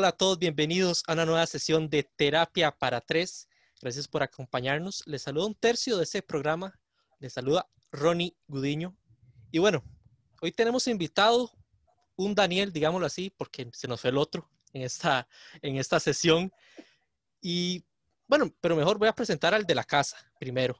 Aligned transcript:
Hola, 0.00 0.08
a 0.08 0.12
todos, 0.12 0.38
bienvenidos 0.38 1.04
a 1.06 1.12
una 1.12 1.26
nueva 1.26 1.46
sesión 1.46 1.90
de 1.90 2.04
Terapia 2.04 2.70
para 2.70 3.02
Tres. 3.02 3.50
Gracias 3.82 4.08
por 4.08 4.22
acompañarnos. 4.22 5.06
Les 5.06 5.20
saluda 5.20 5.44
un 5.44 5.54
tercio 5.54 5.98
de 5.98 6.04
este 6.04 6.22
programa. 6.22 6.80
Les 7.18 7.34
saluda 7.34 7.68
Ronnie 7.92 8.34
Gudiño. 8.48 8.96
Y 9.50 9.58
bueno, 9.58 9.84
hoy 10.40 10.52
tenemos 10.52 10.88
invitado 10.88 11.50
un 12.16 12.34
Daniel, 12.34 12.72
digámoslo 12.72 13.06
así, 13.06 13.28
porque 13.28 13.68
se 13.74 13.88
nos 13.88 14.00
fue 14.00 14.08
el 14.08 14.16
otro 14.16 14.48
en 14.72 14.80
esta, 14.80 15.28
en 15.60 15.76
esta 15.76 16.00
sesión. 16.00 16.50
Y 17.42 17.84
bueno, 18.26 18.50
pero 18.62 18.76
mejor 18.76 18.96
voy 18.96 19.08
a 19.08 19.14
presentar 19.14 19.52
al 19.52 19.66
de 19.66 19.74
la 19.74 19.84
casa 19.84 20.16
primero, 20.38 20.78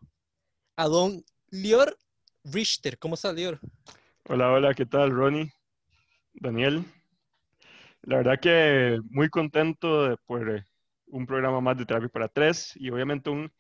a 0.77 0.89
don 0.89 1.23
Lior 1.51 1.95
Richter. 2.43 2.99
¿Cómo 2.99 3.17
estás, 3.17 3.35
Lior? 3.35 3.61
Hola, 4.31 4.51
hola, 4.51 4.73
¿qué 4.73 4.87
tal, 4.87 5.11
Ronnie? 5.11 5.53
Daniel. 6.33 6.87
La 8.03 8.17
verdad 8.17 8.41
que 8.41 8.99
muy 9.11 9.29
contento 9.29 10.09
de 10.09 10.17
por 10.27 10.49
eh, 10.51 10.65
un 11.07 11.27
programa 11.27 11.61
más 11.61 11.77
de 11.77 11.87
Terapia 11.87 12.09
para 12.09 12.29
Tres 12.29 12.73
y 12.77 12.91
obviamente 12.91 13.31
un 13.31 13.53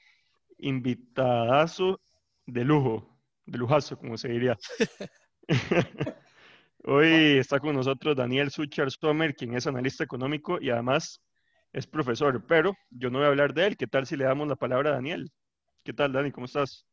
invitadazo 0.59 2.01
de 2.47 2.65
lujo, 2.65 3.19
de 3.47 3.59
lujazo, 3.59 3.99
como 3.99 4.17
se 4.17 4.29
diría. 4.29 4.57
Hoy 6.85 7.39
está 7.39 7.61
con 7.61 7.75
nosotros 7.75 8.17
Daniel 8.17 8.51
Suchar 8.51 8.91
Sommer, 8.91 9.35
quien 9.35 9.55
es 9.55 9.67
analista 9.67 10.03
económico 10.03 10.59
y 10.61 10.71
además 10.71 11.21
es 11.73 11.87
profesor, 11.87 12.45
pero 12.47 12.75
yo 12.91 13.11
no 13.11 13.19
voy 13.19 13.27
a 13.27 13.31
hablar 13.31 13.53
de 13.53 13.67
él. 13.67 13.77
¿Qué 13.77 13.87
tal 13.87 14.07
si 14.07 14.17
le 14.17 14.25
damos 14.25 14.49
la 14.49 14.57
palabra 14.57 14.91
a 14.91 14.95
Daniel? 14.95 15.31
¿Qué 15.85 15.93
tal, 15.93 16.13
Dani? 16.13 16.33
¿Cómo 16.33 16.47
estás? 16.47 16.87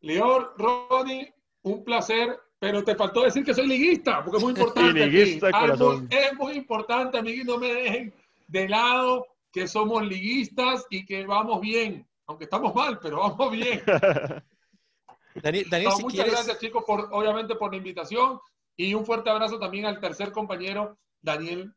Leor, 0.00 0.54
Ronnie, 0.58 1.32
un 1.62 1.82
placer, 1.82 2.38
pero 2.64 2.82
te 2.82 2.94
faltó 2.94 3.24
decir 3.24 3.44
que 3.44 3.52
soy 3.52 3.66
liguista, 3.66 4.24
porque 4.24 4.38
es 4.38 4.42
muy 4.42 4.52
importante. 4.54 5.06
liguista, 5.06 5.50
corazón. 5.50 6.08
Es 6.10 6.32
muy 6.32 6.54
importante, 6.54 7.18
amiguitos, 7.18 7.56
no 7.56 7.60
me 7.60 7.74
dejen 7.74 8.14
de 8.48 8.68
lado 8.70 9.26
que 9.52 9.68
somos 9.68 10.02
liguistas 10.06 10.86
y 10.88 11.04
que 11.04 11.26
vamos 11.26 11.60
bien, 11.60 12.08
aunque 12.26 12.44
estamos 12.44 12.74
mal, 12.74 12.98
pero 13.00 13.18
vamos 13.18 13.52
bien. 13.52 13.82
Daniel, 15.34 15.66
Daniel 15.68 15.92
si 15.92 16.02
muchas 16.04 16.14
quieres... 16.14 16.32
gracias, 16.32 16.58
chicos, 16.58 16.84
por, 16.86 17.10
obviamente 17.12 17.54
por 17.54 17.70
la 17.70 17.76
invitación 17.76 18.40
y 18.78 18.94
un 18.94 19.04
fuerte 19.04 19.28
abrazo 19.28 19.58
también 19.58 19.84
al 19.84 20.00
tercer 20.00 20.32
compañero, 20.32 20.96
Daniel. 21.20 21.70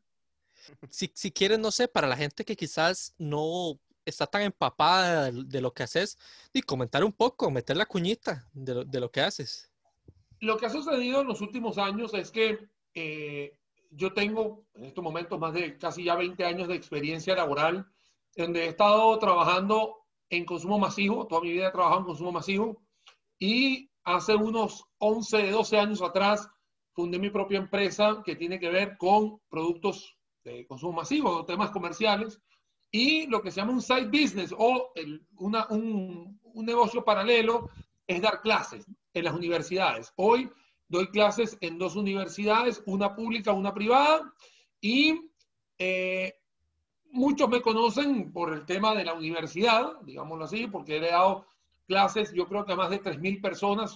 Si, 0.90 1.12
si 1.14 1.34
quieres, 1.34 1.60
no 1.60 1.72
sé, 1.72 1.90
para 1.90 2.08
la 2.08 2.16
gente 2.16 2.46
que 2.46 2.56
quizás 2.56 3.14
no 3.18 3.78
está 4.06 4.26
tan 4.26 4.44
empapada 4.44 5.32
de, 5.32 5.44
de 5.44 5.60
lo 5.60 5.74
que 5.74 5.84
haces, 5.84 6.18
y 6.54 6.62
comentar 6.62 7.04
un 7.04 7.12
poco, 7.12 7.52
meter 7.52 7.76
la 7.76 7.86
cuñita 7.86 8.48
de 8.54 8.74
lo, 8.74 8.86
de 8.86 9.00
lo 9.02 9.12
que 9.12 9.20
haces. 9.20 9.70
Lo 10.40 10.58
que 10.58 10.68
ha 10.68 10.70
sucedido 10.70 11.22
en 11.22 11.28
los 11.28 11.42
últimos 11.42 11.78
años 11.78 12.14
es 12.14 12.32
que 12.32 12.60
eh, 12.94 13.58
yo 13.92 14.14
tengo 14.14 14.66
en 14.76 14.86
estos 14.86 15.04
momentos 15.04 15.40
más 15.40 15.54
de 15.54 15.78
casi 15.78 16.04
ya 16.04 16.16
20 16.16 16.44
años 16.46 16.68
de 16.68 16.76
experiencia 16.76 17.36
laboral, 17.36 17.88
donde 18.36 18.66
he 18.66 18.68
estado 18.68 19.18
trabajando 19.18 19.96
en 20.30 20.46
consumo 20.46 20.78
masivo, 20.78 21.26
toda 21.26 21.42
mi 21.42 21.52
vida 21.52 21.70
he 21.70 21.72
trabajado 21.72 22.02
en 22.02 22.06
consumo 22.06 22.32
masivo, 22.32 22.84
y 23.40 23.90
hace 24.04 24.36
unos 24.36 24.84
11, 25.00 25.52
12 25.52 25.78
años 25.78 26.02
atrás 26.02 26.48
fundé 26.92 27.18
mi 27.18 27.30
propia 27.30 27.60
empresa 27.60 28.22
que 28.26 28.36
tiene 28.36 28.60
que 28.60 28.70
ver 28.70 28.98
con 28.98 29.40
productos 29.50 30.18
de 30.44 30.66
consumo 30.68 30.94
masivo, 30.94 31.46
temas 31.46 31.72
comerciales, 31.72 32.40
y 32.92 33.28
lo 33.28 33.42
que 33.42 33.52
se 33.52 33.60
llama 33.60 33.74
un 33.74 33.82
side 33.82 34.06
business 34.08 34.54
o 34.58 34.92
un 35.70 36.66
negocio 36.66 37.04
paralelo 37.04 37.70
es 38.06 38.22
dar 38.22 38.42
clases 38.42 38.86
en 39.18 39.26
las 39.26 39.34
universidades. 39.34 40.14
Hoy 40.16 40.50
doy 40.88 41.08
clases 41.08 41.58
en 41.62 41.78
dos 41.78 41.96
universidades, 41.96 42.82
una 42.86 43.16
pública, 43.16 43.52
una 43.52 43.74
privada, 43.74 44.34
y 44.80 45.20
eh, 45.78 46.34
muchos 47.12 47.50
me 47.50 47.62
conocen 47.62 48.32
por 48.32 48.54
el 48.54 48.66
tema 48.66 48.96
de 48.96 49.06
la 49.06 49.14
universidad, 49.14 50.00
digámoslo 50.04 50.46
así, 50.46 50.68
porque 50.68 50.98
he 50.98 51.02
dado 51.02 51.46
clases, 51.88 52.34
yo 52.34 52.48
creo 52.48 52.66
que 52.66 52.74
a 52.74 52.76
más 52.76 52.90
de 52.90 53.02
3.000 53.02 53.42
personas, 53.42 53.96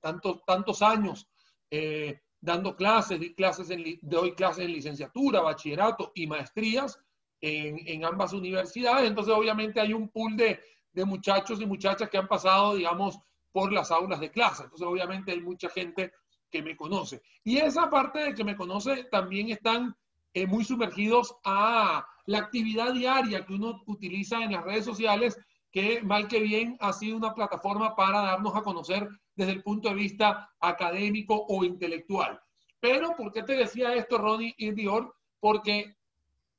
tantos, 0.00 0.44
tantos 0.44 0.82
años 0.82 1.28
eh, 1.70 2.20
dando 2.40 2.74
clases, 2.74 3.20
di 3.20 3.34
clases 3.34 3.70
en, 3.70 3.98
doy 4.02 4.32
clases 4.34 4.64
en 4.64 4.72
licenciatura, 4.72 5.40
bachillerato 5.40 6.12
y 6.14 6.26
maestrías 6.26 6.98
en, 7.40 7.78
en, 7.86 8.04
ambas 8.04 8.32
universidades. 8.32 9.08
Entonces, 9.08 9.34
obviamente 9.34 9.80
hay 9.80 9.92
un 9.92 10.08
pool 10.08 10.36
de, 10.36 10.60
de 10.92 11.04
muchachos 11.04 11.60
y 11.60 11.66
muchachas 11.66 12.08
que 12.08 12.18
han 12.18 12.28
pasado, 12.28 12.74
digamos, 12.74 13.18
por 13.52 13.72
las 13.72 13.90
aulas 13.90 14.20
de 14.20 14.30
clase. 14.30 14.64
Entonces, 14.64 14.86
obviamente 14.86 15.32
hay 15.32 15.40
mucha 15.40 15.68
gente 15.68 16.12
que 16.50 16.62
me 16.62 16.76
conoce. 16.76 17.22
Y 17.44 17.58
esa 17.58 17.88
parte 17.88 18.20
de 18.20 18.34
que 18.34 18.44
me 18.44 18.56
conoce 18.56 19.04
también 19.04 19.50
están 19.50 19.96
eh, 20.34 20.46
muy 20.46 20.64
sumergidos 20.64 21.36
a 21.44 22.06
la 22.26 22.38
actividad 22.38 22.92
diaria 22.92 23.44
que 23.44 23.54
uno 23.54 23.82
utiliza 23.86 24.42
en 24.42 24.52
las 24.52 24.64
redes 24.64 24.84
sociales, 24.84 25.38
que 25.72 26.02
mal 26.02 26.28
que 26.28 26.40
bien 26.40 26.76
ha 26.80 26.92
sido 26.92 27.16
una 27.16 27.34
plataforma 27.34 27.94
para 27.94 28.20
darnos 28.20 28.54
a 28.54 28.62
conocer 28.62 29.08
desde 29.34 29.52
el 29.52 29.62
punto 29.62 29.88
de 29.88 29.94
vista 29.94 30.50
académico 30.60 31.46
o 31.48 31.64
intelectual. 31.64 32.40
Pero, 32.80 33.14
¿por 33.16 33.32
qué 33.32 33.42
te 33.42 33.54
decía 33.54 33.94
esto, 33.94 34.18
Ronnie 34.18 34.54
y 34.56 34.72
Dior? 34.72 35.14
Porque 35.38 35.96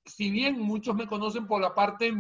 si 0.06 0.32
bien 0.32 0.60
muchos 0.60 0.96
me 0.96 1.08
conocen 1.08 1.48
por 1.48 1.62
la 1.62 1.74
parte 1.74 2.14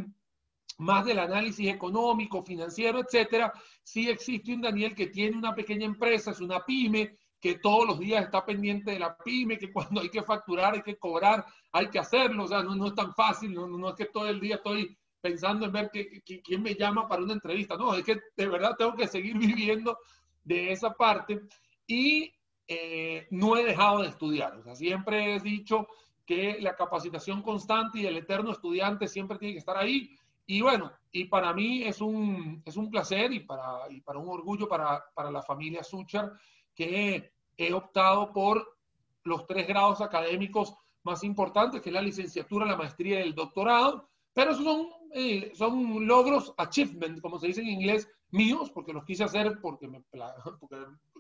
más 0.78 1.06
del 1.06 1.20
análisis 1.20 1.70
económico, 1.70 2.44
financiero, 2.44 3.00
etcétera, 3.00 3.54
sí 3.84 4.10
existe 4.10 4.54
un 4.54 4.62
Daniel 4.62 4.96
que 4.96 5.08
tiene 5.08 5.38
una 5.38 5.54
pequeña 5.54 5.86
empresa, 5.86 6.32
es 6.32 6.40
una 6.40 6.66
pyme, 6.66 7.18
que 7.42 7.56
todos 7.56 7.88
los 7.88 8.00
días 8.00 8.24
está 8.24 8.46
pendiente 8.46 8.92
de 8.92 9.00
la 9.00 9.18
pyme, 9.18 9.58
que 9.58 9.72
cuando 9.74 10.02
hay 10.02 10.10
que 10.10 10.22
facturar, 10.22 10.76
hay 10.76 10.84
que 10.84 10.98
cobrar, 10.98 11.44
hay 11.72 11.90
que 11.90 12.00
hacerlo, 12.00 12.44
o 12.44 12.48
sea, 12.48 12.62
no, 12.62 12.76
no 12.76 12.88
es 12.88 12.96
tan 12.96 13.14
fácil, 13.16 13.54
no, 13.54 13.68
no, 13.68 13.90
es 13.90 13.96
que 13.96 14.06
todo 14.06 14.28
el 14.30 14.40
día 14.40 14.56
estoy 14.56 14.96
pensando 15.20 15.66
en 15.66 15.72
ver 15.72 15.90
que, 15.92 16.22
que, 16.24 16.42
quién 16.42 16.62
me 16.62 16.76
llama 16.76 17.08
para 17.08 17.24
una 17.24 17.34
entrevista, 17.34 17.76
no, 17.76 17.96
es 17.96 18.04
que 18.04 18.20
de 18.38 18.48
verdad 18.48 18.76
tengo 18.78 18.96
que 18.96 19.08
seguir 19.08 19.38
viviendo 19.38 19.98
de 20.44 20.72
esa 20.72 20.94
parte 20.94 21.42
y 21.88 22.32
eh, 22.68 23.28
no 23.32 23.58
he 23.58 23.64
dejado 23.64 24.04
de 24.04 24.10
estudiar, 24.10 24.56
o 24.58 24.64
sea, 24.64 24.76
siempre 24.76 25.36
he 25.36 25.40
dicho 25.40 25.88
que 26.26 26.60
la 26.62 26.76
capacitación 26.76 27.42
constante 27.42 28.00
y 28.00 28.06
el 28.06 28.18
eterno 28.18 28.52
estudiante 28.52 29.08
siempre 29.08 29.40
tiene 29.40 29.54
que 29.54 29.60
estar 29.60 29.78
ahí, 29.78 30.16
y 30.46 30.62
bueno, 30.62 30.92
y 31.12 31.26
para 31.26 31.54
mí 31.54 31.84
es 31.84 32.02
un, 32.02 32.62
es 32.66 32.76
un 32.78 32.90
placer 32.90 33.32
y 33.34 33.42
para, 33.42 33.90
y 33.90 34.02
para 34.02 34.20
un 34.20 34.30
orgullo 34.30 34.68
para, 34.68 35.04
para 35.14 35.32
la 35.32 35.42
familia 35.42 35.84
Suchar 35.84 36.34
que 36.74 37.32
he 37.58 37.74
optado 37.74 38.32
por 38.32 38.78
los 39.24 39.46
tres 39.46 39.68
grados 39.68 40.02
académicos 40.02 40.76
más 41.04 41.24
importantes, 41.24 41.82
que 41.82 41.90
es 41.90 41.94
la 41.94 42.02
licenciatura, 42.02 42.66
la 42.66 42.78
maestría 42.78 43.20
y 43.20 43.24
el 43.28 43.36
doctorado, 43.36 44.10
pero 44.34 44.54
son, 44.54 44.88
eh, 45.14 45.52
son 45.56 46.06
logros, 46.06 46.54
achievement, 46.58 47.20
como 47.22 47.40
se 47.40 47.48
dice 47.48 47.62
en 47.62 47.70
inglés, 47.70 48.08
míos, 48.32 48.72
porque 48.72 48.94
los 48.94 49.04
quise 49.04 49.24
hacer 49.24 49.60
porque, 49.62 49.88
me, 49.88 50.04
porque 50.60 50.78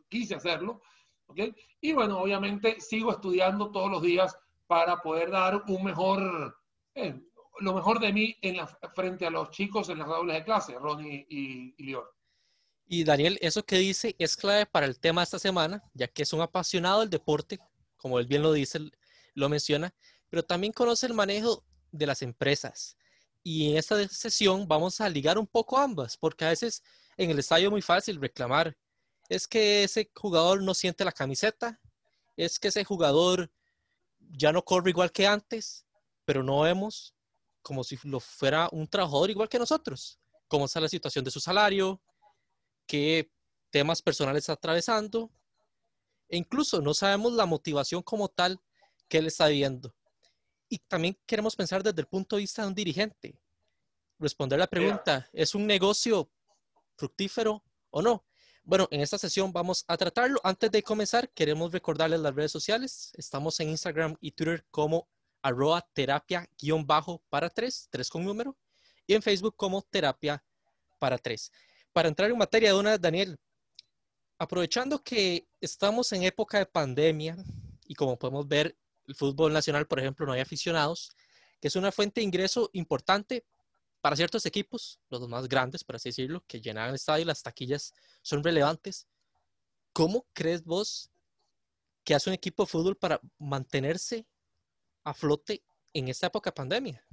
quise 0.08 0.36
hacerlo. 0.36 0.82
¿okay? 1.28 1.54
Y 1.82 1.94
bueno, 1.94 2.20
obviamente 2.20 2.80
sigo 2.80 3.12
estudiando 3.12 3.72
todos 3.72 3.92
los 3.92 4.02
días 4.02 4.38
para 4.68 5.02
poder 5.02 5.32
dar 5.32 5.64
un 5.68 5.84
mejor, 5.84 6.58
eh, 6.96 7.22
lo 7.62 7.74
mejor 7.74 8.00
de 8.00 8.12
mí 8.12 8.38
en 8.42 8.58
la, 8.58 8.68
frente 8.68 9.26
a 9.26 9.30
los 9.30 9.52
chicos 9.52 9.90
en 9.90 10.00
las 10.00 10.08
aulas 10.08 10.38
de 10.38 10.44
clase, 10.44 10.74
Ronnie 10.78 11.26
y, 11.30 11.76
y. 11.78 11.96
Y 12.88 13.04
Daniel, 13.04 13.38
eso 13.42 13.64
que 13.64 13.78
dice 13.78 14.16
es 14.20 14.36
clave 14.36 14.66
para 14.66 14.86
el 14.86 15.00
tema 15.00 15.24
esta 15.24 15.40
semana, 15.40 15.82
ya 15.94 16.08
que 16.08 16.24
es 16.24 16.34
un 16.34 16.42
apasionado 16.42 17.00
del 17.00 17.10
deporte, 17.10 17.60
como 17.96 18.20
él 18.20 18.28
bien 18.28 18.42
lo 18.42 18.52
dice, 18.52 18.80
lo 19.34 19.48
menciona, 19.48 19.94
pero 20.30 20.44
también 20.44 20.74
conoce 20.74 21.06
el 21.06 21.14
manejo 21.14 21.64
de 21.92 22.06
las 22.06 22.22
empresas. 22.22 22.98
Y 23.44 23.72
en 23.72 23.78
esta 23.78 24.08
sesión 24.10 24.68
vamos 24.68 25.00
a 25.02 25.10
ligar 25.10 25.38
un 25.38 25.48
poco 25.48 25.78
ambas, 25.78 26.18
porque 26.18 26.46
a 26.46 26.50
veces 26.50 26.84
en 27.18 27.30
el 27.30 27.40
estadio 27.40 27.68
es 27.68 27.72
muy 27.72 27.82
fácil 27.82 28.20
reclamar. 28.20 28.76
Es 29.30 29.48
que 29.48 29.84
ese 29.84 30.12
jugador 30.16 30.62
no 30.62 30.74
siente 30.74 31.06
la 31.06 31.12
camiseta, 31.12 31.80
es 32.36 32.60
que 32.60 32.68
ese 32.70 32.84
jugador 32.84 33.52
ya 34.20 34.52
no 34.52 34.64
corre 34.64 34.90
igual 34.90 35.12
que 35.12 35.28
antes, 35.28 35.86
pero 36.26 36.44
no 36.44 36.62
vemos 36.62 37.14
como 37.62 37.84
si 37.84 37.98
lo 38.04 38.20
fuera 38.20 38.70
un 38.72 38.88
trabajador 38.88 39.30
igual 39.30 39.50
que 39.50 39.60
nosotros. 39.60 40.20
Cómo 40.48 40.66
está 40.66 40.80
la 40.80 40.90
situación 40.90 41.24
de 41.24 41.32
su 41.32 41.40
salario, 41.40 42.02
qué 42.86 43.32
temas 43.70 44.02
personales 44.02 44.44
está 44.44 44.54
atravesando. 44.54 45.32
E 46.30 46.38
incluso 46.38 46.82
no 46.82 46.94
sabemos 46.94 47.34
la 47.34 47.46
motivación 47.46 48.02
como 48.02 48.28
tal 48.30 48.60
que 49.08 49.18
él 49.18 49.28
está 49.28 49.48
viviendo. 49.48 49.94
Y 50.70 50.80
también 50.80 51.18
queremos 51.26 51.56
pensar 51.56 51.84
desde 51.84 52.02
el 52.02 52.08
punto 52.08 52.36
de 52.36 52.42
vista 52.42 52.62
de 52.62 52.70
un 52.70 52.76
dirigente. 52.76 53.38
Responder 54.18 54.60
la 54.60 54.68
pregunta, 54.68 55.28
¿es 55.34 55.56
un 55.56 55.68
negocio 55.68 56.32
fructífero 56.96 57.64
o 57.90 58.02
no? 58.02 58.26
Bueno, 58.64 58.88
en 58.92 59.02
esta 59.02 59.18
sesión 59.18 59.52
vamos 59.52 59.84
a 59.88 59.98
tratarlo. 59.98 60.40
Antes 60.44 60.72
de 60.72 60.84
comenzar, 60.84 61.30
queremos 61.32 61.72
recordarles 61.72 62.20
las 62.20 62.36
redes 62.36 62.52
sociales. 62.52 63.12
Estamos 63.16 63.60
en 63.60 63.70
Instagram 63.70 64.16
y 64.22 64.32
Twitter 64.32 64.66
como 64.70 65.10
arroba 65.42 65.82
terapia 65.94 66.48
guion 66.58 66.86
bajo 66.86 67.22
para 67.30 67.50
tres, 67.50 67.88
tres 67.90 68.10
con 68.10 68.24
número, 68.24 68.58
y 69.08 69.14
en 69.14 69.22
Facebook 69.22 69.56
como 69.56 69.82
terapia 69.82 70.44
para 71.00 71.18
tres. 71.18 71.52
Para 71.92 72.08
entrar 72.08 72.30
en 72.30 72.38
materia 72.38 72.74
de 72.74 72.80
una, 72.80 72.98
Daniel, 72.98 73.38
aprovechando 74.38 75.04
que 75.04 75.48
estamos 75.60 76.12
en 76.14 76.24
época 76.24 76.58
de 76.58 76.66
pandemia 76.66 77.38
y 77.86 77.94
como 77.96 78.18
podemos 78.18 78.48
ver, 78.48 78.78
el 79.08 79.16
fútbol 79.16 79.52
nacional, 79.52 79.88
por 79.88 80.00
ejemplo, 80.00 80.26
no 80.26 80.32
hay 80.32 80.40
aficionados, 80.42 81.12
que 81.60 81.68
es 81.68 81.76
una 81.76 81.92
fuente 81.92 82.22
de 82.22 82.26
ingreso 82.26 82.70
importante 82.74 83.46
para 84.00 84.16
ciertos 84.16 84.46
equipos, 84.46 85.00
los 85.10 85.28
más 85.28 85.48
grandes, 85.48 85.84
por 85.84 85.96
así 85.96 86.10
decirlo, 86.10 86.44
que 86.48 86.62
llenan 86.62 86.90
el 86.90 86.96
estadio 86.96 87.24
y 87.24 87.26
las 87.26 87.44
taquillas 87.44 87.94
son 88.22 88.44
relevantes. 88.44 89.08
¿Cómo 89.94 90.26
crees 90.34 90.64
vos 90.64 91.12
que 92.04 92.16
hace 92.16 92.30
un 92.30 92.34
equipo 92.34 92.64
de 92.64 92.68
fútbol 92.68 92.96
para 92.96 93.20
mantenerse 93.38 94.26
a 95.04 95.14
flote 95.14 95.64
en 95.94 96.08
esta 96.08 96.28
época 96.28 96.50
de 96.50 96.56
pandemia? 96.56 97.06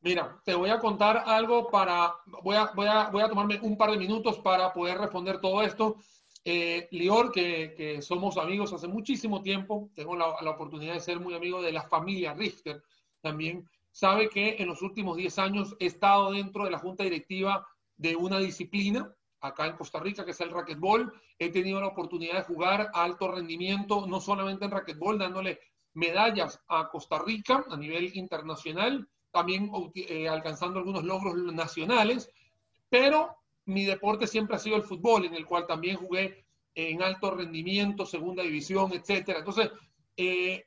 Mira, 0.00 0.40
te 0.44 0.54
voy 0.54 0.70
a 0.70 0.78
contar 0.78 1.24
algo 1.26 1.70
para, 1.70 2.14
voy 2.42 2.56
a, 2.56 2.70
voy 2.74 2.86
a, 2.86 3.08
voy 3.10 3.22
a 3.22 3.28
tomarme 3.28 3.58
un 3.60 3.76
par 3.76 3.90
de 3.90 3.98
minutos 3.98 4.38
para 4.38 4.72
poder 4.72 4.98
responder 4.98 5.40
todo 5.40 5.62
esto. 5.62 5.96
Eh, 6.44 6.86
Lior, 6.92 7.32
que, 7.32 7.74
que, 7.76 8.00
somos 8.02 8.36
amigos 8.36 8.72
hace 8.72 8.86
muchísimo 8.86 9.42
tiempo, 9.42 9.90
tengo 9.94 10.14
la, 10.14 10.36
la, 10.42 10.50
oportunidad 10.50 10.94
de 10.94 11.00
ser 11.00 11.18
muy 11.18 11.34
amigo 11.34 11.60
de 11.60 11.72
la 11.72 11.82
familia 11.82 12.34
Richter 12.34 12.84
también, 13.20 13.68
sabe 13.90 14.28
que 14.28 14.56
en 14.60 14.68
los 14.68 14.80
últimos 14.82 15.16
10 15.16 15.38
años 15.40 15.76
he 15.80 15.86
estado 15.86 16.30
dentro 16.30 16.64
de 16.64 16.70
la 16.70 16.78
junta 16.78 17.02
directiva 17.02 17.66
de 17.96 18.14
una 18.14 18.38
disciplina 18.38 19.12
acá 19.40 19.66
en 19.66 19.76
Costa 19.76 20.00
Rica, 20.00 20.24
que 20.24 20.30
es 20.30 20.40
el 20.40 20.50
racquetball. 20.50 21.12
He 21.38 21.50
tenido 21.50 21.80
la 21.80 21.88
oportunidad 21.88 22.36
de 22.36 22.42
jugar 22.44 22.90
a 22.92 23.02
alto 23.02 23.30
rendimiento, 23.30 24.06
no 24.06 24.20
solamente 24.20 24.64
en 24.64 24.70
racquetball, 24.70 25.18
dándole 25.18 25.58
medallas 25.96 26.60
a 26.68 26.88
Costa 26.88 27.18
Rica 27.18 27.64
a 27.68 27.76
nivel 27.76 28.16
internacional, 28.16 29.08
también 29.30 29.70
eh, 29.94 30.28
alcanzando 30.28 30.78
algunos 30.78 31.04
logros 31.04 31.34
nacionales, 31.52 32.30
pero 32.88 33.36
mi 33.64 33.84
deporte 33.84 34.26
siempre 34.26 34.56
ha 34.56 34.60
sido 34.60 34.76
el 34.76 34.82
fútbol, 34.82 35.24
en 35.24 35.34
el 35.34 35.46
cual 35.46 35.66
también 35.66 35.96
jugué 35.96 36.44
en 36.74 37.02
alto 37.02 37.30
rendimiento, 37.30 38.04
segunda 38.04 38.42
división, 38.42 38.92
etcétera. 38.92 39.38
Entonces, 39.38 39.70
eh, 40.16 40.66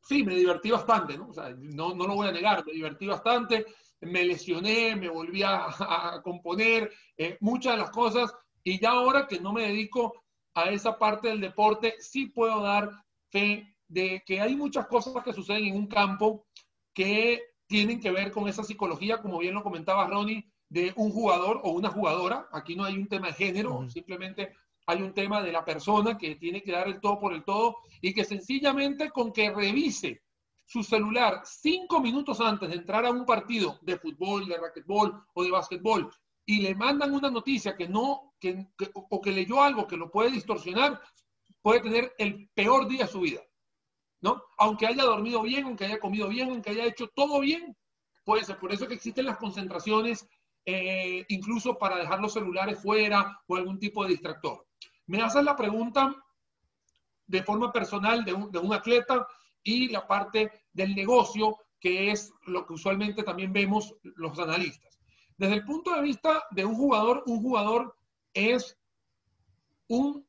sí, 0.00 0.22
me 0.22 0.34
divertí 0.34 0.70
bastante, 0.70 1.16
¿no? 1.16 1.30
No, 1.58 1.94
no 1.94 2.06
lo 2.06 2.14
voy 2.14 2.28
a 2.28 2.32
negar, 2.32 2.64
me 2.64 2.72
divertí 2.72 3.06
bastante, 3.06 3.64
me 4.02 4.24
lesioné, 4.24 4.94
me 4.94 5.08
volví 5.08 5.42
a, 5.42 5.66
a 5.66 6.20
componer, 6.22 6.92
eh, 7.16 7.38
muchas 7.40 7.72
de 7.72 7.78
las 7.78 7.90
cosas, 7.90 8.32
y 8.62 8.78
ya 8.78 8.90
ahora 8.90 9.26
que 9.26 9.40
no 9.40 9.52
me 9.54 9.62
dedico 9.62 10.22
a 10.54 10.70
esa 10.70 10.98
parte 10.98 11.28
del 11.28 11.40
deporte, 11.40 11.96
sí 11.98 12.26
puedo 12.26 12.60
dar 12.62 12.90
fe 13.30 13.75
de 13.88 14.22
que 14.26 14.40
hay 14.40 14.56
muchas 14.56 14.86
cosas 14.86 15.22
que 15.22 15.32
suceden 15.32 15.64
en 15.64 15.76
un 15.76 15.86
campo 15.86 16.46
que 16.94 17.42
tienen 17.66 18.00
que 18.00 18.10
ver 18.10 18.30
con 18.32 18.48
esa 18.48 18.62
psicología, 18.62 19.20
como 19.20 19.38
bien 19.38 19.54
lo 19.54 19.62
comentaba 19.62 20.06
Ronnie, 20.06 20.48
de 20.68 20.92
un 20.96 21.10
jugador 21.10 21.60
o 21.62 21.70
una 21.70 21.90
jugadora. 21.90 22.48
Aquí 22.52 22.74
no 22.74 22.84
hay 22.84 22.96
un 22.96 23.08
tema 23.08 23.28
de 23.28 23.34
género, 23.34 23.88
simplemente 23.90 24.52
hay 24.86 25.02
un 25.02 25.12
tema 25.12 25.42
de 25.42 25.52
la 25.52 25.64
persona 25.64 26.16
que 26.16 26.36
tiene 26.36 26.62
que 26.62 26.72
dar 26.72 26.86
el 26.86 27.00
todo 27.00 27.18
por 27.18 27.32
el 27.32 27.44
todo 27.44 27.78
y 28.00 28.14
que 28.14 28.24
sencillamente 28.24 29.10
con 29.10 29.32
que 29.32 29.50
revise 29.50 30.22
su 30.64 30.82
celular 30.82 31.42
cinco 31.44 32.00
minutos 32.00 32.40
antes 32.40 32.68
de 32.68 32.76
entrar 32.76 33.04
a 33.06 33.10
un 33.10 33.24
partido 33.24 33.78
de 33.82 33.98
fútbol, 33.98 34.46
de 34.46 34.58
racquetbol 34.58 35.24
o 35.34 35.44
de 35.44 35.50
básquetbol 35.50 36.10
y 36.44 36.60
le 36.60 36.74
mandan 36.74 37.12
una 37.12 37.30
noticia 37.30 37.76
que 37.76 37.88
no, 37.88 38.34
que, 38.38 38.68
o 38.94 39.20
que 39.20 39.32
leyó 39.32 39.62
algo 39.62 39.86
que 39.86 39.96
lo 39.96 40.10
puede 40.10 40.30
distorsionar, 40.30 41.00
puede 41.60 41.80
tener 41.80 42.14
el 42.18 42.48
peor 42.54 42.86
día 42.86 43.04
de 43.04 43.10
su 43.10 43.20
vida. 43.20 43.40
¿No? 44.20 44.42
Aunque 44.58 44.86
haya 44.86 45.04
dormido 45.04 45.42
bien, 45.42 45.64
aunque 45.64 45.84
haya 45.84 45.98
comido 45.98 46.28
bien, 46.28 46.50
aunque 46.50 46.70
haya 46.70 46.84
hecho 46.84 47.08
todo 47.08 47.40
bien, 47.40 47.76
puede 48.24 48.44
ser. 48.44 48.58
Por 48.58 48.72
eso 48.72 48.86
que 48.86 48.94
existen 48.94 49.26
las 49.26 49.38
concentraciones, 49.38 50.28
eh, 50.64 51.24
incluso 51.28 51.78
para 51.78 51.96
dejar 51.96 52.20
los 52.20 52.32
celulares 52.32 52.80
fuera 52.80 53.40
o 53.46 53.56
algún 53.56 53.78
tipo 53.78 54.02
de 54.02 54.10
distractor. 54.10 54.66
Me 55.06 55.22
haces 55.22 55.44
la 55.44 55.56
pregunta 55.56 56.14
de 57.26 57.42
forma 57.42 57.72
personal 57.72 58.24
de 58.24 58.32
un, 58.32 58.50
de 58.50 58.58
un 58.58 58.72
atleta 58.72 59.26
y 59.62 59.88
la 59.88 60.06
parte 60.06 60.50
del 60.72 60.94
negocio, 60.94 61.56
que 61.80 62.10
es 62.10 62.32
lo 62.46 62.66
que 62.66 62.72
usualmente 62.72 63.22
también 63.22 63.52
vemos 63.52 63.94
los 64.02 64.38
analistas. 64.38 64.98
Desde 65.36 65.54
el 65.54 65.64
punto 65.64 65.94
de 65.94 66.02
vista 66.02 66.44
de 66.50 66.64
un 66.64 66.74
jugador, 66.74 67.22
un 67.26 67.42
jugador 67.42 67.96
es 68.32 68.76
un, 69.88 70.26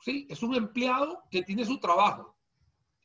sí, 0.00 0.26
es 0.30 0.42
un 0.42 0.54
empleado 0.54 1.22
que 1.30 1.42
tiene 1.42 1.64
su 1.64 1.78
trabajo 1.78 2.31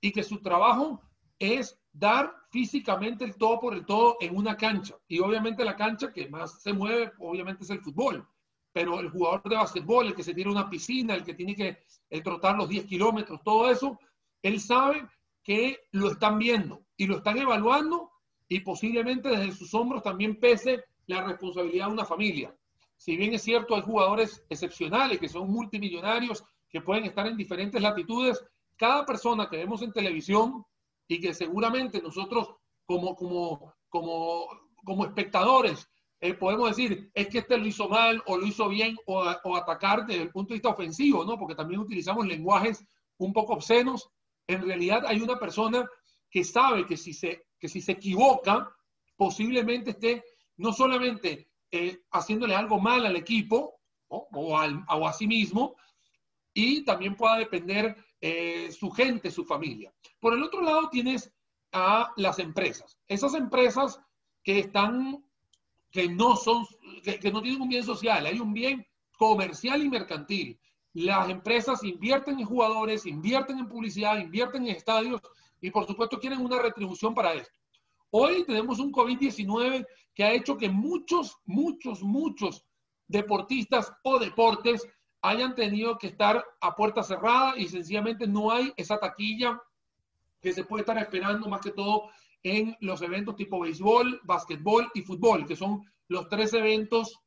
y 0.01 0.11
que 0.11 0.23
su 0.23 0.41
trabajo 0.41 1.01
es 1.39 1.79
dar 1.91 2.33
físicamente 2.49 3.25
el 3.25 3.35
todo 3.35 3.59
por 3.59 3.73
el 3.73 3.85
todo 3.85 4.17
en 4.19 4.35
una 4.35 4.55
cancha. 4.55 4.95
Y 5.07 5.19
obviamente 5.19 5.65
la 5.65 5.75
cancha 5.75 6.11
que 6.11 6.29
más 6.29 6.61
se 6.61 6.73
mueve, 6.73 7.11
obviamente 7.19 7.63
es 7.63 7.69
el 7.69 7.81
fútbol. 7.81 8.27
Pero 8.71 8.99
el 8.99 9.09
jugador 9.09 9.41
de 9.49 9.55
básquetbol, 9.55 10.07
el 10.07 10.15
que 10.15 10.23
se 10.23 10.33
tiene 10.33 10.51
una 10.51 10.69
piscina, 10.69 11.15
el 11.15 11.23
que 11.23 11.33
tiene 11.33 11.55
que 11.55 11.79
trotar 12.21 12.55
los 12.55 12.69
10 12.69 12.85
kilómetros, 12.85 13.41
todo 13.43 13.69
eso, 13.71 13.99
él 14.43 14.59
sabe 14.59 15.07
que 15.43 15.79
lo 15.91 16.11
están 16.11 16.37
viendo 16.37 16.85
y 16.95 17.07
lo 17.07 17.17
están 17.17 17.37
evaluando 17.37 18.11
y 18.47 18.59
posiblemente 18.59 19.29
desde 19.29 19.53
sus 19.53 19.73
hombros 19.73 20.03
también 20.03 20.39
pese 20.39 20.83
la 21.07 21.23
responsabilidad 21.23 21.87
de 21.87 21.93
una 21.93 22.05
familia. 22.05 22.55
Si 22.97 23.15
bien 23.15 23.33
es 23.33 23.43
cierto, 23.43 23.75
hay 23.75 23.81
jugadores 23.81 24.43
excepcionales 24.49 25.19
que 25.19 25.29
son 25.29 25.49
multimillonarios, 25.49 26.43
que 26.69 26.81
pueden 26.81 27.05
estar 27.05 27.27
en 27.27 27.37
diferentes 27.37 27.81
latitudes, 27.81 28.43
cada 28.77 29.05
persona 29.05 29.49
que 29.49 29.57
vemos 29.57 29.81
en 29.81 29.91
televisión 29.91 30.65
y 31.07 31.19
que 31.19 31.33
seguramente 31.33 32.01
nosotros 32.01 32.55
como, 32.85 33.15
como, 33.15 33.73
como, 33.89 34.47
como 34.83 35.05
espectadores 35.05 35.89
eh, 36.19 36.33
podemos 36.33 36.69
decir, 36.69 37.11
es 37.13 37.27
que 37.27 37.39
este 37.39 37.57
lo 37.57 37.67
hizo 37.67 37.87
mal 37.87 38.23
o 38.25 38.37
lo 38.37 38.45
hizo 38.45 38.67
bien 38.69 38.97
o, 39.05 39.23
atacar 39.55 40.05
desde 40.05 40.23
el 40.23 40.31
punto 40.31 40.49
de 40.49 40.55
vista 40.55 40.69
ofensivo, 40.69 41.23
¿no? 41.23 41.37
Porque 41.37 41.53
también 41.53 41.79
utilizamos 41.79 42.25
lenguajes 42.25 42.83
un 43.17 43.33
poco 43.33 43.53
obscenos. 43.53 44.09
En 44.47 44.65
realidad 44.65 45.03
hay 45.05 45.21
una 45.21 45.37
persona 45.37 45.87
que 46.29 46.43
sabe 46.43 46.87
que 46.87 46.97
si 46.97 47.13
se, 47.13 47.45
que 47.59 47.69
si 47.69 47.81
se 47.81 47.93
equivoca, 47.93 48.67
posiblemente 49.15 49.91
esté 49.91 50.23
no 50.57 50.73
solamente 50.73 51.51
eh, 51.69 52.01
haciéndole 52.11 52.55
algo 52.55 52.79
mal 52.79 53.05
al 53.05 53.15
equipo 53.15 53.79
o, 54.07 54.57
al, 54.57 54.83
o 54.89 55.07
a 55.07 55.13
sí 55.13 55.27
mismo, 55.27 55.75
y 56.53 56.83
también 56.83 57.15
pueda 57.15 57.37
depender 57.37 57.95
eh, 58.21 58.71
su 58.71 58.89
gente, 58.91 59.31
su 59.31 59.45
familia. 59.45 59.93
Por 60.19 60.33
el 60.33 60.43
otro 60.43 60.61
lado 60.61 60.89
tienes 60.89 61.31
a 61.71 62.11
las 62.17 62.39
empresas. 62.39 62.97
Esas 63.07 63.33
empresas 63.33 63.99
que 64.43 64.59
están, 64.59 65.23
que 65.91 66.09
no 66.09 66.35
son, 66.35 66.65
que, 67.03 67.19
que 67.19 67.31
no 67.31 67.41
tienen 67.41 67.61
un 67.61 67.69
bien 67.69 67.83
social, 67.83 68.25
hay 68.25 68.39
un 68.39 68.53
bien 68.53 68.85
comercial 69.17 69.83
y 69.83 69.89
mercantil. 69.89 70.59
Las 70.93 71.29
empresas 71.29 71.83
invierten 71.83 72.39
en 72.39 72.45
jugadores, 72.45 73.05
invierten 73.05 73.59
en 73.59 73.67
publicidad, 73.67 74.17
invierten 74.17 74.65
en 74.67 74.75
estadios 74.75 75.21
y 75.61 75.71
por 75.71 75.85
supuesto 75.85 76.19
quieren 76.19 76.41
una 76.41 76.59
retribución 76.59 77.13
para 77.13 77.33
esto. 77.33 77.59
Hoy 78.09 78.45
tenemos 78.45 78.79
un 78.79 78.91
COVID-19 78.91 79.85
que 80.13 80.23
ha 80.23 80.33
hecho 80.33 80.57
que 80.57 80.69
muchos, 80.69 81.37
muchos, 81.45 82.01
muchos 82.01 82.65
deportistas 83.07 83.91
o 84.03 84.17
deportes 84.17 84.87
hayan 85.21 85.55
tenido 85.55 85.97
que 85.97 86.07
estar 86.07 86.43
a 86.61 86.75
puerta 86.75 87.03
cerrada 87.03 87.57
y 87.57 87.67
sencillamente 87.67 88.27
no 88.27 88.51
hay 88.51 88.73
esa 88.77 88.99
taquilla 88.99 89.61
que 90.41 90.53
se 90.53 90.63
puede 90.63 90.81
estar 90.81 90.97
esperando 90.97 91.47
más 91.47 91.61
que 91.61 91.71
todo 91.71 92.09
en 92.43 92.77
los 92.79 93.01
eventos 93.01 93.35
tipo 93.35 93.59
béisbol, 93.59 94.21
básquetbol 94.23 94.89
y 94.93 95.01
fútbol, 95.01 95.45
que 95.45 95.55
son 95.55 95.83
los 96.07 96.29
tres 96.29 96.53
eventos 96.53 97.19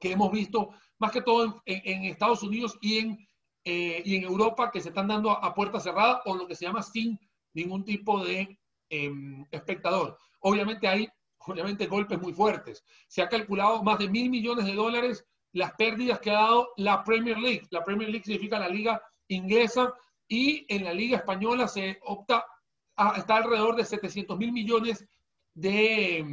que 0.00 0.12
hemos 0.12 0.30
visto 0.32 0.70
más 0.98 1.12
que 1.12 1.22
todo 1.22 1.62
en, 1.66 1.82
en 1.84 2.04
Estados 2.04 2.42
Unidos 2.42 2.78
y 2.80 2.98
en, 2.98 3.28
eh, 3.64 4.02
y 4.04 4.16
en 4.16 4.24
Europa 4.24 4.70
que 4.70 4.80
se 4.80 4.88
están 4.88 5.08
dando 5.08 5.30
a, 5.30 5.46
a, 5.46 5.54
puerta 5.54 5.80
cerrada 5.80 6.22
o 6.24 6.36
lo 6.36 6.46
que 6.46 6.54
se 6.54 6.64
llama 6.64 6.82
sin 6.82 7.18
ningún 7.52 7.84
tipo 7.84 8.24
de 8.24 8.58
eh, 8.88 9.12
espectador. 9.50 10.16
Obviamente 10.40 10.88
hay 10.88 11.08
obviamente 11.38 11.86
golpes 11.86 12.20
muy 12.20 12.32
fuertes. 12.32 12.84
Se 13.08 13.22
ha 13.22 13.28
calculado 13.28 13.82
más 13.82 13.98
de 13.98 14.08
mil 14.08 14.30
millones 14.30 14.66
de 14.66 14.74
dólares 14.74 15.26
las 15.52 15.72
pérdidas 15.72 16.20
que 16.20 16.30
ha 16.30 16.34
dado 16.34 16.70
la 16.76 17.02
Premier 17.04 17.38
League. 17.38 17.66
La 17.70 17.84
Premier 17.84 18.08
League 18.08 18.24
significa 18.24 18.58
la 18.58 18.68
liga 18.68 19.02
inglesa 19.28 19.92
y 20.28 20.64
en 20.68 20.84
la 20.84 20.92
liga 20.92 21.18
española 21.18 21.66
se 21.66 21.98
opta, 22.02 22.46
a, 22.96 23.16
está 23.16 23.36
alrededor 23.36 23.76
de 23.76 23.84
700 23.84 24.38
mil 24.38 24.52
millones 24.52 25.06
de 25.54 26.24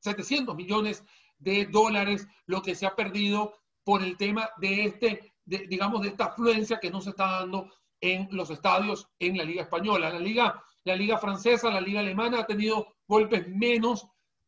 700 0.00 0.54
mm, 0.54 0.56
millones 0.56 1.04
de 1.38 1.66
dólares 1.66 2.28
lo 2.46 2.60
que 2.60 2.74
se 2.74 2.86
ha 2.86 2.94
perdido 2.94 3.54
por 3.82 4.02
el 4.02 4.16
tema 4.16 4.50
de 4.58 4.84
este, 4.84 5.32
de, 5.44 5.66
digamos, 5.66 6.02
de 6.02 6.08
esta 6.08 6.26
afluencia 6.26 6.78
que 6.78 6.90
no 6.90 7.00
se 7.00 7.10
está 7.10 7.40
dando 7.40 7.70
en 8.00 8.28
los 8.30 8.50
estadios 8.50 9.08
en 9.18 9.38
la 9.38 9.44
liga 9.44 9.62
española. 9.62 10.10
La 10.10 10.18
liga, 10.18 10.62
la 10.84 10.96
liga 10.96 11.18
francesa, 11.18 11.70
la 11.70 11.80
liga 11.80 12.00
alemana 12.00 12.40
ha 12.40 12.46
tenido 12.46 12.96
golpes 13.06 13.48
menos, 13.48 14.06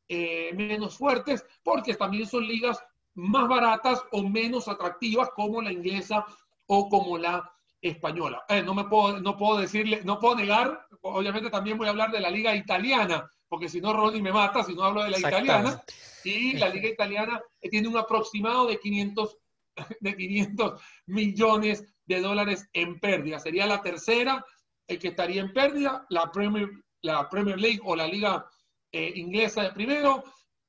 eh, 0.08 0.52
menos 0.54 0.96
fuertes 0.96 1.44
porque 1.62 1.94
también 1.94 2.26
son 2.26 2.46
ligas 2.46 2.82
más 3.14 3.48
baratas 3.48 4.02
o 4.12 4.22
menos 4.22 4.68
atractivas 4.68 5.30
como 5.34 5.60
la 5.60 5.72
inglesa 5.72 6.24
o 6.66 6.88
como 6.88 7.18
la 7.18 7.52
española. 7.80 8.44
Eh, 8.48 8.62
no 8.62 8.74
me 8.74 8.84
puedo, 8.84 9.20
no 9.20 9.36
puedo 9.36 9.58
decirle, 9.58 10.02
no 10.04 10.18
puedo 10.18 10.36
negar, 10.36 10.86
obviamente 11.02 11.50
también 11.50 11.76
voy 11.76 11.88
a 11.88 11.90
hablar 11.90 12.12
de 12.12 12.20
la 12.20 12.30
liga 12.30 12.54
italiana, 12.54 13.28
porque 13.48 13.68
si 13.68 13.80
no 13.80 13.92
Ronnie 13.92 14.22
me 14.22 14.32
mata 14.32 14.62
si 14.62 14.74
no 14.74 14.84
hablo 14.84 15.02
de 15.02 15.10
la 15.10 15.18
italiana. 15.18 15.82
Y 16.24 16.52
la 16.54 16.68
liga 16.68 16.88
italiana 16.88 17.42
tiene 17.60 17.88
un 17.88 17.96
aproximado 17.96 18.66
de 18.66 18.78
500, 18.78 19.36
de 20.00 20.16
500 20.16 20.80
millones 21.06 21.84
de 22.06 22.20
dólares 22.20 22.68
en 22.72 23.00
pérdida. 23.00 23.40
Sería 23.40 23.66
la 23.66 23.82
tercera 23.82 24.44
el 24.86 24.98
que 24.98 25.08
estaría 25.08 25.42
en 25.42 25.52
pérdida, 25.52 26.06
la 26.08 26.30
Premier, 26.30 26.70
la 27.02 27.28
Premier 27.28 27.58
League 27.58 27.80
o 27.84 27.96
la 27.96 28.06
Liga 28.06 28.46
eh, 28.92 29.12
Inglesa 29.16 29.62
de 29.62 29.72
primero, 29.72 30.22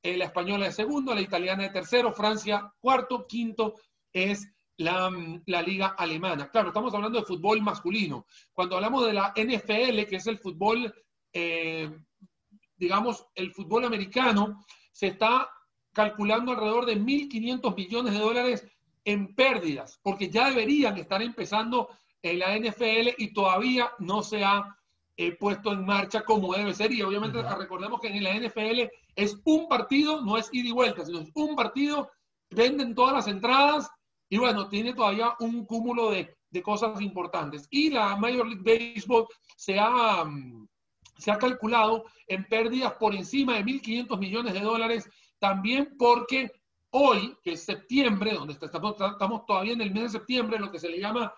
la 0.03 0.25
Española 0.25 0.65
de 0.65 0.71
segundo, 0.73 1.15
la 1.15 1.21
Italiana 1.21 1.63
de 1.63 1.69
tercero, 1.69 2.13
Francia 2.13 2.73
cuarto, 2.79 3.25
quinto 3.25 3.75
es 4.11 4.47
la, 4.77 5.09
la, 5.45 5.61
Liga 5.61 5.95
Alemana. 5.97 6.49
Claro, 6.49 6.69
estamos 6.69 6.93
hablando 6.93 7.19
de 7.19 7.25
fútbol 7.25 7.61
masculino. 7.61 8.25
Cuando 8.51 8.75
hablamos 8.75 9.05
de 9.05 9.13
la 9.13 9.33
NFL, 9.35 10.05
que 10.07 10.17
es 10.17 10.27
el 10.27 10.39
fútbol, 10.39 10.93
eh, 11.31 11.89
digamos, 12.75 13.25
el 13.35 13.53
fútbol 13.53 13.85
americano, 13.85 14.65
se 14.91 15.07
está 15.07 15.49
calculando 15.93 16.51
alrededor 16.51 16.85
de 16.85 16.97
1.500 16.97 17.75
millones 17.75 18.13
de 18.13 18.19
dólares 18.19 18.67
en 19.05 19.33
pérdidas, 19.35 19.99
porque 20.03 20.29
ya 20.29 20.49
deberían 20.49 20.97
estar 20.97 21.21
empezando 21.21 21.89
la 22.23 22.57
NFL 22.57 23.15
y 23.17 23.33
todavía 23.33 23.91
no 23.99 24.23
se 24.23 24.43
ha 24.43 24.77
eh, 25.15 25.35
puesto 25.37 25.71
en 25.71 25.85
marcha 25.85 26.23
como 26.23 26.53
debe 26.53 26.73
ser. 26.73 26.91
Y 26.91 27.01
obviamente 27.01 27.41
recordemos 27.41 27.99
que 27.99 28.07
en 28.07 28.23
la 28.23 28.33
NFL 28.33 28.89
es 29.15 29.37
un 29.43 29.67
partido, 29.67 30.21
no 30.21 30.37
es 30.37 30.49
ida 30.51 30.69
y 30.69 30.71
vuelta, 30.71 31.05
sino 31.05 31.19
es 31.19 31.29
un 31.35 31.55
partido, 31.55 32.09
venden 32.49 32.95
todas 32.95 33.13
las 33.13 33.27
entradas 33.27 33.89
y 34.29 34.37
bueno, 34.37 34.67
tiene 34.67 34.93
todavía 34.93 35.35
un 35.39 35.65
cúmulo 35.65 36.09
de, 36.09 36.35
de 36.49 36.61
cosas 36.63 36.99
importantes. 37.01 37.67
Y 37.69 37.89
la 37.91 38.15
Major 38.15 38.47
League 38.47 38.63
Baseball 38.95 39.27
se 39.55 39.77
ha, 39.79 40.23
mm, 40.23 40.67
se 41.17 41.31
ha 41.31 41.37
calculado 41.37 42.05
en 42.27 42.43
pérdidas 42.45 42.93
por 42.93 43.13
encima 43.13 43.55
de 43.55 43.63
1.500 43.63 44.17
millones 44.17 44.53
de 44.53 44.61
dólares, 44.61 45.09
también 45.39 45.95
porque 45.97 46.51
hoy, 46.91 47.35
que 47.43 47.53
es 47.53 47.63
septiembre, 47.63 48.33
donde 48.33 48.53
estamos, 48.53 48.95
estamos 48.99 49.45
todavía 49.45 49.73
en 49.73 49.81
el 49.81 49.91
mes 49.91 50.03
de 50.03 50.19
septiembre, 50.19 50.59
lo 50.59 50.71
que 50.71 50.79
se 50.79 50.89
le 50.89 50.99
llama, 50.99 51.33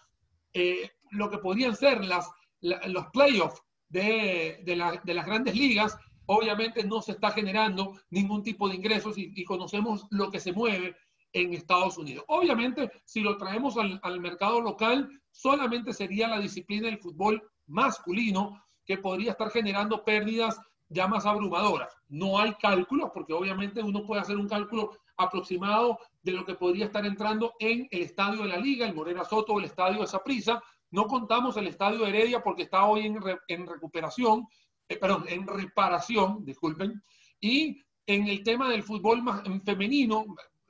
eh, 0.53 0.91
lo 1.11 1.29
que 1.29 1.37
podrían 1.37 1.75
ser 1.75 2.03
las, 2.05 2.29
los 2.61 3.07
playoffs 3.07 3.61
de, 3.95 4.75
las 4.75 5.25
grandes 5.25 5.55
ligas, 5.55 5.97
obviamente 6.25 6.83
no 6.83 7.01
se 7.01 7.13
está 7.13 7.31
generando 7.31 7.93
ningún 8.09 8.43
tipo 8.43 8.67
de 8.67 8.75
ingresos 8.75 9.15
y, 9.17 9.43
conocemos 9.45 10.05
lo 10.11 10.29
que 10.29 10.39
se 10.39 10.51
mueve 10.51 10.95
en 11.33 11.53
Estados 11.53 11.97
Unidos. 11.97 12.25
Obviamente, 12.27 12.91
si 13.05 13.21
lo 13.21 13.37
traemos 13.37 13.75
al, 13.77 14.19
mercado 14.19 14.61
local, 14.61 15.09
solamente 15.31 15.93
sería 15.93 16.27
la 16.27 16.39
disciplina 16.39 16.87
del 16.87 16.99
fútbol 16.99 17.41
masculino 17.67 18.61
que 18.85 18.97
podría 18.97 19.31
estar 19.31 19.49
generando 19.49 20.03
pérdidas 20.03 20.59
ya 20.89 21.07
más 21.07 21.25
abrumadoras. 21.25 21.91
No 22.07 22.39
hay 22.39 22.53
cálculos, 22.55 23.09
porque 23.13 23.33
obviamente 23.33 23.81
uno 23.81 24.05
puede 24.05 24.21
hacer 24.21 24.37
un 24.37 24.47
cálculo 24.47 24.91
aproximado 25.17 25.97
de 26.21 26.33
lo 26.33 26.45
que 26.45 26.55
podría 26.55 26.85
estar 26.85 27.05
entrando 27.05 27.53
en 27.59 27.87
el 27.89 28.01
estadio 28.01 28.43
de 28.43 28.49
la 28.49 28.57
Liga, 28.57 28.85
el 28.85 28.93
Morena 28.93 29.23
Soto 29.23 29.57
el 29.57 29.65
estadio 29.65 30.01
de 30.01 30.07
Saprissa. 30.07 30.61
No 30.95 31.07
contamos 31.07 31.57
el 31.57 31.67
estadio 31.67 32.07
Heredia 32.07 32.41
porque 32.41 32.63
está 32.63 32.85
hoy 32.85 33.05
en, 33.05 33.21
re, 33.21 33.37
en 33.49 33.67
recuperación, 33.67 34.47
eh, 34.87 34.95
perdón, 34.95 35.25
en 35.27 35.45
reparación, 35.45 36.45
disculpen. 36.45 37.03
Y 37.41 37.81
en 38.07 38.27
el 38.29 38.41
tema 38.43 38.69
del 38.69 38.81
fútbol 38.81 39.21
femenino, 39.65 40.25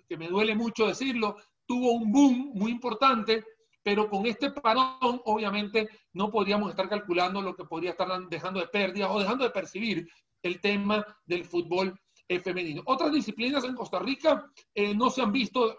que 0.10 0.18
me 0.18 0.28
duele 0.28 0.56
mucho 0.56 0.88
decirlo, 0.88 1.38
tuvo 1.68 1.92
un 1.92 2.12
boom 2.12 2.54
muy 2.56 2.72
importante, 2.72 3.44
pero 3.84 4.10
con 4.10 4.26
este 4.26 4.50
parón, 4.50 5.22
obviamente, 5.26 5.88
no 6.14 6.32
podríamos 6.32 6.72
estar 6.72 6.90
calculando 6.90 7.40
lo 7.40 7.56
que 7.56 7.66
podría 7.66 7.92
estar 7.92 8.10
dejando 8.28 8.60
de 8.60 8.68
pérdidas 8.70 9.12
o 9.12 9.20
dejando 9.20 9.44
de 9.44 9.52
percibir 9.52 10.10
el 10.42 10.60
tema 10.60 11.06
del 11.28 11.46
fútbol 11.46 11.94
eh, 12.28 12.40
femenino. 12.40 12.82
Otras 12.88 13.12
disciplinas 13.12 13.64
en 13.64 13.76
Costa 13.76 14.00
Rica 14.00 14.52
eh, 14.74 14.96
no 14.96 15.12
se 15.12 15.22
han 15.22 15.32
visto 15.32 15.78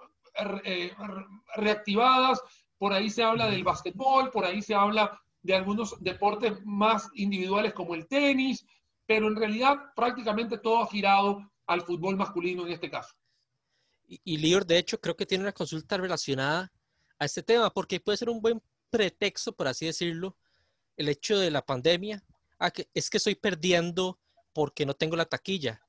reactivadas, 1.56 2.40
por 2.78 2.92
ahí 2.92 3.10
se 3.10 3.22
habla 3.22 3.48
del 3.48 3.64
básquetbol, 3.64 4.30
por 4.30 4.44
ahí 4.44 4.62
se 4.62 4.74
habla 4.74 5.20
de 5.42 5.54
algunos 5.54 5.94
deportes 6.00 6.52
más 6.64 7.08
individuales 7.14 7.72
como 7.72 7.94
el 7.94 8.06
tenis, 8.06 8.66
pero 9.06 9.28
en 9.28 9.36
realidad 9.36 9.76
prácticamente 9.94 10.58
todo 10.58 10.82
ha 10.82 10.88
girado 10.88 11.50
al 11.66 11.82
fútbol 11.82 12.16
masculino 12.16 12.66
en 12.66 12.72
este 12.72 12.90
caso. 12.90 13.14
Y, 14.08 14.20
y 14.24 14.36
Lior, 14.38 14.66
de 14.66 14.78
hecho, 14.78 15.00
creo 15.00 15.16
que 15.16 15.26
tiene 15.26 15.44
una 15.44 15.52
consulta 15.52 15.96
relacionada 15.96 16.72
a 17.18 17.24
este 17.24 17.42
tema, 17.42 17.70
porque 17.70 18.00
puede 18.00 18.18
ser 18.18 18.28
un 18.28 18.40
buen 18.40 18.62
pretexto, 18.90 19.54
por 19.54 19.68
así 19.68 19.86
decirlo, 19.86 20.36
el 20.96 21.08
hecho 21.08 21.38
de 21.38 21.50
la 21.50 21.64
pandemia, 21.64 22.22
a 22.58 22.70
que, 22.70 22.88
es 22.94 23.10
que 23.10 23.18
estoy 23.18 23.34
perdiendo 23.34 24.18
porque 24.52 24.86
no 24.86 24.94
tengo 24.94 25.16
la 25.16 25.26
taquilla 25.26 25.86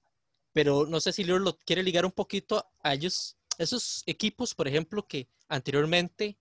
pero 0.57 0.87
no 0.87 0.99
sé 0.99 1.13
si 1.13 1.23
Lior 1.23 1.41
lo 1.41 1.55
quiere 1.59 1.83
ligar 1.83 2.03
un 2.03 2.11
poquito 2.11 2.65
a 2.81 2.95
ellos, 2.95 3.37
esos 3.59 4.01
equipos, 4.07 4.55
por 4.55 4.67
ejemplo, 4.67 5.07
que 5.07 5.29
anteriormente 5.47 6.35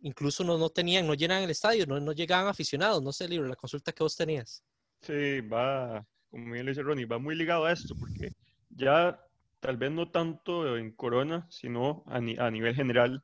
incluso 0.00 0.44
no, 0.44 0.58
no 0.58 0.70
tenían, 0.70 1.06
no 1.06 1.14
llenan 1.14 1.42
el 1.42 1.50
estadio, 1.50 1.86
no, 1.86 1.98
no 2.00 2.12
llegaban 2.12 2.48
aficionados, 2.48 3.02
no 3.02 3.12
sé, 3.12 3.28
Lior, 3.28 3.48
la 3.48 3.56
consulta 3.56 3.92
que 3.92 4.02
vos 4.02 4.16
tenías. 4.16 4.64
Sí, 5.00 5.40
va, 5.40 6.04
como 6.30 6.52
bien 6.52 6.66
lo 6.66 6.70
dice 6.70 6.82
Ronnie, 6.82 7.06
va 7.06 7.18
muy 7.18 7.34
ligado 7.34 7.64
a 7.64 7.72
esto, 7.72 7.94
porque 7.98 8.32
ya 8.70 9.20
tal 9.60 9.76
vez 9.76 9.90
no 9.90 10.10
tanto 10.10 10.76
en 10.76 10.92
Corona, 10.92 11.46
sino 11.50 12.04
a, 12.06 12.20
ni, 12.20 12.36
a 12.38 12.50
nivel 12.50 12.74
general, 12.74 13.22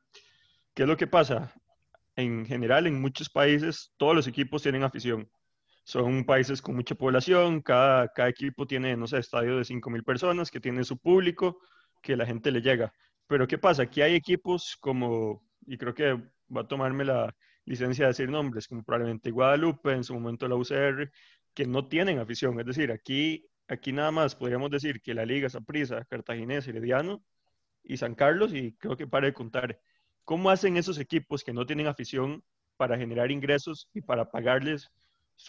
¿qué 0.73 0.83
es 0.83 0.87
lo 0.87 0.97
que 0.97 1.07
pasa? 1.07 1.53
En 2.15 2.45
general, 2.45 2.87
en 2.87 2.99
muchos 3.01 3.29
países, 3.29 3.91
todos 3.97 4.15
los 4.15 4.27
equipos 4.27 4.61
tienen 4.61 4.83
afición 4.83 5.29
son 5.85 6.25
países 6.25 6.63
con 6.63 6.75
mucha 6.75 6.95
población, 6.95 7.61
cada, 7.61 8.07
cada 8.07 8.27
equipo 8.27 8.65
tiene, 8.65 8.97
no 8.97 9.05
sé, 9.05 9.19
estadio 9.19 9.57
de 9.57 9.63
5.000 9.63 10.03
personas, 10.03 10.49
que 10.49 10.59
tiene 10.59 10.83
su 10.83 10.97
público, 10.97 11.59
que 12.01 12.17
la 12.17 12.25
gente 12.25 12.51
le 12.51 12.61
llega. 12.61 12.91
Pero 13.27 13.47
¿qué 13.47 13.59
pasa? 13.59 13.83
Aquí 13.83 14.01
hay 14.01 14.15
equipos 14.15 14.77
como, 14.79 15.43
y 15.67 15.77
creo 15.77 15.93
que 15.93 16.19
va 16.55 16.61
a 16.61 16.67
tomarme 16.67 17.05
la 17.05 17.35
licencia 17.65 18.05
de 18.05 18.09
decir 18.09 18.29
nombres, 18.29 18.67
como 18.67 18.83
probablemente 18.83 19.31
Guadalupe, 19.31 19.91
en 19.93 20.03
su 20.03 20.13
momento 20.13 20.47
la 20.47 20.55
UCR, 20.55 21.11
que 21.53 21.65
no 21.65 21.87
tienen 21.87 22.19
afición. 22.19 22.59
Es 22.59 22.65
decir, 22.65 22.91
aquí, 22.91 23.47
aquí 23.67 23.91
nada 23.91 24.11
más 24.11 24.35
podríamos 24.35 24.69
decir 24.71 25.01
que 25.01 25.13
la 25.13 25.25
Liga 25.25 25.49
Saprissa, 25.49 26.05
Cartaginés, 26.05 26.67
Herediano 26.67 27.23
y 27.83 27.97
San 27.97 28.15
Carlos, 28.15 28.53
y 28.53 28.73
creo 28.73 28.97
que 28.97 29.07
para 29.07 29.27
de 29.27 29.33
contar. 29.33 29.79
¿Cómo 30.23 30.49
hacen 30.49 30.77
esos 30.77 30.97
equipos 30.99 31.43
que 31.43 31.53
no 31.53 31.65
tienen 31.65 31.87
afición 31.87 32.43
para 32.77 32.97
generar 32.97 33.31
ingresos 33.31 33.89
y 33.93 34.01
para 34.01 34.29
pagarles 34.29 34.91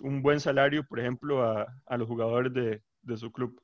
un 0.00 0.22
buen 0.22 0.40
salario, 0.40 0.84
por 0.86 1.00
ejemplo, 1.00 1.42
a, 1.44 1.66
a 1.86 1.96
los 1.96 2.08
jugadores 2.08 2.52
de, 2.52 2.82
de, 3.02 3.16
su 3.16 3.30
club. 3.30 3.60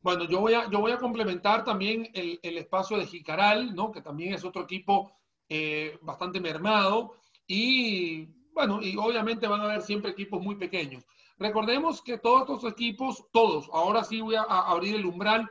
Bueno, 0.00 0.24
yo 0.24 0.40
voy 0.40 0.54
a, 0.54 0.70
yo 0.70 0.80
voy 0.80 0.92
a 0.92 0.98
complementar 0.98 1.64
también 1.64 2.08
el, 2.14 2.38
el 2.42 2.58
espacio 2.58 2.96
de 2.96 3.06
Jicaral, 3.06 3.74
¿no? 3.74 3.90
que 3.90 4.00
también 4.00 4.32
es 4.32 4.44
otro 4.44 4.62
equipo 4.62 5.12
eh, 5.48 5.98
bastante 6.02 6.40
mermado. 6.40 7.14
Y 7.46 8.26
bueno, 8.52 8.80
y 8.82 8.96
obviamente 8.96 9.46
van 9.46 9.60
a 9.60 9.64
haber 9.64 9.82
siempre 9.82 10.10
equipos 10.10 10.42
muy 10.42 10.56
pequeños. 10.56 11.04
Recordemos 11.38 12.02
que 12.02 12.18
todos 12.18 12.42
estos 12.42 12.72
equipos, 12.72 13.24
todos, 13.32 13.68
ahora 13.72 14.02
sí 14.02 14.20
voy 14.20 14.34
a, 14.34 14.42
a 14.42 14.70
abrir 14.70 14.96
el 14.96 15.06
umbral, 15.06 15.48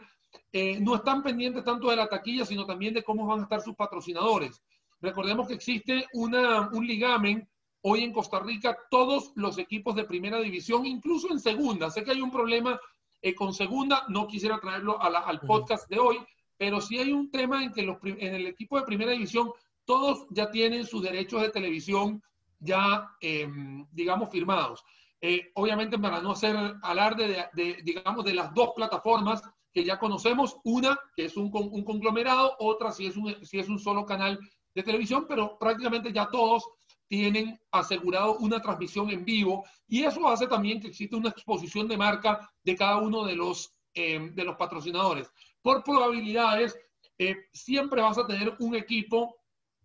eh, 0.52 0.80
no 0.80 0.96
están 0.96 1.24
pendientes 1.24 1.64
tanto 1.64 1.90
de 1.90 1.96
la 1.96 2.08
taquilla, 2.08 2.46
sino 2.46 2.66
también 2.66 2.94
de 2.94 3.04
cómo 3.04 3.26
van 3.26 3.40
a 3.40 3.44
estar 3.44 3.62
sus 3.62 3.76
patrocinadores. 3.76 4.62
Recordemos 5.02 5.48
que 5.48 5.54
existe 5.54 6.06
una, 6.14 6.70
un 6.72 6.86
ligamen 6.86 7.48
hoy 7.82 8.04
en 8.04 8.12
Costa 8.12 8.40
Rica 8.40 8.78
todos 8.90 9.32
los 9.36 9.58
equipos 9.58 9.96
de 9.96 10.04
primera 10.04 10.40
división, 10.40 10.86
incluso 10.86 11.32
en 11.32 11.40
segunda. 11.40 11.90
Sé 11.90 12.04
que 12.04 12.12
hay 12.12 12.22
un 12.22 12.32
problema 12.32 12.80
eh, 13.22 13.36
con 13.36 13.54
segunda, 13.54 14.04
no 14.10 14.28
quisiera 14.28 14.60
traerlo 14.60 15.02
a 15.02 15.10
la, 15.10 15.20
al 15.20 15.42
podcast 15.42 15.90
de 15.90 16.00
hoy, 16.00 16.18
pero 16.58 16.82
sí 16.82 16.98
hay 16.98 17.12
un 17.12 17.30
tema 17.30 17.64
en 17.64 17.72
que 17.72 17.84
los, 17.84 17.98
en 18.04 18.36
el 18.36 18.48
equipo 18.48 18.78
de 18.78 18.86
primera 18.86 19.12
división 19.12 19.52
todos 19.88 20.28
ya 20.30 20.52
tienen 20.52 20.86
sus 20.86 21.02
derechos 21.02 21.42
de 21.42 21.50
televisión 21.50 22.22
ya, 22.60 23.10
eh, 23.22 23.48
digamos, 23.92 24.30
firmados. 24.30 24.84
Eh, 25.22 25.50
obviamente, 25.56 25.98
para 25.98 26.22
no 26.22 26.32
hacer 26.32 26.56
alarde 26.84 27.28
de, 27.28 27.46
de, 27.54 27.82
digamos, 27.84 28.26
de 28.26 28.34
las 28.34 28.54
dos 28.54 28.74
plataformas 28.76 29.42
que 29.74 29.84
ya 29.84 29.98
conocemos, 29.98 30.58
una 30.64 31.00
que 31.16 31.26
es 31.26 31.38
un, 31.38 31.50
un 31.54 31.84
conglomerado, 31.84 32.56
otra 32.60 32.92
si 32.92 33.08
es 33.08 33.16
un, 33.16 33.34
si 33.46 33.60
es 33.60 33.70
un 33.70 33.80
solo 33.80 34.06
canal 34.06 34.40
de 34.76 34.84
televisión, 34.84 35.26
pero 35.28 35.58
prácticamente 35.58 36.12
ya 36.12 36.30
todos 36.30 36.68
tienen 37.08 37.58
asegurado 37.72 38.38
una 38.40 38.62
transmisión 38.62 39.10
en 39.10 39.24
vivo 39.24 39.64
y 39.88 40.04
eso 40.04 40.28
hace 40.28 40.48
también 40.48 40.82
que 40.82 40.90
exista 40.90 41.16
una 41.16 41.30
exposición 41.30 41.88
de 41.88 41.96
marca 41.96 42.52
de 42.64 42.76
cada 42.76 42.98
uno 42.98 43.24
de 43.24 43.36
los, 43.36 43.74
eh, 43.94 44.32
de 44.34 44.44
los 44.44 44.58
patrocinadores. 44.58 45.32
Por 45.62 45.84
probabilidades, 45.84 46.78
eh, 47.18 47.36
siempre 47.54 48.02
vas 48.02 48.18
a 48.18 48.28
tener 48.28 48.56
un 48.60 48.76
equipo 48.76 49.37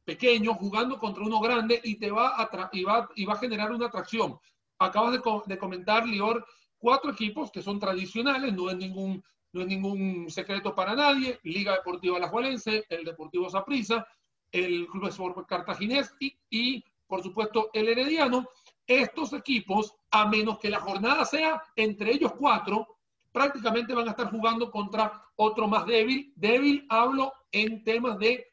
pequeño 0.04 0.54
jugando 0.54 0.99
contra 0.99 1.25
uno 1.25 1.40
grande 1.40 1.80
y 1.85 1.97
te 1.97 2.11
va 2.11 2.35
a, 2.37 2.71
y 2.73 2.85
va, 2.85 3.09
y 3.14 3.25
va 3.25 3.35
a 3.35 3.38
generar 3.38 3.73
una 3.73 3.87
atracción. 3.87 4.38
Acabas 4.78 5.12
de, 5.12 5.21
co 5.21 5.42
de, 5.47 5.59
comentar, 5.59 6.06
Lior, 6.06 6.44
cuatro 6.78 7.12
equipos 7.12 7.50
que 7.50 7.62
son 7.62 7.78
tradicionales, 7.78 8.52
no 8.52 8.71
es 8.71 8.76
ningún, 8.76 9.23
no 9.52 9.61
es 9.62 9.66
ningún 9.66 10.28
secreto 10.28 10.75
para 10.75 10.94
nadie, 10.94 11.38
Liga 11.44 11.73
Deportiva 11.73 12.18
La 12.18 12.28
Juelense, 12.28 12.85
el 12.88 13.04
Deportivo 13.04 13.49
Saprissa, 13.49 14.06
el 14.50 14.87
Club 14.88 15.06
Sport 15.06 15.47
Cartaginés 15.47 16.14
y 16.50 16.85
por 17.12 17.23
supuesto, 17.23 17.68
el 17.75 17.90
Herediano, 17.90 18.49
estos 18.87 19.35
equipos, 19.35 19.94
a 20.12 20.26
menos 20.28 20.59
que 20.59 20.71
la 20.71 20.80
jornada 20.80 21.26
sea 21.26 21.62
entre 21.76 22.11
ellos 22.11 22.32
cuatro, 22.38 23.00
prácticamente 23.30 23.92
van 23.92 24.09
a 24.09 24.12
estar 24.12 24.30
jugando 24.30 24.71
contra 24.71 25.23
otro 25.37 25.68
más 25.68 25.85
débil. 25.85 26.32
Débil 26.37 26.87
hablo 26.88 27.35
en 27.50 27.85
temas 27.85 28.18
de 28.18 28.51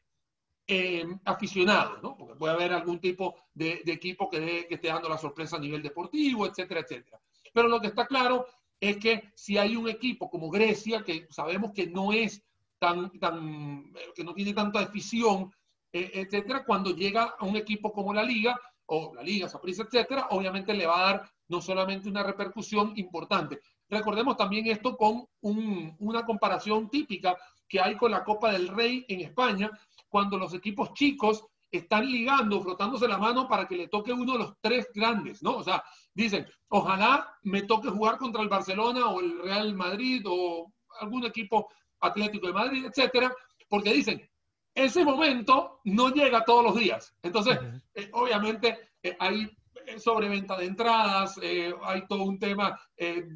eh, 0.72 1.04
aficionados, 1.24 2.00
¿no? 2.00 2.16
Porque 2.16 2.36
puede 2.36 2.54
haber 2.54 2.72
algún 2.72 3.00
tipo 3.00 3.34
de, 3.52 3.82
equipo 3.86 4.30
que, 4.30 4.66
que 4.68 4.76
esté 4.76 4.86
dando 4.86 5.08
la 5.08 5.18
sorpresa 5.18 5.56
a 5.56 5.58
nivel 5.58 5.82
deportivo, 5.82 6.46
etcétera, 6.46 6.82
etcétera. 6.82 7.20
Pero 7.52 7.66
lo 7.66 7.80
que 7.80 7.88
está 7.88 8.06
claro 8.06 8.46
es 8.78 8.98
que 8.98 9.32
si 9.34 9.58
hay 9.58 9.74
un 9.74 9.88
equipo 9.88 10.30
como 10.30 10.48
Grecia, 10.48 11.02
que 11.02 11.26
sabemos 11.30 11.72
que 11.72 11.88
no 11.88 12.12
es 12.12 12.44
tan, 12.78 13.10
tan 13.18 13.92
que 14.14 14.22
no 14.22 14.32
tiene 14.32 14.54
tanta 14.54 14.78
afición, 14.78 15.52
eh, 15.92 16.12
etcétera, 16.14 16.64
cuando 16.64 16.94
llega 16.94 17.34
a 17.36 17.44
un 17.44 17.56
equipo 17.56 17.92
como 17.92 18.14
la 18.14 18.22
Liga, 18.22 18.56
o 18.86 19.12
la 19.12 19.24
Liga, 19.24 19.48
Saprissa, 19.48 19.82
etcétera, 19.82 20.28
obviamente 20.30 20.72
le 20.72 20.86
va 20.86 21.00
a 21.00 21.12
dar 21.12 21.30
no 21.48 21.60
solamente 21.60 22.08
una 22.08 22.22
repercusión 22.22 22.92
importante. 22.94 23.60
Recordemos 23.88 24.36
también 24.36 24.68
esto 24.68 24.96
con 24.96 25.26
una 25.40 26.24
comparación 26.24 26.88
típica 26.88 27.36
que 27.68 27.80
hay 27.80 27.96
con 27.96 28.10
la 28.10 28.24
Copa 28.24 28.52
del 28.52 28.68
Rey 28.68 29.04
en 29.08 29.20
España, 29.20 29.70
cuando 30.10 30.36
los 30.36 30.52
equipos 30.52 30.92
chicos 30.92 31.46
están 31.70 32.10
ligando, 32.10 32.60
frotándose 32.60 33.06
la 33.06 33.16
mano 33.16 33.48
para 33.48 33.66
que 33.66 33.76
le 33.76 33.88
toque 33.88 34.12
uno 34.12 34.32
de 34.32 34.38
los 34.40 34.54
tres 34.60 34.88
grandes, 34.92 35.42
¿no? 35.42 35.56
O 35.58 35.62
sea, 35.62 35.82
dicen, 36.12 36.46
ojalá 36.68 37.32
me 37.42 37.62
toque 37.62 37.88
jugar 37.88 38.18
contra 38.18 38.42
el 38.42 38.48
Barcelona 38.48 39.06
o 39.08 39.20
el 39.20 39.38
Real 39.38 39.74
Madrid 39.74 40.22
o 40.26 40.72
algún 41.00 41.24
equipo 41.24 41.68
Atlético 42.00 42.48
de 42.48 42.52
Madrid, 42.52 42.84
etcétera, 42.86 43.32
porque 43.68 43.92
dicen, 43.92 44.28
ese 44.74 45.04
momento 45.04 45.80
no 45.84 46.10
llega 46.10 46.44
todos 46.44 46.64
los 46.64 46.76
días. 46.76 47.14
Entonces, 47.22 47.58
eh, 47.94 48.10
obviamente, 48.12 48.90
eh, 49.02 49.16
hay 49.18 49.48
eh, 49.86 49.98
sobreventa 49.98 50.56
de 50.56 50.66
entradas, 50.66 51.38
hay 51.82 52.06
todo 52.08 52.24
un 52.24 52.38
tema, 52.38 52.78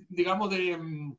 digamos, 0.08 0.50
de 0.50 0.76
mm, 0.76 1.16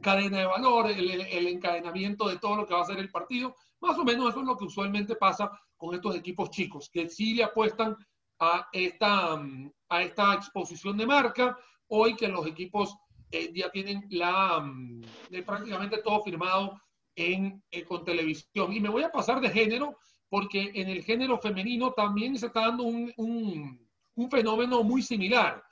cadena 0.00 0.38
de 0.38 0.46
valor, 0.46 0.90
el, 0.90 1.10
el, 1.10 1.46
encadenamiento 1.48 2.28
de 2.28 2.38
todo 2.38 2.56
lo 2.56 2.66
que 2.66 2.74
va 2.74 2.82
a 2.82 2.86
ser 2.86 2.98
el 2.98 3.10
partido. 3.10 3.54
Más 3.80 3.98
o 3.98 4.04
menos 4.04 4.30
eso 4.30 4.40
es 4.40 4.46
lo 4.46 4.56
que 4.56 4.64
usualmente 4.64 5.16
pasa 5.16 5.50
con 5.76 5.94
estos 5.94 6.16
equipos 6.16 6.50
chicos, 6.50 6.90
que 6.92 7.08
sí 7.08 7.34
le 7.34 7.44
apuestan 7.44 7.96
a 8.40 8.68
esta, 8.72 9.36
mm, 9.36 9.72
a 9.88 10.02
esta 10.02 10.34
exposición 10.34 10.96
de 10.96 11.06
marca, 11.06 11.56
hoy 11.88 12.14
que 12.14 12.28
los 12.28 12.46
equipos 12.46 12.96
ya 13.30 13.70
tienen 13.70 14.06
la, 14.10 14.60
mm, 14.60 15.02
prácticamente 15.44 15.98
todo 16.02 16.22
firmado 16.22 16.80
en, 17.14 17.62
eh, 17.70 17.84
con 17.84 18.04
televisión. 18.04 18.72
Y 18.72 18.80
me 18.80 18.88
voy 18.88 19.02
a 19.02 19.12
pasar 19.12 19.40
de 19.40 19.50
género 19.50 19.98
porque 20.28 20.70
en 20.74 20.88
el 20.88 21.02
género 21.02 21.38
femenino 21.38 21.92
también 21.92 22.38
se 22.38 22.46
está 22.46 22.62
dando 22.62 22.84
un, 22.84 23.12
un, 23.16 24.30
fenómeno 24.30 24.82
muy 24.82 25.02
similar. 25.02 25.62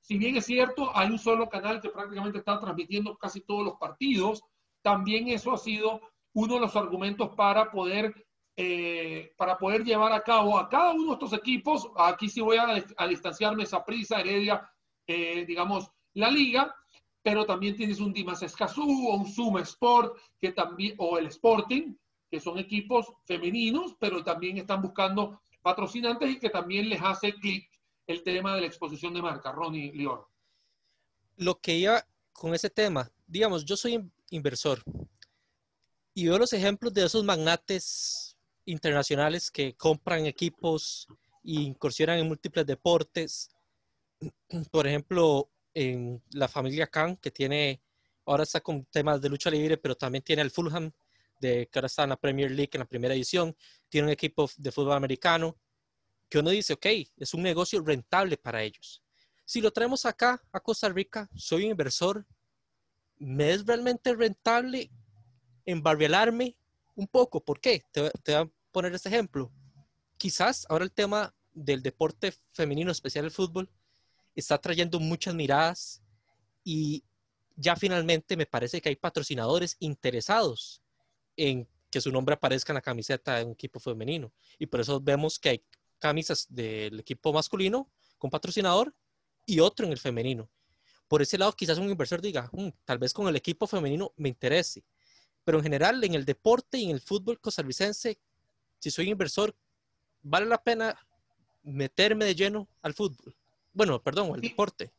Si 0.00 0.16
bien 0.18 0.36
es 0.36 0.46
cierto, 0.46 0.90
hay 0.96 1.10
un 1.10 1.18
solo 1.18 1.48
canal 1.48 1.80
que 1.80 1.90
prácticamente 1.90 2.38
está 2.38 2.58
transmitiendo 2.58 3.16
casi 3.16 3.42
todos 3.42 3.64
los 3.64 3.74
partidos, 3.74 4.42
también 4.82 5.28
eso 5.28 5.52
ha 5.52 5.58
sido 5.58 6.00
uno 6.32 6.54
de 6.54 6.60
los 6.60 6.76
argumentos 6.76 7.30
para 7.34 7.70
poder, 7.70 8.26
eh, 8.56 9.32
para 9.36 9.58
poder 9.58 9.84
llevar 9.84 10.12
a 10.12 10.22
cabo 10.22 10.58
a 10.58 10.68
cada 10.68 10.92
uno 10.92 11.06
de 11.06 11.12
estos 11.12 11.32
equipos, 11.32 11.90
aquí 11.96 12.28
sí 12.28 12.40
voy 12.40 12.56
a, 12.56 12.84
a 12.96 13.06
distanciarme, 13.06 13.64
esa 13.64 13.84
prisa, 13.84 14.20
Heredia, 14.20 14.70
eh, 15.06 15.44
digamos, 15.46 15.90
la 16.14 16.30
liga, 16.30 16.74
pero 17.22 17.44
también 17.44 17.76
tienes 17.76 18.00
un 18.00 18.12
Dimas 18.12 18.42
Escazú 18.42 19.08
o 19.08 19.16
un 19.16 19.26
Suma 19.26 19.60
Sport, 19.60 20.16
que 20.40 20.52
también, 20.52 20.94
o 20.98 21.18
el 21.18 21.26
Sporting, 21.26 21.94
que 22.30 22.40
son 22.40 22.58
equipos 22.58 23.12
femeninos, 23.24 23.96
pero 23.98 24.22
también 24.22 24.58
están 24.58 24.80
buscando 24.80 25.42
patrocinantes 25.62 26.30
y 26.30 26.38
que 26.38 26.48
también 26.48 26.88
les 26.88 27.02
hace 27.02 27.34
clic 27.34 27.68
el 28.06 28.22
tema 28.22 28.54
de 28.54 28.62
la 28.62 28.66
exposición 28.66 29.14
de 29.14 29.22
marca, 29.22 29.52
Ronnie 29.52 29.92
León. 29.92 30.20
Lo 31.36 31.60
que 31.60 31.76
iba 31.76 32.04
con 32.32 32.54
ese 32.54 32.70
tema, 32.70 33.10
digamos, 33.26 33.64
yo 33.64 33.76
soy 33.76 34.10
inversor 34.30 34.82
y 36.14 36.26
veo 36.26 36.38
los 36.38 36.52
ejemplos 36.52 36.92
de 36.92 37.04
esos 37.04 37.24
magnates 37.24 38.36
internacionales 38.64 39.50
que 39.50 39.74
compran 39.74 40.26
equipos 40.26 41.06
e 41.44 41.52
incursionan 41.52 42.18
en 42.18 42.28
múltiples 42.28 42.66
deportes. 42.66 43.50
Por 44.70 44.86
ejemplo, 44.86 45.50
en 45.74 46.22
la 46.32 46.48
familia 46.48 46.86
Khan, 46.88 47.16
que 47.16 47.30
tiene, 47.30 47.82
ahora 48.26 48.42
está 48.42 48.60
con 48.60 48.84
temas 48.86 49.20
de 49.20 49.28
lucha 49.28 49.50
libre, 49.50 49.76
pero 49.76 49.94
también 49.94 50.22
tiene 50.22 50.42
el 50.42 50.50
Fulham, 50.50 50.90
de, 51.40 51.68
que 51.68 51.78
ahora 51.78 51.86
está 51.86 52.02
en 52.02 52.10
la 52.10 52.16
Premier 52.16 52.50
League, 52.50 52.70
en 52.74 52.80
la 52.80 52.88
primera 52.88 53.14
edición, 53.14 53.56
tiene 53.88 54.08
un 54.08 54.12
equipo 54.12 54.48
de 54.56 54.72
fútbol 54.72 54.92
americano, 54.92 55.56
que 56.28 56.38
uno 56.38 56.50
dice, 56.50 56.74
ok, 56.74 56.86
es 57.16 57.34
un 57.34 57.42
negocio 57.42 57.80
rentable 57.82 58.36
para 58.36 58.62
ellos. 58.62 59.02
Si 59.44 59.60
lo 59.60 59.72
traemos 59.72 60.06
acá, 60.06 60.40
a 60.52 60.60
Costa 60.60 60.88
Rica, 60.88 61.28
soy 61.34 61.64
un 61.64 61.70
inversor, 61.70 62.26
¿me 63.16 63.52
es 63.52 63.66
realmente 63.66 64.14
rentable 64.14 64.90
embarrialarme 65.64 66.56
un 66.94 67.06
poco? 67.06 67.44
¿Por 67.44 67.60
qué? 67.60 67.84
Te, 67.92 68.10
te 68.22 68.34
voy 68.34 68.44
a 68.44 68.50
poner 68.72 68.94
este 68.94 69.08
ejemplo. 69.08 69.50
Quizás 70.16 70.66
ahora 70.68 70.84
el 70.84 70.92
tema 70.92 71.34
del 71.52 71.82
deporte 71.82 72.32
femenino, 72.52 72.90
especial 72.90 73.24
el 73.24 73.30
fútbol, 73.30 73.70
está 74.34 74.58
trayendo 74.58 75.00
muchas 75.00 75.34
miradas 75.34 76.02
y 76.64 77.04
ya 77.56 77.76
finalmente 77.76 78.36
me 78.36 78.46
parece 78.46 78.80
que 78.80 78.88
hay 78.88 78.96
patrocinadores 78.96 79.76
interesados 79.80 80.82
en 81.36 81.68
que 81.90 82.00
su 82.00 82.12
nombre 82.12 82.34
aparezca 82.34 82.72
en 82.72 82.76
la 82.76 82.80
camiseta 82.80 83.36
de 83.36 83.44
un 83.44 83.52
equipo 83.52 83.80
femenino. 83.80 84.32
Y 84.58 84.66
por 84.66 84.80
eso 84.80 85.00
vemos 85.00 85.38
que 85.38 85.48
hay 85.50 85.64
camisas 85.98 86.46
del 86.48 87.00
equipo 87.00 87.32
masculino 87.32 87.90
con 88.18 88.30
patrocinador 88.30 88.94
y 89.44 89.60
otro 89.60 89.86
en 89.86 89.92
el 89.92 89.98
femenino. 89.98 90.48
Por 91.08 91.22
ese 91.22 91.36
lado, 91.36 91.52
quizás 91.52 91.78
un 91.78 91.90
inversor 91.90 92.20
diga, 92.20 92.48
mm, 92.52 92.68
tal 92.84 92.98
vez 92.98 93.12
con 93.12 93.26
el 93.26 93.36
equipo 93.36 93.66
femenino 93.66 94.12
me 94.16 94.28
interese. 94.28 94.84
Pero 95.44 95.58
en 95.58 95.64
general, 95.64 96.02
en 96.04 96.14
el 96.14 96.24
deporte 96.24 96.78
y 96.78 96.84
en 96.84 96.90
el 96.90 97.00
fútbol 97.00 97.40
costarricense, 97.40 98.18
si 98.78 98.90
soy 98.90 99.10
inversor, 99.10 99.54
vale 100.22 100.46
la 100.46 100.62
pena 100.62 100.96
meterme 101.62 102.24
de 102.24 102.34
lleno 102.34 102.68
al 102.82 102.94
fútbol. 102.94 103.34
Bueno, 103.72 104.00
perdón, 104.02 104.32
el 104.34 104.40
deporte. 104.40 104.90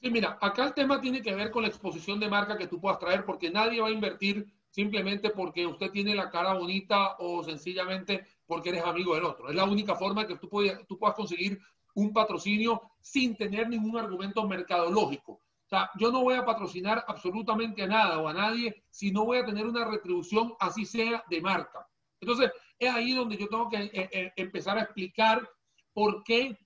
Sí, 0.00 0.10
mira, 0.10 0.38
acá 0.40 0.64
el 0.64 0.74
tema 0.74 1.00
tiene 1.00 1.20
que 1.20 1.34
ver 1.34 1.50
con 1.50 1.62
la 1.62 1.68
exposición 1.68 2.18
de 2.20 2.28
marca 2.28 2.56
que 2.56 2.66
tú 2.66 2.80
puedas 2.80 2.98
traer, 2.98 3.24
porque 3.24 3.50
nadie 3.50 3.80
va 3.80 3.88
a 3.88 3.92
invertir 3.92 4.46
simplemente 4.70 5.30
porque 5.30 5.66
usted 5.66 5.90
tiene 5.90 6.14
la 6.14 6.30
cara 6.30 6.54
bonita 6.54 7.16
o 7.18 7.42
sencillamente 7.42 8.24
porque 8.46 8.70
eres 8.70 8.84
amigo 8.84 9.14
del 9.14 9.24
otro. 9.24 9.48
Es 9.48 9.54
la 9.54 9.64
única 9.64 9.94
forma 9.96 10.26
que 10.26 10.36
tú, 10.36 10.48
puedes, 10.48 10.86
tú 10.86 10.98
puedas 10.98 11.16
conseguir 11.16 11.60
un 11.94 12.12
patrocinio 12.12 12.80
sin 13.00 13.36
tener 13.36 13.68
ningún 13.68 13.98
argumento 13.98 14.46
mercadológico. 14.46 15.40
O 15.70 15.76
sea, 15.76 15.88
yo 16.00 16.10
no 16.10 16.22
voy 16.24 16.34
a 16.34 16.44
patrocinar 16.44 17.04
absolutamente 17.06 17.84
a 17.84 17.86
nada 17.86 18.18
o 18.18 18.26
a 18.26 18.32
nadie 18.32 18.82
si 18.90 19.12
no 19.12 19.24
voy 19.24 19.38
a 19.38 19.44
tener 19.44 19.64
una 19.64 19.84
retribución, 19.84 20.54
así 20.58 20.84
sea, 20.84 21.22
de 21.30 21.40
marca. 21.40 21.86
Entonces, 22.20 22.50
es 22.76 22.90
ahí 22.90 23.12
donde 23.12 23.36
yo 23.36 23.46
tengo 23.46 23.68
que 23.68 23.76
eh, 23.76 23.90
eh, 24.10 24.32
empezar 24.34 24.78
a 24.78 24.82
explicar 24.82 25.48
por 25.92 26.24
qué 26.24 26.58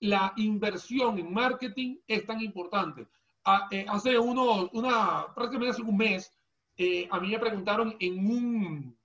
la 0.00 0.32
inversión 0.38 1.20
en 1.20 1.32
marketing 1.32 1.98
es 2.08 2.26
tan 2.26 2.40
importante. 2.40 3.06
Ah, 3.44 3.68
eh, 3.70 3.86
hace 3.88 4.18
uno, 4.18 4.68
una, 4.72 5.32
prácticamente 5.36 5.74
hace 5.74 5.82
un 5.82 5.96
mes, 5.96 6.28
a 7.10 7.20
mí 7.20 7.28
me 7.28 7.38
preguntaron 7.38 7.96
en 8.00 8.26
un, 8.26 8.98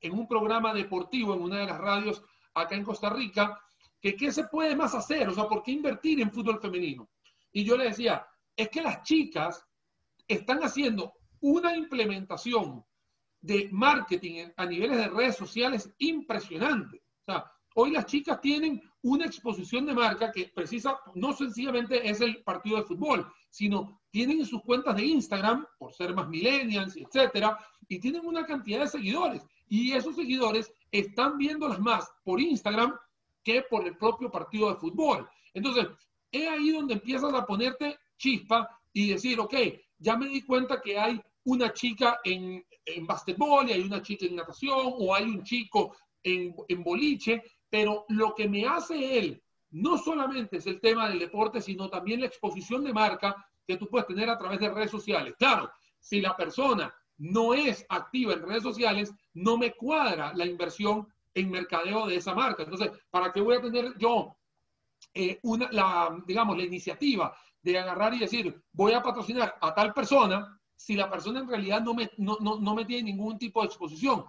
en 0.00 0.12
un 0.12 0.26
programa 0.26 0.74
deportivo, 0.74 1.34
en 1.34 1.42
una 1.42 1.58
de 1.58 1.66
las 1.66 1.78
radios 1.78 2.24
acá 2.54 2.74
en 2.74 2.82
Costa 2.82 3.08
Rica, 3.08 3.60
que 4.00 4.16
qué 4.16 4.32
se 4.32 4.48
puede 4.48 4.74
más 4.74 4.96
hacer, 4.96 5.28
o 5.28 5.32
sea, 5.32 5.48
¿por 5.48 5.62
qué 5.62 5.70
invertir 5.70 6.20
en 6.20 6.32
fútbol 6.32 6.60
femenino? 6.60 7.08
Y 7.52 7.64
yo 7.64 7.76
le 7.76 7.84
decía, 7.84 8.26
es 8.60 8.68
que 8.68 8.82
las 8.82 9.02
chicas 9.02 9.66
están 10.28 10.58
haciendo 10.58 11.14
una 11.40 11.74
implementación 11.74 12.84
de 13.40 13.70
marketing 13.72 14.48
a 14.54 14.66
niveles 14.66 14.98
de 14.98 15.08
redes 15.08 15.36
sociales 15.36 15.90
impresionante. 15.96 17.02
O 17.22 17.32
sea, 17.32 17.50
hoy 17.76 17.92
las 17.92 18.04
chicas 18.04 18.38
tienen 18.42 18.82
una 19.00 19.24
exposición 19.24 19.86
de 19.86 19.94
marca 19.94 20.30
que 20.30 20.52
precisa, 20.54 20.98
no 21.14 21.32
sencillamente 21.32 22.06
es 22.06 22.20
el 22.20 22.42
partido 22.42 22.76
de 22.76 22.82
fútbol, 22.82 23.32
sino 23.48 24.02
tienen 24.10 24.44
sus 24.44 24.62
cuentas 24.62 24.94
de 24.94 25.06
Instagram, 25.06 25.66
por 25.78 25.94
ser 25.94 26.14
más 26.14 26.28
millennials, 26.28 26.98
etcétera, 26.98 27.56
y 27.88 27.98
tienen 27.98 28.26
una 28.26 28.44
cantidad 28.44 28.80
de 28.80 28.88
seguidores. 28.88 29.42
Y 29.68 29.92
esos 29.92 30.16
seguidores 30.16 30.70
están 30.92 31.38
viéndolas 31.38 31.80
más 31.80 32.12
por 32.24 32.38
Instagram 32.38 32.94
que 33.42 33.62
por 33.70 33.86
el 33.86 33.96
propio 33.96 34.30
partido 34.30 34.68
de 34.68 34.78
fútbol. 34.78 35.26
Entonces, 35.54 35.86
es 36.30 36.46
ahí 36.46 36.72
donde 36.72 36.94
empiezas 36.94 37.32
a 37.32 37.46
ponerte 37.46 37.98
chispa 38.20 38.68
y 38.92 39.10
decir, 39.10 39.40
ok, 39.40 39.54
ya 39.98 40.16
me 40.16 40.28
di 40.28 40.42
cuenta 40.42 40.80
que 40.80 40.98
hay 40.98 41.20
una 41.44 41.72
chica 41.72 42.20
en, 42.22 42.64
en 42.84 43.06
básquetbol 43.06 43.68
y 43.68 43.72
hay 43.72 43.80
una 43.80 44.02
chica 44.02 44.26
en 44.26 44.36
natación 44.36 44.94
o 44.98 45.14
hay 45.14 45.24
un 45.24 45.42
chico 45.42 45.96
en, 46.22 46.54
boliche 46.82 47.42
pero 47.68 48.04
lo 48.08 48.34
que 48.34 48.48
me 48.48 48.66
hace 48.66 49.18
él 49.18 49.42
no 49.70 49.96
solamente 49.96 50.56
es 50.56 50.66
el 50.66 50.80
tema 50.80 51.08
del 51.08 51.20
deporte, 51.20 51.60
sino 51.60 51.88
también 51.88 52.20
la 52.20 52.26
exposición 52.26 52.82
de 52.82 52.92
marca 52.92 53.36
que 53.66 53.76
tú 53.76 53.88
puedes 53.88 54.08
tener 54.08 54.28
a 54.28 54.36
través 54.36 54.58
de 54.58 54.68
redes 54.68 54.90
sociales. 54.90 55.34
Claro, 55.38 55.70
si 56.00 56.20
la 56.20 56.36
persona 56.36 56.92
no 57.18 57.54
es 57.54 57.86
activa 57.88 58.32
en 58.32 58.42
redes 58.42 58.64
sociales, 58.64 59.14
no 59.32 59.56
me 59.56 59.72
cuadra 59.72 60.32
la 60.34 60.44
inversión 60.44 61.06
en 61.32 61.50
mercadeo 61.52 62.08
de 62.08 62.16
esa 62.16 62.34
marca. 62.34 62.64
Entonces, 62.64 62.90
¿para 63.10 63.32
qué 63.32 63.40
voy 63.40 63.58
a 63.58 63.60
tener 63.60 63.96
yo 63.96 64.36
eh, 65.14 65.38
una, 65.44 65.70
digamos, 66.26 66.56
la 66.56 66.64
iniciativa 66.64 67.32
de 67.62 67.78
agarrar 67.78 68.14
y 68.14 68.18
decir, 68.18 68.62
voy 68.72 68.92
a 68.92 69.02
patrocinar 69.02 69.56
a 69.60 69.74
tal 69.74 69.92
persona 69.92 70.58
si 70.74 70.94
la 70.94 71.10
persona 71.10 71.40
en 71.40 71.48
realidad 71.48 71.82
no 71.82 71.94
me, 71.94 72.10
no, 72.16 72.38
no, 72.40 72.58
no 72.58 72.74
me 72.74 72.84
tiene 72.84 73.10
ningún 73.10 73.38
tipo 73.38 73.60
de 73.60 73.66
exposición? 73.66 74.24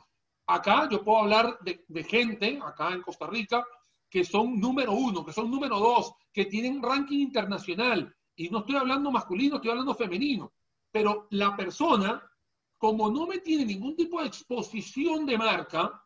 Acá 0.47 0.89
yo 0.89 1.03
puedo 1.03 1.19
hablar 1.19 1.57
de, 1.61 1.85
de 1.87 2.03
gente, 2.03 2.59
acá 2.63 2.91
en 2.91 3.01
Costa 3.01 3.27
Rica, 3.27 3.65
que 4.09 4.25
son 4.25 4.59
número 4.59 4.91
uno, 4.91 5.25
que 5.25 5.31
son 5.31 5.49
número 5.49 5.79
dos, 5.79 6.13
que 6.33 6.45
tienen 6.45 6.83
ranking 6.83 7.19
internacional. 7.19 8.13
Y 8.35 8.49
no 8.49 8.59
estoy 8.59 8.75
hablando 8.75 9.11
masculino, 9.11 9.55
estoy 9.55 9.71
hablando 9.71 9.95
femenino. 9.95 10.51
Pero 10.91 11.27
la 11.29 11.55
persona, 11.55 12.21
como 12.77 13.09
no 13.09 13.25
me 13.27 13.39
tiene 13.39 13.65
ningún 13.65 13.95
tipo 13.95 14.19
de 14.19 14.27
exposición 14.27 15.25
de 15.25 15.37
marca, 15.37 16.03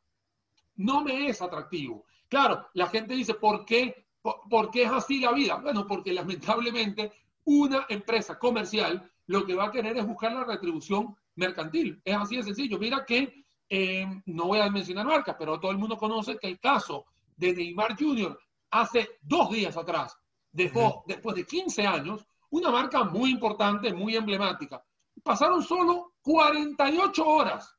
no 0.75 1.03
me 1.03 1.27
es 1.27 1.41
atractivo. 1.41 2.05
Claro, 2.27 2.67
la 2.73 2.87
gente 2.87 3.15
dice, 3.15 3.33
¿por 3.35 3.65
qué, 3.65 4.04
por, 4.49 4.71
qué 4.71 4.83
es 4.83 4.91
así 4.91 5.19
la 5.19 5.31
vida? 5.31 5.55
Bueno, 5.55 5.85
porque 5.85 6.11
lamentablemente 6.11 7.11
una 7.43 7.85
empresa 7.89 8.39
comercial 8.39 9.11
lo 9.27 9.45
que 9.45 9.53
va 9.53 9.65
a 9.65 9.71
querer 9.71 9.97
es 9.97 10.07
buscar 10.07 10.33
la 10.33 10.43
retribución 10.43 11.15
mercantil. 11.35 12.01
Es 12.03 12.15
así 12.15 12.37
de 12.37 12.43
sencillo. 12.43 12.79
Mira 12.79 13.05
que, 13.05 13.45
eh, 13.69 14.07
no 14.25 14.45
voy 14.45 14.59
a 14.59 14.69
mencionar 14.69 15.05
marcas, 15.05 15.35
pero 15.37 15.59
todo 15.59 15.71
el 15.71 15.77
mundo 15.77 15.97
conoce 15.97 16.37
que 16.37 16.47
el 16.47 16.59
caso 16.59 17.05
de 17.35 17.53
Neymar 17.53 17.95
Jr. 17.97 18.37
hace 18.71 19.17
dos 19.21 19.51
días 19.51 19.77
atrás 19.77 20.17
dejó, 20.51 21.03
después 21.05 21.35
de 21.35 21.45
15 21.45 21.85
años, 21.85 22.25
una 22.49 22.71
marca 22.71 23.03
muy 23.03 23.31
importante, 23.31 23.93
muy 23.93 24.15
emblemática. 24.15 24.83
Pasaron 25.23 25.61
solo 25.61 26.13
48 26.21 27.25
horas 27.25 27.75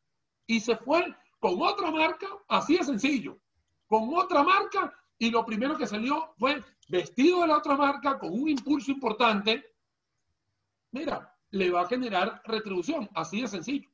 y 0.46 0.60
se 0.60 0.76
fue 0.76 1.04
con 1.38 1.60
otra 1.60 1.90
marca, 1.90 2.28
así 2.48 2.76
de 2.76 2.84
sencillo, 2.84 3.38
con 3.86 4.12
otra 4.14 4.42
marca 4.42 4.92
y 5.18 5.30
lo 5.30 5.44
primero 5.44 5.76
que 5.76 5.86
salió 5.86 6.34
fue 6.38 6.62
vestido 6.88 7.42
de 7.42 7.48
la 7.48 7.58
otra 7.58 7.76
marca 7.76 8.18
con 8.18 8.32
un 8.32 8.48
impulso 8.48 8.90
importante. 8.90 9.64
Mira, 10.92 11.34
le 11.50 11.70
va 11.70 11.82
a 11.82 11.88
generar 11.88 12.42
retribución, 12.44 13.08
así 13.14 13.40
de 13.40 13.48
sencillo. 13.48 13.88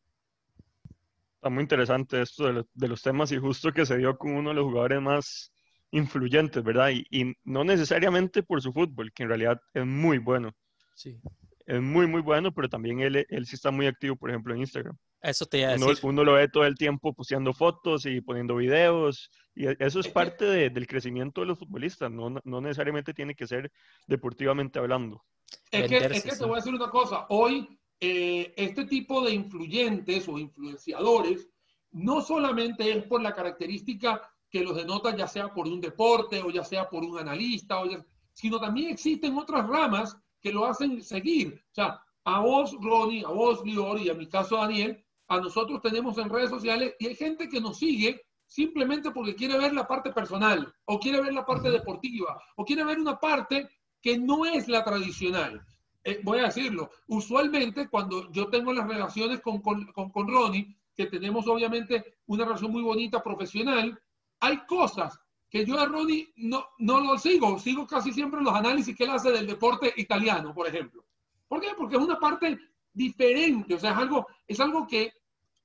Está 1.37 1.51
muy 1.51 1.63
interesante 1.63 2.23
esto 2.23 2.65
de, 2.73 2.89
los 2.89 3.03
temas 3.03 3.33
y 3.33 3.39
justo 3.39 3.73
que 3.73 3.87
se 3.87 3.99
dio 3.99 4.17
con 4.17 4.35
uno 4.35 4.51
de 4.51 4.57
los 4.57 4.65
jugadores 4.65 5.03
más 5.03 5.53
influyentes, 5.91 6.63
¿verdad? 6.63 6.91
Y, 6.91 7.35
no 7.45 7.65
necesariamente 7.65 8.43
por 8.43 8.63
su 8.63 8.73
fútbol, 8.73 9.13
que 9.13 9.25
en 9.25 9.29
realidad 9.29 9.61
es 9.75 9.85
muy 9.85 10.19
bueno. 10.19 10.53
Sí. 10.95 11.21
Es 11.67 11.81
muy, 11.81 12.07
muy 12.07 12.23
bueno, 12.23 12.53
pero 12.53 12.69
también 12.69 13.01
él, 13.01 13.27
él 13.29 13.47
sí 13.47 13.57
está 13.57 13.71
muy 13.71 13.87
activo, 13.87 14.17
por 14.17 14.31
ejemplo, 14.31 14.55
en 14.55 14.61
Instagram. 14.61 14.97
Eso 15.23 15.47
te 15.47 15.59
iba 15.59 15.69
a 15.69 15.73
decir. 15.73 15.99
Uno, 16.03 16.25
lo 16.25 16.35
ve 16.35 16.49
todo 16.49 16.65
el 16.67 16.77
tiempo 16.77 17.15
posteando 17.15 17.53
fotos 17.53 18.07
y 18.07 18.21
poniendo 18.21 18.57
videos, 18.57 19.31
y 19.55 19.67
e, 19.67 19.77
eso 19.79 20.01
es 20.01 20.09
parte 20.09 20.45
del 20.45 20.87
crecimiento 20.87 21.41
de 21.41 21.47
los 21.47 21.59
futbolistas, 21.59 22.11
no, 22.11 22.35
no, 22.43 22.61
necesariamente 22.61 23.15
tiene 23.15 23.35
que 23.35 23.47
ser 23.47 23.71
deportivamente 24.07 24.81
hablando. 24.81 25.25
Es 25.71 25.89
que, 25.89 25.97
es 25.99 26.25
que 26.25 26.37
te 26.37 26.45
voy 26.45 26.55
a 26.55 26.57
decir 26.57 26.75
una 26.75 26.91
cosa, 26.91 27.27
hoy 27.29 27.79
eh, 28.01 28.53
este 28.57 28.85
tipo 28.87 29.25
de 29.25 29.33
influyentes 29.33 30.29
o 30.29 30.37
influenciadores 30.39 31.49
no 31.93 32.21
solamente 32.21 32.91
es 32.91 33.05
por 33.05 33.23
la 33.23 33.33
característica 33.33 34.21
que 34.51 34.65
los 34.65 34.75
denota 34.75 35.15
ya 35.15 35.29
sea 35.29 35.55
por 35.55 35.69
un 35.69 35.81
deporte 35.81 36.41
o 36.41 36.51
ya 36.51 36.65
sea 36.65 36.89
por 36.89 37.05
un 37.05 37.19
analista, 37.19 37.81
o 37.81 37.89
sino 38.33 38.59
también 38.59 38.91
existen 38.91 39.37
otras 39.39 39.67
ramas 39.69 40.17
que 40.41 40.53
lo 40.53 40.67
hacen 40.67 41.01
seguir. 41.01 41.63
O 41.71 41.75
sea, 41.75 42.03
a 42.25 42.41
vos, 42.41 42.77
Ronnie, 42.81 43.25
a 43.25 43.29
vos, 43.29 43.65
Lior, 43.65 44.01
y 44.01 44.11
a 44.11 44.15
mi 44.15 44.29
caso, 44.29 44.57
Daniel, 44.57 45.05
a 45.33 45.41
nosotros 45.41 45.81
tenemos 45.81 46.19
en 46.19 46.29
redes 46.29 46.51
sociales 46.51 46.95
y 46.99 47.07
hay 47.07 47.15
gente 47.15 47.49
que 47.49 47.61
nos 47.61 47.79
sigue 47.79 48.21
simplemente 48.47 49.11
porque 49.13 49.35
quiere 49.35 49.59
ver 49.59 49.73
la 49.73 49.89
parte 49.89 50.13
personal, 50.13 50.71
o 50.85 51.01
quiere 51.01 51.23
ver 51.23 51.33
la 51.33 51.47
parte 51.47 51.71
deportiva, 51.71 52.39
o 52.57 52.65
quiere 52.67 52.85
ver 52.85 52.99
una 52.99 53.19
parte 53.19 53.67
que 54.03 54.19
no 54.19 54.45
es 54.45 54.69
la 54.69 54.85
tradicional. 54.85 55.65
Eh, 56.05 56.21
voy 56.23 56.41
a 56.41 56.45
decirlo, 56.45 56.91
usualmente 57.07 57.89
cuando 57.89 58.31
yo 58.31 58.49
tengo 58.49 58.75
las 58.75 58.87
relaciones 58.87 59.41
con, 59.41 59.63
con, 59.63 59.87
con 59.93 60.29
Ronnie, 60.29 60.77
que 60.95 61.07
tenemos 61.07 61.47
obviamente 61.47 62.19
una 62.27 62.45
relación 62.45 62.73
muy 62.73 62.83
bonita 62.83 63.23
profesional, 63.23 63.99
hay 64.41 64.59
cosas 64.67 65.19
que 65.49 65.65
yo 65.65 65.81
a 65.81 65.87
Ronnie 65.87 66.31
no, 66.37 66.67
no 66.79 67.01
lo 67.01 67.19
sigo, 67.19 67.59
sigo 67.59 67.87
casi 67.87 68.13
siempre 68.13 68.43
los 68.43 68.55
análisis 68.55 68.95
que 68.95 69.05
él 69.05 69.11
hace 69.11 69.31
del 69.31 69.47
deporte 69.47 69.95
italiano, 69.97 70.53
por 70.53 70.67
ejemplo. 70.67 71.05
¿Por 71.49 71.63
qué? 71.63 71.69
Porque 71.75 71.97
es 71.97 72.03
una 72.03 72.19
parte 72.19 72.59
diferente, 72.93 73.75
o 73.75 73.79
sea, 73.79 73.93
es 73.93 73.97
algo, 73.97 74.27
es 74.47 74.61
algo 74.61 74.87
que 74.87 75.13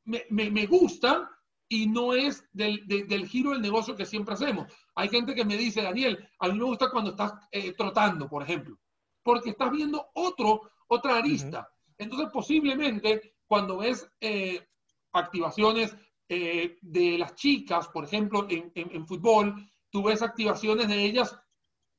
me, 0.07 0.25
me, 0.29 0.49
me 0.49 0.65
gusta 0.65 1.29
y 1.69 1.87
no 1.87 2.13
es 2.13 2.47
del, 2.53 2.87
del, 2.87 3.27
giro 3.27 3.51
del 3.51 3.61
negocio 3.61 3.95
que 3.95 4.05
siempre 4.05 4.33
hacemos. 4.33 4.71
Hay 4.95 5.09
gente 5.09 5.35
que 5.35 5.45
me 5.45 5.57
dice, 5.57 5.81
Daniel, 5.81 6.27
a 6.39 6.47
mí 6.47 6.57
me 6.57 6.63
gusta 6.63 6.89
cuando 6.89 7.11
estás 7.11 7.33
eh, 7.51 7.73
trotando, 7.73 8.29
por 8.29 8.41
ejemplo, 8.41 8.79
porque 9.21 9.49
estás 9.51 9.71
viendo 9.71 10.07
otro, 10.13 10.71
otra 10.87 11.17
arista. 11.17 11.69
Entonces, 11.97 12.29
posiblemente, 12.31 13.35
cuando 13.45 13.77
ves 13.77 14.09
eh, 14.21 14.65
activaciones 15.11 15.95
eh, 16.29 16.77
de 16.81 17.17
las 17.17 17.35
chicas, 17.35 17.89
por 17.89 18.05
ejemplo, 18.05 18.47
en, 18.49 19.05
fútbol, 19.05 19.69
tú 19.89 20.03
ves 20.03 20.21
activaciones 20.21 20.87
de 20.87 21.03
ellas, 21.03 21.37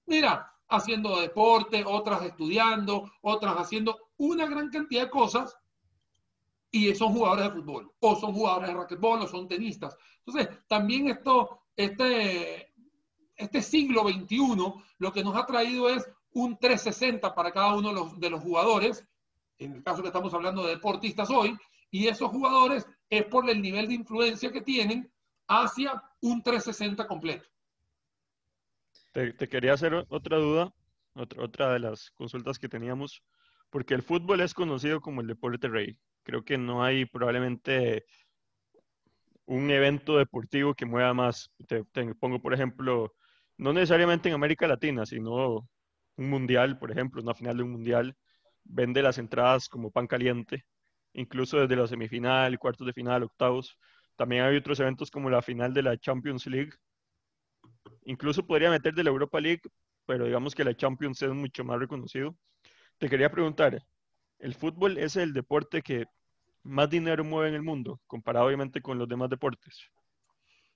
mira, 0.07 0.51
haciendo 0.69 1.21
deporte, 1.21 1.85
otras 1.87 2.23
estudiando, 2.23 3.11
otras 3.21 3.57
haciendo 3.57 3.99
una 4.17 4.47
gran 4.47 4.71
cantidad 4.71 5.05
de 5.05 5.11
cosas 5.11 5.58
y 6.71 6.95
son 6.95 7.13
jugadores 7.13 7.47
de 7.47 7.61
fútbol, 7.61 7.93
o 8.01 8.17
son 8.17 8.33
jugadores 8.33 8.69
de 8.69 8.75
racquetball, 8.75 9.23
o 9.23 9.27
son 9.27 9.49
tenistas. 9.49 9.97
Entonces, 10.25 10.49
también 10.69 11.09
esto, 11.09 11.61
este, 11.77 12.73
este 13.37 13.63
siglo 13.63 14.09
XXI, 14.09 14.39
lo 14.99 15.13
que 15.13 15.25
nos 15.25 15.37
ha 15.37 15.47
traído 15.47 15.89
es 15.89 16.07
un 16.33 16.59
360 16.59 17.35
para 17.35 17.53
cada 17.53 17.75
uno 17.75 17.89
de 17.89 17.95
los, 17.95 18.21
de 18.21 18.31
los 18.31 18.43
jugadores, 18.43 19.07
en 19.59 19.73
el 19.75 19.83
caso 19.83 20.03
que 20.03 20.09
estamos 20.09 20.33
hablando 20.35 20.63
de 20.63 20.75
deportistas 20.75 21.31
hoy, 21.31 21.57
y 21.91 22.07
esos 22.07 22.31
jugadores 22.31 22.87
es 23.09 23.25
por 23.25 23.49
el 23.49 23.63
nivel 23.63 23.89
de 23.89 23.95
influencia 23.95 24.53
que 24.53 24.61
tienen 24.61 25.11
hacia 25.49 26.03
un 26.21 26.43
360 26.43 27.07
completo. 27.07 27.49
Te, 29.13 29.35
quería 29.49 29.73
hacer 29.73 30.07
otra 30.11 30.37
duda, 30.37 30.73
otra, 31.15 31.43
otra 31.43 31.73
de 31.73 31.79
las 31.81 32.11
consultas 32.11 32.59
que 32.59 32.69
teníamos, 32.69 33.23
porque 33.71 33.95
el 33.95 34.03
fútbol 34.03 34.43
es 34.43 34.55
conocido 34.55 35.01
como 35.01 35.23
el 35.23 35.27
deporte 35.27 35.67
rey. 35.69 35.99
Creo 36.29 36.45
que 36.45 36.59
no 36.59 36.85
hay 36.85 37.07
probablemente 37.07 38.05
un 39.47 39.71
evento 39.71 40.19
deportivo 40.19 40.75
que 40.75 40.85
mueva 40.85 41.15
más. 41.15 41.51
Te, 41.67 41.85
pongo, 42.17 42.43
por 42.43 42.53
ejemplo, 42.53 43.15
no 43.57 43.73
necesariamente 43.73 44.29
en 44.29 44.35
América 44.35 44.69
Latina, 44.69 45.07
sino 45.07 45.67
un 46.17 46.29
mundial, 46.29 46.79
por 46.79 46.91
ejemplo, 46.91 47.23
una 47.23 47.35
final 47.35 47.57
de 47.57 47.63
un 47.63 47.73
mundial, 47.73 48.15
vende 48.65 49.03
las 49.03 49.17
entradas 49.17 49.71
como 49.71 49.91
pan 49.91 50.07
caliente 50.07 50.67
incluso 51.15 51.59
desde 51.59 51.77
la 51.77 51.87
semifinal, 51.87 52.59
cuartos 52.59 52.87
de 52.87 52.93
final, 52.93 53.23
octavos. 53.23 53.79
También 54.17 54.43
hay 54.45 54.57
otros 54.59 54.79
eventos 54.81 55.11
como 55.11 55.31
la 55.31 55.41
final 55.41 55.73
de 55.73 55.83
la 55.83 55.97
Champions 55.97 56.47
League. 56.47 56.73
Incluso 58.05 58.47
podría 58.47 58.69
meter 58.71 58.95
de 58.95 59.03
la 59.03 59.11
Europa 59.11 59.41
League, 59.41 59.63
pero 60.05 60.27
digamos 60.27 60.55
que 60.55 60.65
la 60.65 60.77
Champions 60.77 61.23
es 61.23 61.31
mucho 61.31 61.65
más 61.65 61.79
reconocido. 61.79 62.37
Te 62.99 63.09
quería 63.09 63.31
preguntar, 63.31 63.83
¿el 64.39 64.55
fútbol 64.55 64.99
es 64.99 65.17
el 65.17 65.33
deporte 65.33 65.81
que 65.81 66.07
más 66.63 66.91
dinero 66.91 67.25
mueve 67.25 67.49
en 67.49 67.55
el 67.55 67.63
mundo, 67.63 68.01
comparado 68.07 68.47
obviamente 68.47 68.81
con 68.81 68.99
los 68.99 69.09
demás 69.09 69.31
deportes? 69.31 69.91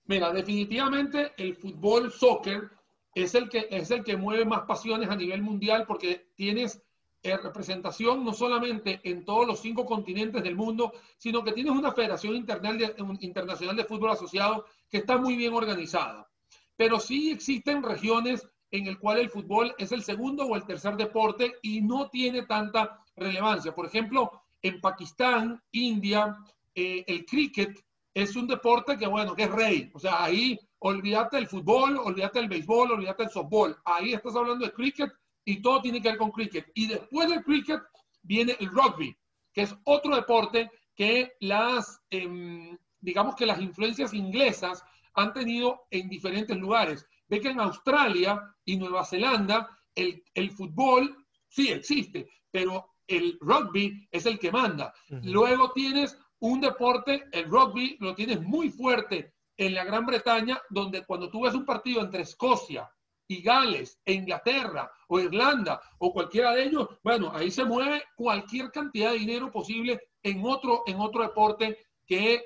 Mira, 0.04 0.32
definitivamente 0.32 1.32
el 1.36 1.54
fútbol, 1.54 2.10
soccer, 2.12 2.70
es 3.14 3.34
el 3.34 3.48
que, 3.48 3.68
es 3.70 3.90
el 3.90 4.02
que 4.02 4.16
mueve 4.16 4.44
más 4.44 4.62
pasiones 4.62 5.10
a 5.10 5.16
nivel 5.16 5.42
mundial 5.42 5.84
porque 5.86 6.30
tienes 6.34 6.82
representación 7.22 8.24
no 8.24 8.32
solamente 8.32 9.00
en 9.04 9.24
todos 9.24 9.46
los 9.46 9.60
cinco 9.60 9.86
continentes 9.86 10.42
del 10.42 10.56
mundo, 10.56 10.92
sino 11.18 11.44
que 11.44 11.52
tienes 11.52 11.72
una 11.72 11.92
Federación 11.92 12.34
Internacional 12.34 13.76
de 13.76 13.84
Fútbol 13.84 14.10
Asociado 14.10 14.66
que 14.90 14.98
está 14.98 15.16
muy 15.18 15.36
bien 15.36 15.54
organizada. 15.54 16.28
Pero 16.76 16.98
sí 16.98 17.30
existen 17.30 17.82
regiones 17.82 18.48
en 18.70 18.86
el 18.86 18.98
cual 18.98 19.18
el 19.18 19.30
fútbol 19.30 19.74
es 19.78 19.92
el 19.92 20.02
segundo 20.02 20.44
o 20.46 20.56
el 20.56 20.64
tercer 20.64 20.96
deporte 20.96 21.54
y 21.62 21.82
no 21.82 22.08
tiene 22.08 22.42
tanta 22.42 22.98
relevancia. 23.14 23.74
Por 23.74 23.86
ejemplo, 23.86 24.41
en 24.62 24.80
Pakistán, 24.80 25.60
India, 25.72 26.36
eh, 26.74 27.04
el 27.06 27.26
cricket 27.26 27.78
es 28.14 28.36
un 28.36 28.46
deporte 28.46 28.96
que, 28.96 29.06
bueno, 29.06 29.34
que 29.34 29.44
es 29.44 29.50
rey. 29.50 29.90
O 29.94 29.98
sea, 29.98 30.24
ahí 30.24 30.58
olvídate 30.78 31.38
el 31.38 31.46
fútbol, 31.46 31.96
olvídate 31.96 32.40
el 32.40 32.48
béisbol, 32.48 32.92
olvídate 32.92 33.24
el 33.24 33.30
softball. 33.30 33.76
Ahí 33.84 34.12
estás 34.12 34.36
hablando 34.36 34.64
de 34.64 34.72
cricket 34.72 35.10
y 35.44 35.60
todo 35.60 35.80
tiene 35.80 36.00
que 36.00 36.10
ver 36.10 36.18
con 36.18 36.30
cricket. 36.30 36.70
Y 36.74 36.86
después 36.86 37.28
del 37.28 37.42
cricket 37.42 37.80
viene 38.22 38.56
el 38.60 38.68
rugby, 38.68 39.16
que 39.52 39.62
es 39.62 39.74
otro 39.84 40.14
deporte 40.14 40.70
que 40.94 41.32
las, 41.40 42.00
em, 42.10 42.76
digamos 43.00 43.34
que 43.34 43.46
las 43.46 43.60
influencias 43.60 44.12
inglesas 44.12 44.84
han 45.14 45.32
tenido 45.32 45.86
en 45.90 46.08
diferentes 46.08 46.56
lugares. 46.56 47.06
Ve 47.28 47.40
que 47.40 47.48
en 47.48 47.60
Australia 47.60 48.40
y 48.64 48.76
Nueva 48.76 49.04
Zelanda 49.04 49.68
el, 49.94 50.22
el 50.34 50.50
fútbol 50.50 51.26
sí 51.48 51.68
existe, 51.68 52.28
pero 52.50 52.91
el 53.16 53.38
rugby 53.40 54.08
es 54.10 54.26
el 54.26 54.38
que 54.38 54.52
manda. 54.52 54.94
Luego 55.08 55.72
tienes 55.72 56.18
un 56.40 56.60
deporte, 56.60 57.24
el 57.32 57.44
rugby 57.44 57.96
lo 58.00 58.14
tienes 58.14 58.40
muy 58.40 58.70
fuerte 58.70 59.34
en 59.56 59.74
la 59.74 59.84
Gran 59.84 60.06
Bretaña, 60.06 60.60
donde 60.70 61.04
cuando 61.04 61.30
tú 61.30 61.42
ves 61.42 61.54
un 61.54 61.64
partido 61.64 62.00
entre 62.00 62.22
Escocia 62.22 62.90
y 63.28 63.42
Gales, 63.42 64.00
e 64.04 64.12
Inglaterra 64.12 64.90
o 65.08 65.20
Irlanda 65.20 65.80
o 65.98 66.12
cualquiera 66.12 66.52
de 66.52 66.64
ellos, 66.64 66.88
bueno, 67.02 67.30
ahí 67.34 67.50
se 67.50 67.64
mueve 67.64 68.02
cualquier 68.16 68.70
cantidad 68.70 69.12
de 69.12 69.18
dinero 69.18 69.50
posible 69.50 70.00
en 70.22 70.44
otro, 70.44 70.82
en 70.86 71.00
otro 71.00 71.22
deporte 71.22 71.78
que 72.06 72.42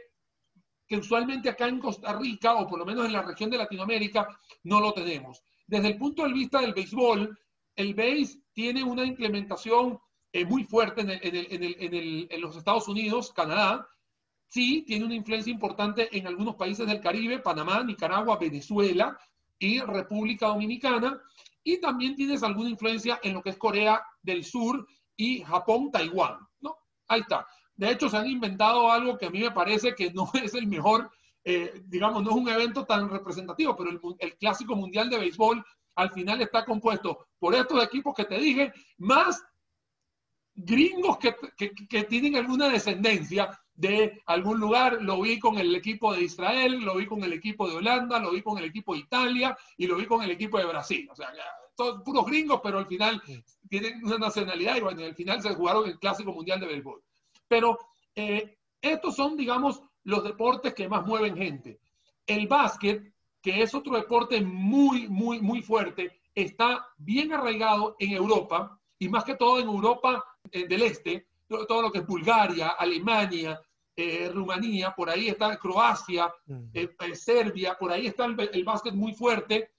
que 0.86 0.96
usualmente 0.96 1.48
acá 1.48 1.66
en 1.66 1.80
Costa 1.80 2.12
Rica, 2.12 2.54
o 2.54 2.66
por 2.66 2.78
lo 2.78 2.86
menos 2.86 3.06
en 3.06 3.12
la 3.12 3.22
región 3.22 3.50
de 3.50 3.58
Latinoamérica, 3.58 4.28
no 4.64 4.80
lo 4.80 4.92
tenemos. 4.92 5.42
Desde 5.66 5.88
el 5.88 5.98
punto 5.98 6.22
de 6.22 6.32
vista 6.32 6.60
del 6.60 6.74
béisbol, 6.74 7.36
el 7.74 7.94
béis 7.94 8.40
tiene 8.52 8.84
una 8.84 9.04
implementación 9.04 9.98
eh, 10.36 10.44
muy 10.44 10.64
fuerte 10.64 11.00
en, 11.00 12.40
los 12.42 12.56
Estados 12.56 12.88
Unidos, 12.88 13.32
Canadá. 13.32 13.88
Sí, 14.48 14.84
tiene 14.86 15.06
una 15.06 15.14
influencia 15.14 15.50
importante 15.50 16.14
en 16.14 16.26
algunos 16.26 16.56
países 16.56 16.86
del 16.86 17.00
Caribe, 17.00 17.38
Panamá, 17.38 17.82
Nicaragua, 17.82 18.36
Venezuela 18.36 19.18
y 19.58 19.80
República 19.80 20.48
Dominicana. 20.48 21.18
Y 21.64 21.80
también 21.80 22.14
tienes 22.14 22.42
alguna 22.42 22.68
influencia 22.68 23.18
en 23.22 23.32
lo 23.32 23.42
que 23.42 23.48
es 23.48 23.56
Corea 23.56 24.04
del 24.20 24.44
Sur 24.44 24.86
y 25.16 25.40
Japón, 25.40 25.90
Taiwán. 25.90 26.38
¿no? 26.60 26.76
Ahí 27.08 27.20
está. 27.20 27.46
De 27.74 27.90
hecho, 27.90 28.10
se 28.10 28.18
han 28.18 28.26
inventado 28.26 28.92
algo 28.92 29.16
que 29.16 29.26
a 29.26 29.30
mí 29.30 29.40
me 29.40 29.52
parece 29.52 29.94
que 29.94 30.12
no 30.12 30.30
es 30.34 30.52
el 30.52 30.66
mejor, 30.66 31.10
eh, 31.44 31.82
digamos, 31.86 32.22
no 32.22 32.30
es 32.32 32.36
un 32.36 32.48
evento 32.50 32.84
tan 32.84 33.08
representativo, 33.08 33.74
pero 33.74 33.90
el, 34.18 34.36
Clásico 34.36 34.76
Mundial 34.76 35.08
de 35.08 35.18
Béisbol 35.18 35.64
al 35.94 36.10
final 36.10 36.42
está 36.42 36.62
compuesto 36.62 37.26
por 37.38 37.54
estos 37.54 37.82
equipos 37.82 38.14
que 38.14 38.26
te 38.26 38.38
dije, 38.38 38.70
más 38.98 39.42
gringos 40.56 41.18
que, 41.18 41.34
que, 41.88 42.04
tienen 42.04 42.36
alguna 42.36 42.68
descendencia 42.68 43.50
de 43.74 44.22
algún 44.26 44.58
lugar. 44.58 44.98
Lo 45.02 45.20
vi 45.20 45.38
con 45.38 45.58
el 45.58 45.74
equipo 45.74 46.14
de 46.14 46.22
Israel, 46.22 46.80
lo 46.80 46.96
vi 46.96 47.06
con 47.06 47.22
el 47.22 47.32
equipo 47.32 47.68
de 47.68 47.76
Holanda, 47.76 48.18
lo 48.18 48.32
vi 48.32 48.42
con 48.42 48.58
el 48.58 48.64
equipo 48.64 48.94
de 48.94 49.00
Italia 49.00 49.56
y 49.76 49.86
lo 49.86 49.96
vi 49.96 50.06
con 50.06 50.22
el 50.22 50.30
equipo 50.30 50.58
de 50.58 50.64
Brasil. 50.64 51.08
O 51.10 51.14
sea, 51.14 51.28
todos 51.76 52.02
puros 52.02 52.24
gringos, 52.26 52.60
pero 52.62 52.78
al 52.78 52.86
final 52.86 53.22
tienen 53.68 54.04
una 54.04 54.18
nacionalidad 54.18 54.76
y 54.76 54.80
bueno, 54.80 55.04
al 55.04 55.14
final 55.14 55.42
se 55.42 55.54
jugaron 55.54 55.88
el 55.88 55.98
Clásico 55.98 56.32
Mundial 56.32 56.58
de 56.58 56.66
Béisbol. 56.66 57.02
Pero 57.46 57.78
eh, 58.14 58.58
estos 58.80 59.14
son, 59.14 59.36
digamos, 59.36 59.82
los 60.04 60.24
deportes 60.24 60.74
que 60.74 60.88
más 60.88 61.06
mueven 61.06 61.36
gente. 61.36 61.80
El 62.26 62.48
básquet, 62.48 63.12
que 63.42 63.62
es 63.62 63.74
otro 63.74 63.94
deporte 63.94 64.40
muy, 64.40 65.08
muy, 65.08 65.40
muy 65.40 65.62
fuerte, 65.62 66.20
está 66.34 66.88
bien 66.96 67.32
arraigado 67.32 67.96
en 67.98 68.12
Europa 68.12 68.80
y 68.98 69.08
más 69.08 69.24
que 69.24 69.34
todo 69.34 69.60
en 69.60 69.66
Europa 69.66 70.24
del 70.52 70.82
Este, 70.82 71.26
todo, 71.48 71.82
lo 71.82 71.92
que 71.92 71.98
es 71.98 72.06
Bulgaria, 72.06 72.70
Alemania, 72.70 73.60
eh, 73.94 74.30
Rumanía, 74.32 74.94
por 74.94 75.08
ahí 75.08 75.28
está 75.28 75.56
Croacia, 75.56 76.32
mm. 76.46 77.12
Serbia, 77.14 77.76
por 77.78 77.92
ahí 77.92 78.06
está 78.06 78.26
el, 78.26 78.64
básquet 78.64 78.94
muy 78.94 79.14
fuerte, 79.14 79.70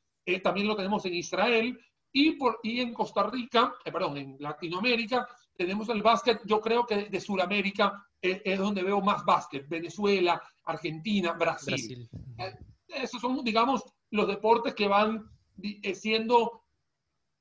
también 0.43 0.67
lo 0.67 0.75
tenemos 0.75 1.05
en 1.05 1.13
Israel 1.13 1.79
y, 2.11 2.31
por, 2.31 2.59
y 2.63 2.81
en 2.81 2.93
Costa 2.93 3.23
Rica, 3.23 3.73
perdón, 3.85 4.17
en 4.17 4.37
Latinoamérica, 4.39 5.27
tenemos 5.57 5.89
el 5.89 6.01
básquet, 6.01 6.39
yo 6.45 6.61
creo 6.61 6.85
que 6.85 7.09
de 7.09 7.19
Sudamérica 7.19 8.05
es, 8.21 8.59
donde 8.59 8.83
veo 8.83 9.01
más 9.01 9.25
básquet, 9.25 9.67
Venezuela, 9.67 10.41
Argentina, 10.65 11.33
Brasil. 11.33 12.07
Eh, 12.37 12.55
esos 12.87 13.19
son, 13.19 13.43
digamos, 13.43 13.83
los 14.11 14.27
deportes 14.27 14.73
que 14.75 14.87
van 14.87 15.29
eh, 15.61 15.95
siendo 15.95 16.63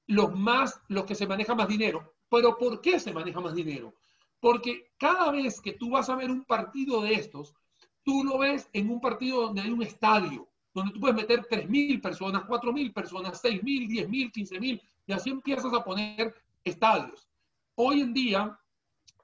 los 0.06 0.34
más, 0.36 0.80
los 0.88 1.04
que 1.04 1.14
se 1.14 1.26
maneja 1.26 1.54
más 1.54 1.68
dinero. 1.68 2.15
Pero 2.28 2.56
¿por 2.56 2.80
qué 2.80 2.98
se 2.98 3.12
maneja 3.12 3.40
más 3.40 3.54
dinero? 3.54 3.94
Porque 4.40 4.92
cada 4.98 5.30
vez 5.30 5.60
que 5.60 5.72
tú 5.72 5.90
vas 5.90 6.08
a 6.08 6.16
ver 6.16 6.30
un 6.30 6.44
partido 6.44 7.02
de 7.02 7.14
estos, 7.14 7.54
tú 8.02 8.24
lo 8.24 8.38
ves 8.38 8.68
en 8.72 8.90
un 8.90 9.00
partido 9.00 9.42
donde 9.42 9.62
hay 9.62 9.70
un 9.70 9.82
estadio, 9.82 10.48
donde 10.72 10.92
tú 10.92 11.00
puedes 11.00 11.16
meter 11.16 11.46
3.000 11.48 12.00
personas, 12.00 12.44
4.000 12.44 12.92
personas, 12.92 13.42
6.000, 13.42 13.88
10.000, 13.88 14.32
15.000, 14.32 14.82
y 15.06 15.12
así 15.12 15.30
empiezas 15.30 15.72
a 15.72 15.82
poner 15.82 16.34
estadios. 16.64 17.28
Hoy 17.74 18.00
en 18.00 18.12
día, 18.12 18.58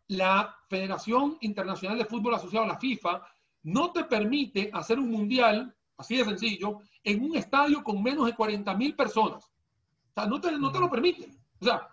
la 0.08 0.56
Federación 0.68 1.36
Internacional 1.40 1.98
de 1.98 2.04
Fútbol 2.04 2.34
Asociado 2.34 2.64
a 2.64 2.68
la 2.68 2.78
FIFA 2.78 3.22
no 3.64 3.92
te 3.92 4.04
permite 4.04 4.70
hacer 4.72 4.98
un 4.98 5.10
mundial, 5.10 5.74
así 5.96 6.16
de 6.16 6.24
sencillo, 6.24 6.80
en 7.04 7.22
un 7.22 7.36
estadio 7.36 7.82
con 7.82 8.02
menos 8.02 8.26
de 8.26 8.34
40 8.34 8.74
mil 8.74 8.94
personas. 8.94 9.44
O 9.44 10.14
sea, 10.14 10.26
no 10.26 10.40
te, 10.40 10.52
no 10.52 10.72
te 10.72 10.80
lo 10.80 10.90
permite. 10.90 11.30
O 11.60 11.64
sea, 11.64 11.88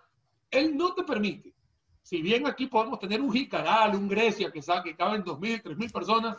él 0.51 0.75
no 0.75 0.93
te 0.93 1.03
permite. 1.03 1.53
Si 2.01 2.21
bien 2.21 2.47
aquí 2.47 2.67
podemos 2.67 2.99
tener 2.99 3.21
un 3.21 3.31
Jicaral, 3.31 3.95
un 3.95 4.07
Grecia 4.07 4.51
que, 4.51 4.61
sabe, 4.61 4.83
que 4.83 4.95
caben 4.95 5.23
2.000, 5.23 5.63
3.000 5.63 5.91
personas, 5.91 6.37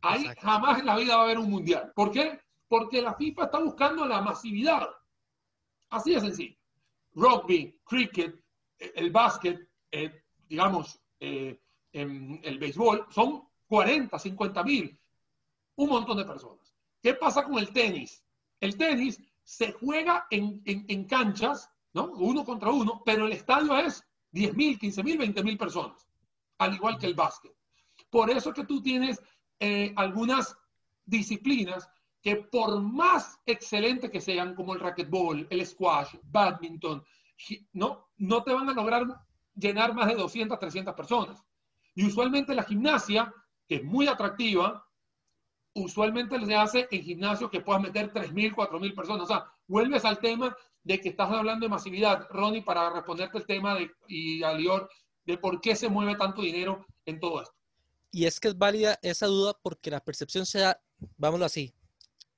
ahí 0.00 0.24
jamás 0.40 0.78
en 0.78 0.86
la 0.86 0.96
vida 0.96 1.16
va 1.16 1.22
a 1.22 1.24
haber 1.24 1.38
un 1.38 1.50
mundial. 1.50 1.92
¿Por 1.94 2.10
qué? 2.10 2.40
Porque 2.68 3.02
la 3.02 3.14
FIFA 3.14 3.44
está 3.44 3.58
buscando 3.58 4.06
la 4.06 4.22
masividad. 4.22 4.88
Así 5.90 6.14
de 6.14 6.20
sencillo. 6.20 6.56
Rugby, 7.14 7.78
cricket, 7.84 8.34
el 8.78 9.10
básquet, 9.10 9.68
eh, 9.90 10.22
digamos, 10.48 10.98
eh, 11.20 11.60
en 11.92 12.40
el 12.42 12.58
béisbol, 12.58 13.06
son 13.10 13.46
40, 13.66 14.18
50 14.18 14.64
mil, 14.64 14.98
un 15.76 15.88
montón 15.88 16.16
de 16.16 16.24
personas. 16.24 16.74
¿Qué 17.02 17.14
pasa 17.14 17.44
con 17.44 17.58
el 17.58 17.72
tenis? 17.72 18.24
El 18.60 18.76
tenis 18.76 19.20
se 19.42 19.72
juega 19.72 20.26
en, 20.30 20.62
en, 20.64 21.04
canchas, 21.04 21.70
¿no? 21.94 22.06
Uno 22.12 22.44
contra 22.44 22.70
uno, 22.70 23.02
pero 23.04 23.26
el 23.26 23.32
estadio 23.32 23.76
es 23.78 24.04
10 24.30 24.54
mil, 24.54 24.78
15 24.78 25.02
mil, 25.02 25.18
20 25.18 25.42
mil 25.44 25.58
personas, 25.58 26.06
al 26.58 26.74
igual 26.74 26.98
que 26.98 27.06
el 27.06 27.14
básquet. 27.14 27.54
Por 28.10 28.30
eso 28.30 28.52
que 28.52 28.64
tú 28.64 28.82
tienes 28.82 29.22
eh, 29.60 29.92
algunas 29.96 30.56
disciplinas 31.04 31.88
que 32.22 32.36
por 32.36 32.80
más 32.80 33.40
excelente 33.46 34.10
que 34.10 34.20
sean, 34.20 34.54
como 34.54 34.74
el 34.74 34.80
racquetball, 34.80 35.46
el 35.50 35.66
squash, 35.66 36.14
badminton, 36.22 37.04
no, 37.72 38.10
no 38.16 38.42
te 38.44 38.52
van 38.52 38.68
a 38.68 38.74
lograr 38.74 39.06
llenar 39.54 39.94
más 39.94 40.06
de 40.06 40.14
200, 40.14 40.58
300 40.58 40.94
personas. 40.94 41.42
Y 41.94 42.06
usualmente 42.06 42.54
la 42.54 42.62
gimnasia, 42.62 43.34
que 43.66 43.76
es 43.76 43.84
muy 43.84 44.06
atractiva, 44.06 44.86
usualmente 45.74 46.38
se 46.44 46.54
hace 46.54 46.88
en 46.90 47.02
gimnasio 47.02 47.50
que 47.50 47.60
puedas 47.60 47.82
meter 47.82 48.12
3.000, 48.12 48.54
4.000 48.54 48.94
personas. 48.94 49.22
O 49.22 49.26
sea, 49.26 49.52
vuelves 49.66 50.04
al 50.04 50.18
tema 50.18 50.56
de 50.84 51.00
que 51.00 51.10
estás 51.10 51.30
hablando 51.30 51.64
de 51.64 51.70
masividad, 51.70 52.26
Ronnie, 52.30 52.62
para 52.62 52.90
responderte 52.90 53.38
el 53.38 53.46
tema 53.46 53.78
y 54.08 54.42
a 54.42 54.52
Lior, 54.52 54.88
de 55.24 55.38
por 55.38 55.60
qué 55.60 55.76
se 55.76 55.88
mueve 55.88 56.16
tanto 56.16 56.42
dinero 56.42 56.84
en 57.06 57.20
todo 57.20 57.42
esto. 57.42 57.54
Y 58.10 58.26
es 58.26 58.40
que 58.40 58.48
es 58.48 58.58
válida 58.58 58.98
esa 59.02 59.26
duda 59.26 59.54
porque 59.62 59.90
la 59.90 60.04
percepción 60.04 60.44
se 60.44 60.58
da, 60.58 60.80
vámonos 61.16 61.46
así, 61.46 61.74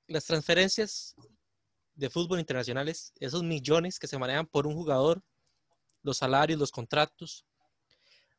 las 0.06 0.24
transferencias 0.24 1.16
de 1.94 2.10
fútbol 2.10 2.38
internacionales, 2.38 3.12
esos 3.18 3.42
millones 3.42 3.98
que 3.98 4.06
se 4.06 4.18
manejan 4.18 4.46
por 4.46 4.66
un 4.66 4.74
jugador, 4.74 5.22
los 6.02 6.18
salarios, 6.18 6.58
los 6.58 6.70
contratos. 6.70 7.46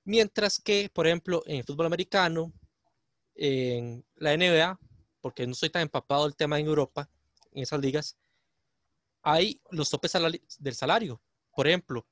Mientras 0.03 0.59
que, 0.59 0.89
por 0.93 1.07
ejemplo, 1.07 1.41
en 1.47 1.57
el 1.57 1.63
fútbol 1.63 1.87
americano, 1.87 2.53
en 3.33 4.05
la 4.15 4.37
NBA, 4.37 4.79
porque 5.19 5.47
no 5.47 5.53
estoy 5.53 5.71
tan 5.71 5.81
empapado 5.81 6.25
del 6.25 6.35
tema 6.35 6.59
en 6.59 6.67
Europa, 6.67 7.09
en 7.51 7.63
esas 7.63 7.79
ligas, 7.79 8.17
hay 9.25 9.59
los 9.71 9.89
topes 9.89 10.13
del 10.59 10.75
salario. 10.75 11.19
Por 11.53 11.67
ejemplo, 11.67 12.07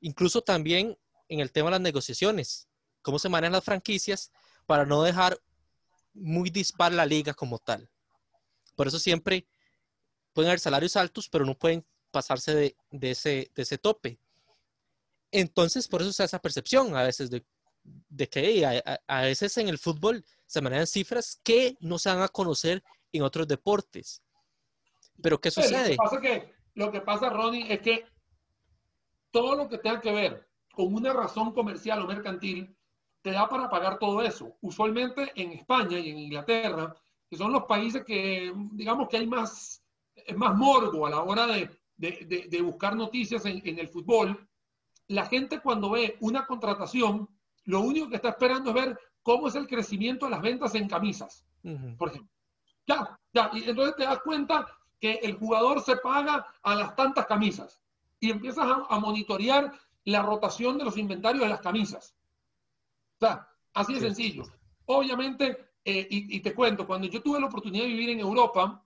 incluso 0.00 0.42
también 0.42 0.98
en 1.28 1.40
el 1.40 1.52
tema 1.52 1.68
de 1.68 1.72
las 1.72 1.80
negociaciones, 1.80 2.68
cómo 3.00 3.18
se 3.20 3.28
manejan 3.28 3.52
las 3.52 3.64
franquicias 3.64 4.32
para 4.66 4.84
no 4.84 5.02
dejar 5.04 5.40
muy 6.12 6.50
dispar 6.50 6.92
la 6.92 7.06
liga 7.06 7.32
como 7.32 7.60
tal. 7.60 7.88
Por 8.74 8.88
eso 8.88 8.98
siempre 8.98 9.46
pueden 10.32 10.50
haber 10.50 10.58
salarios 10.58 10.96
altos, 10.96 11.28
pero 11.28 11.46
no 11.46 11.56
pueden 11.56 11.86
pasarse 12.10 12.74
de, 12.90 13.10
ese, 13.10 13.52
de 13.54 13.78
tope. 13.78 14.18
Entonces, 15.30 15.86
por 15.86 16.00
eso 16.00 16.10
está 16.10 16.24
esa 16.24 16.40
percepción 16.40 16.96
a 16.96 17.04
veces 17.04 17.30
de, 17.30 17.44
que 18.28 18.82
a, 19.06 19.20
veces 19.22 19.56
en 19.58 19.68
el 19.68 19.78
fútbol 19.78 20.24
se 20.46 20.60
manejan 20.60 20.88
cifras 20.88 21.40
que 21.44 21.76
no 21.78 22.00
se 22.00 22.08
van 22.08 22.22
a 22.22 22.28
conocer 22.28 22.82
en 23.12 23.22
otros 23.22 23.46
deportes. 23.46 24.22
Pero 25.22 25.40
¿qué 25.40 25.50
sucede? 25.50 25.82
lo, 25.82 25.88
que 25.90 25.96
pasa 25.96 26.20
que, 26.20 26.54
lo 26.74 26.92
que 26.92 27.00
pasa, 27.00 27.30
Ronnie, 27.30 27.72
es 27.72 27.80
que 27.80 28.04
todo 29.30 29.56
lo 29.56 29.68
que 29.68 29.78
tenga 29.78 30.00
que 30.00 30.12
ver 30.12 30.48
con 30.72 30.94
una 30.94 31.12
razón 31.12 31.52
comercial 31.52 32.02
o 32.02 32.06
mercantil 32.06 32.76
te 33.22 33.32
da 33.32 33.48
para 33.48 33.68
pagar 33.68 33.98
todo 33.98 34.22
eso. 34.22 34.56
Usualmente 34.60 35.32
en 35.34 35.52
España 35.52 35.98
y 35.98 36.10
en 36.10 36.18
Inglaterra, 36.18 36.94
que 37.28 37.36
son 37.36 37.52
los 37.52 37.64
países 37.64 38.04
que, 38.04 38.52
digamos 38.72 39.08
que 39.08 39.18
hay 39.18 39.26
más 39.26 39.82
más 40.36 40.56
morbo 40.56 41.06
a 41.06 41.10
la 41.10 41.22
hora 41.22 41.46
de, 41.46 42.62
buscar 42.62 42.96
noticias 42.96 43.44
en, 43.44 43.78
el 43.78 43.88
fútbol, 43.88 44.48
la 45.08 45.26
gente 45.26 45.60
cuando 45.60 45.90
ve 45.90 46.16
una 46.20 46.46
contratación, 46.46 47.28
lo 47.64 47.80
único 47.80 48.08
que 48.08 48.16
está 48.16 48.30
esperando 48.30 48.70
es 48.70 48.74
ver 48.74 49.00
cómo 49.22 49.48
es 49.48 49.54
el 49.54 49.66
crecimiento 49.66 50.26
de 50.26 50.32
las 50.32 50.42
ventas 50.42 50.74
en 50.74 50.88
camisas, 50.88 51.44
por 51.96 52.08
ejemplo. 52.08 52.30
Ya, 52.86 53.18
ya, 53.32 53.50
y 53.52 53.68
entonces 53.68 53.96
te 53.96 54.04
das 54.04 54.20
cuenta 54.20 54.66
que 55.00 55.20
el 55.22 55.34
jugador 55.34 55.82
se 55.82 55.96
paga 55.96 56.46
a 56.62 56.74
las 56.74 56.94
tantas 56.96 57.26
camisas 57.26 57.80
y 58.20 58.30
empiezas 58.30 58.66
a, 58.88 58.98
monitorear 58.98 59.72
la 60.04 60.22
rotación 60.22 60.78
de 60.78 60.84
los 60.84 60.96
inventarios 60.96 61.42
de 61.42 61.48
las 61.48 61.60
camisas. 61.60 62.14
O 63.20 63.26
sea, 63.26 63.48
así 63.74 63.94
de 63.94 64.00
sencillo. 64.00 64.44
Obviamente, 64.86 65.72
eh, 65.84 66.06
y, 66.10 66.40
te 66.40 66.54
cuento, 66.54 66.86
cuando 66.86 67.06
yo 67.06 67.22
tuve 67.22 67.40
la 67.40 67.46
oportunidad 67.46 67.84
de 67.84 67.90
vivir 67.90 68.10
en 68.10 68.20
Europa, 68.20 68.82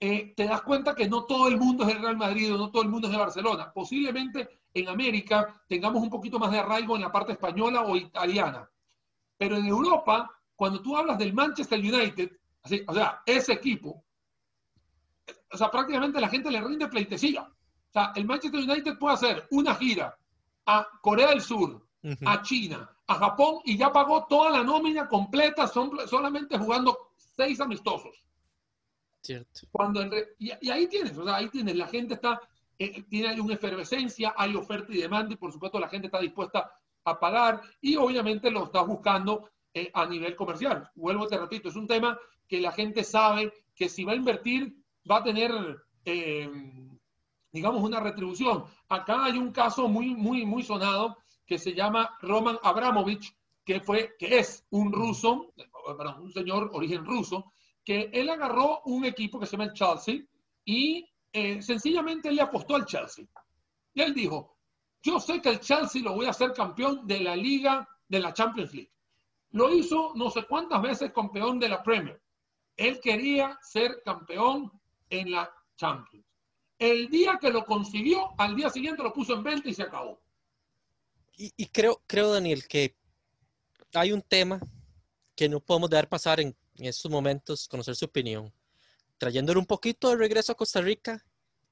eh, 0.00 0.34
te 0.36 0.44
das 0.44 0.62
cuenta 0.62 0.94
que 0.94 1.08
no 1.08 1.24
todo 1.24 1.48
el 1.48 1.56
mundo 1.56 1.84
es 1.84 1.94
de 1.94 2.00
Real 2.00 2.16
Madrid 2.16 2.52
o 2.52 2.58
no 2.58 2.70
todo 2.70 2.82
el 2.82 2.88
mundo 2.88 3.06
es 3.06 3.12
de 3.12 3.18
Barcelona. 3.18 3.72
Posiblemente 3.72 4.60
en 4.74 4.88
América 4.88 5.62
tengamos 5.68 6.02
un 6.02 6.10
poquito 6.10 6.38
más 6.38 6.50
de 6.50 6.58
arraigo 6.58 6.96
en 6.96 7.02
la 7.02 7.12
parte 7.12 7.32
española 7.32 7.82
o 7.82 7.96
italiana. 7.96 8.68
Pero 9.38 9.56
en 9.56 9.66
Europa, 9.66 10.30
cuando 10.56 10.82
tú 10.82 10.96
hablas 10.96 11.18
del 11.18 11.32
Manchester 11.32 11.78
United, 11.78 12.32
así, 12.62 12.82
o 12.86 12.94
sea, 12.94 13.22
ese 13.24 13.52
equipo, 13.52 14.04
o 15.52 15.56
sea, 15.56 15.70
prácticamente 15.70 16.20
la 16.20 16.28
gente 16.28 16.50
le 16.50 16.60
rinde 16.60 16.88
pleitesía. 16.88 17.42
O 17.42 17.92
sea, 17.92 18.12
el 18.14 18.24
Manchester 18.24 18.60
United 18.60 18.98
puede 18.98 19.14
hacer 19.14 19.46
una 19.50 19.74
gira 19.74 20.16
a 20.66 20.86
Corea 21.00 21.28
del 21.28 21.42
Sur, 21.42 21.86
a 22.24 22.42
China, 22.42 22.90
a 23.06 23.14
Japón 23.14 23.60
y 23.64 23.76
ya 23.76 23.92
pagó 23.92 24.26
toda 24.26 24.50
la 24.50 24.64
nómina 24.64 25.06
completa 25.06 25.68
son, 25.68 25.92
solamente 26.08 26.58
jugando 26.58 27.12
seis 27.16 27.60
amistosos. 27.60 28.24
Cierto. 29.20 29.60
Cuando 29.70 30.02
y, 30.38 30.50
ahí 30.70 30.88
tienes, 30.88 31.16
o 31.16 31.24
sea, 31.24 31.36
ahí 31.36 31.48
tienes, 31.48 31.76
la 31.76 31.86
gente 31.86 32.14
está, 32.14 32.40
eh, 32.78 33.02
tiene 33.04 33.40
una 33.40 33.54
efervescencia, 33.54 34.34
hay 34.36 34.56
oferta 34.56 34.92
y 34.92 35.00
demanda 35.00 35.34
y 35.34 35.36
por 35.36 35.52
supuesto 35.52 35.78
la 35.78 35.88
gente 35.88 36.06
está 36.06 36.18
dispuesta 36.18 36.72
a 37.04 37.20
pagar 37.20 37.60
y 37.80 37.94
obviamente 37.96 38.50
lo 38.50 38.64
está 38.64 38.82
buscando 38.82 39.50
eh, 39.74 39.90
a 39.94 40.06
nivel 40.06 40.34
comercial. 40.34 40.90
Vuelvo, 40.94 41.28
te 41.28 41.38
repito, 41.38 41.68
es 41.68 41.76
un 41.76 41.86
tema 41.86 42.18
que 42.48 42.60
la 42.60 42.72
gente 42.72 43.04
sabe 43.04 43.52
que 43.74 43.88
si 43.88 44.04
va 44.04 44.12
a 44.12 44.16
invertir 44.16 44.81
va 45.10 45.18
a 45.18 45.22
tener, 45.22 45.52
eh, 46.04 46.50
digamos, 47.52 47.82
una 47.82 48.00
retribución. 48.00 48.64
Acá 48.88 49.24
hay 49.24 49.38
un 49.38 49.52
caso 49.52 49.88
muy, 49.88 50.14
muy, 50.14 50.44
muy 50.44 50.62
sonado 50.62 51.18
que 51.46 51.58
se 51.58 51.74
llama 51.74 52.16
Roman 52.20 52.58
Abramovich, 52.62 53.36
que, 53.64 53.80
fue, 53.80 54.14
que 54.18 54.38
es 54.38 54.66
un 54.70 54.92
ruso, 54.92 55.52
perdón, 55.96 56.22
un 56.22 56.32
señor 56.32 56.70
origen 56.72 57.04
ruso, 57.04 57.52
que 57.84 58.10
él 58.12 58.30
agarró 58.30 58.80
un 58.84 59.04
equipo 59.04 59.38
que 59.38 59.46
se 59.46 59.52
llama 59.52 59.70
el 59.70 59.74
Chelsea 59.74 60.20
y 60.64 61.08
eh, 61.32 61.62
sencillamente 61.62 62.30
le 62.30 62.42
apostó 62.42 62.76
al 62.76 62.86
Chelsea. 62.86 63.26
Y 63.94 64.00
él 64.00 64.14
dijo, 64.14 64.56
yo 65.02 65.18
sé 65.18 65.40
que 65.40 65.50
el 65.50 65.60
Chelsea 65.60 66.02
lo 66.02 66.14
voy 66.14 66.26
a 66.26 66.30
hacer 66.30 66.52
campeón 66.52 67.06
de 67.06 67.20
la 67.20 67.34
liga 67.34 67.88
de 68.08 68.20
la 68.20 68.32
Champions 68.32 68.72
League. 68.72 68.92
Lo 69.50 69.72
hizo 69.74 70.12
no 70.14 70.30
sé 70.30 70.44
cuántas 70.44 70.80
veces 70.80 71.12
campeón 71.12 71.58
de 71.58 71.68
la 71.68 71.82
Premier. 71.82 72.22
Él 72.76 73.00
quería 73.00 73.58
ser 73.62 74.02
campeón 74.04 74.70
en 75.12 75.30
la 75.30 75.52
Champions. 75.76 76.26
El 76.78 77.08
día 77.08 77.38
que 77.40 77.50
lo 77.50 77.64
consiguió, 77.64 78.34
al 78.38 78.56
día 78.56 78.70
siguiente 78.70 79.02
lo 79.02 79.12
puso 79.12 79.34
en 79.34 79.42
venta 79.44 79.68
y 79.68 79.74
se 79.74 79.82
acabó. 79.82 80.20
Y, 81.34 81.66
creo, 81.66 82.02
creo, 82.06 82.30
Daniel, 82.30 82.66
que 82.68 82.96
hay 83.94 84.12
un 84.12 84.22
tema 84.22 84.60
que 85.34 85.48
no 85.48 85.60
podemos 85.60 85.90
dejar 85.90 86.08
pasar 86.08 86.40
en, 86.40 86.56
estos 86.76 87.10
momentos, 87.10 87.68
conocer 87.68 87.96
su 87.96 88.04
opinión. 88.04 88.52
Trayéndole 89.18 89.58
un 89.58 89.66
poquito 89.66 90.10
de 90.10 90.16
regreso 90.16 90.52
a 90.52 90.56
Costa 90.56 90.80
Rica, 90.80 91.24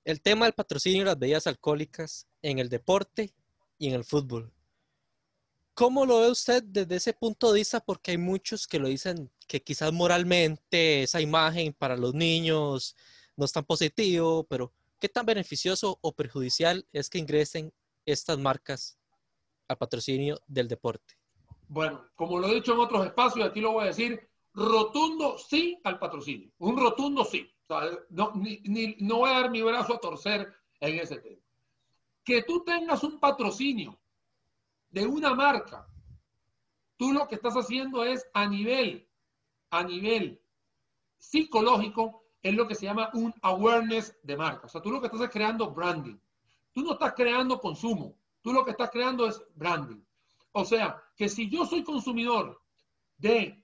el 0.05 0.21
tema 0.21 0.47
del 0.47 0.55
patrocinio 0.55 1.01
de 1.01 1.07
las 1.07 1.19
bebidas 1.19 1.47
alcohólicas 1.47 2.27
en 2.43 2.59
el 2.59 2.69
deporte 2.69 3.35
y 3.79 3.89
en 3.89 3.95
el 3.95 4.05
fútbol. 4.05 4.53
¿Cómo 5.75 6.05
lo 6.05 6.21
ve 6.21 6.31
usted 6.31 6.63
desde 6.63 6.97
ese 6.97 7.13
punto 7.13 7.53
de 7.53 7.61
vista? 7.61 7.81
Porque 7.81 8.13
hay 8.13 8.19
muchos 8.19 8.67
que 8.67 8.79
lo 8.79 8.89
dicen 8.89 9.31
que 9.47 9.63
quizás 9.63 9.93
moralmente 9.93 11.03
esa 11.03 11.21
imagen 11.21 11.73
para 11.73 11.97
los 11.97 12.15
niños 12.15 12.97
no 13.41 13.47
es 13.47 13.53
tan 13.53 13.65
positivo, 13.65 14.45
pero 14.45 14.71
¿qué 15.01 15.09
tan 15.09 15.25
beneficioso 15.25 15.99
o 16.03 16.13
perjudicial 16.13 16.87
es 16.93 17.09
que 17.09 17.19
ingresen 17.19 17.73
estas 18.05 18.39
marcas 18.39 18.99
al 19.67 19.79
patrocinio 19.79 20.39
del 20.47 20.69
deporte? 20.69 21.15
Bueno, 21.67 22.05
como 22.15 22.39
lo 22.39 22.49
he 22.49 22.57
dicho 22.57 22.75
en 22.75 22.81
otros 22.81 23.07
espacios, 23.07 23.49
aquí 23.49 23.63
lo 23.63 23.73
voy 23.73 23.85
a 23.85 23.87
decir, 23.89 24.29
rotundo 24.53 25.39
sí 25.39 25.81
al 25.85 25.99
patrocinio. 25.99 26.53
Un 26.59 26.77
rotundo 26.77 27.25
sí. 27.25 27.51
no, 28.11 28.33
no 28.35 29.17
voy 29.17 29.31
a 29.31 29.41
dar 29.41 29.51
mi 29.51 29.63
brazo 29.63 29.95
a 29.95 30.01
torcer 30.01 30.53
en 30.79 30.99
ese 30.99 31.17
tema. 31.21 31.41
Que 32.23 32.43
tú 32.43 32.63
tengas 32.63 33.03
un 33.03 33.19
patrocinio 33.19 33.99
de 34.91 35.07
una 35.07 35.35
marca, 35.35 35.89
tú 36.99 37.13
lo 37.13 37.27
que 37.27 37.37
estás 37.37 37.55
haciendo 37.55 38.05
es 38.05 38.27
a 38.35 38.47
nivel, 38.47 39.09
a 39.71 39.83
nivel 39.83 40.43
psicológico, 41.17 42.20
es 42.43 42.55
lo 42.55 42.67
que 42.67 42.75
se 42.75 42.87
llama 42.87 43.11
un 43.15 43.35
awareness 43.43 44.17
de 44.23 44.37
marca. 44.37 44.67
O 44.67 44.69
sea, 44.69 44.81
tú 44.81 44.91
lo 44.91 45.01
que 45.01 45.07
estás 45.07 45.23
es 45.23 45.31
creando 45.31 45.71
branding. 45.71 46.17
Tú 46.73 46.83
no 46.83 46.93
estás 46.93 47.13
creando 47.15 47.61
consumo. 47.61 48.17
Tú 48.43 48.53
lo 48.53 48.65
que 48.65 48.71
estás 48.71 48.91
creando 48.91 49.27
es 49.27 49.43
branding. 49.55 50.03
O 50.53 50.65
sea, 50.65 51.03
que 51.17 51.29
si 51.29 51.49
yo 51.49 51.67
soy 51.67 51.85
consumidor 51.85 52.61
de 53.19 53.63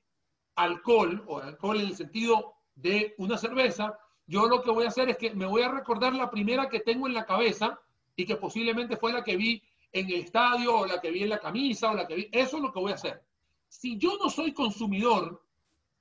alcohol 0.57 1.25
o 1.27 1.39
alcohol 1.39 1.81
en 1.81 1.87
el 1.87 1.97
sentido 1.97 2.55
de 2.75 3.15
una 3.19 3.39
cerveza, 3.39 3.99
yo 4.27 4.47
lo 4.47 4.63
que 4.63 4.71
voy 4.71 4.85
a 4.85 4.89
hacer 4.89 5.09
es 5.09 5.17
que 5.17 5.35
me 5.35 5.47
voy 5.47 5.63
a 5.63 5.71
recordar 5.71 6.13
la 6.15 6.31
primera 6.31 6.69
que 6.69 6.81
tengo 6.81 7.07
en 7.07 7.15
la 7.15 7.25
cabeza 7.25 7.81
y 8.15 8.27
que 8.27 8.37
posiblemente 8.37 8.97
fue 8.97 9.13
la 9.13 9.25
que 9.25 9.37
vi 9.37 9.63
en 9.93 10.07
el 10.09 10.17
estadio 10.17 10.81
o 10.81 10.87
la 10.87 11.01
que 11.01 11.11
vi 11.11 11.23
en 11.23 11.31
la 11.31 11.39
camisa 11.39 11.91
o 11.91 11.95
la 11.95 12.07
que 12.07 12.15
vi. 12.15 12.29
Eso 12.33 12.57
es 12.57 12.63
lo 12.63 12.73
que 12.73 12.81
voy 12.81 12.93
a 12.93 12.97
hacer. 12.97 13.23
Si 13.69 13.97
yo 13.97 14.19
no 14.19 14.29
soy 14.29 14.53
consumidor, 14.53 15.43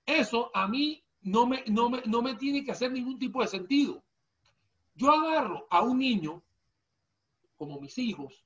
eso 0.06 0.52
a 0.54 0.68
mí 0.68 1.05
no 1.26 1.48
me, 1.48 1.64
no 1.68 1.90
me, 1.90 2.02
no 2.06 2.22
me 2.22 2.36
tiene 2.36 2.64
que 2.64 2.72
hacer 2.72 2.92
ningún 2.92 3.18
tipo 3.18 3.42
de 3.42 3.48
sentido. 3.48 4.04
Yo 4.94 5.12
agarro 5.12 5.68
a 5.72 5.82
un 5.82 5.98
niño, 5.98 6.42
como 7.58 7.82
mis 7.82 7.98
hijos, 7.98 8.46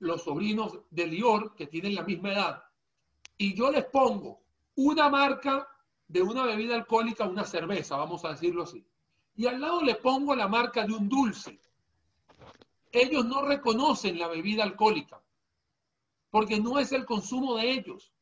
los 0.00 0.24
sobrinos 0.24 0.80
de 0.90 1.06
Lior, 1.06 1.54
que 1.54 1.68
tienen 1.68 1.94
la 1.94 2.02
misma 2.02 2.32
edad, 2.32 2.64
y 3.38 3.54
yo 3.54 3.70
les 3.70 3.84
pongo 3.84 4.42
una 4.74 5.08
marca 5.08 5.68
de 6.08 6.20
una 6.20 6.44
bebida 6.44 6.74
alcohólica, 6.74 7.26
una 7.26 7.44
cerveza, 7.44 7.96
vamos 7.96 8.24
a 8.24 8.30
decirlo 8.30 8.64
así, 8.64 8.84
y 9.36 9.46
al 9.46 9.60
lado 9.60 9.82
le 9.82 9.94
pongo 9.94 10.34
la 10.34 10.48
marca 10.48 10.84
de 10.84 10.92
un 10.92 11.08
dulce. 11.08 11.60
Ellos 12.90 13.24
no 13.24 13.42
reconocen 13.42 14.18
la 14.18 14.26
bebida 14.26 14.64
alcohólica, 14.64 15.22
porque 16.28 16.58
no 16.58 16.80
es 16.80 16.90
el 16.90 17.06
consumo 17.06 17.56
de 17.56 17.70
ellos. 17.70 18.12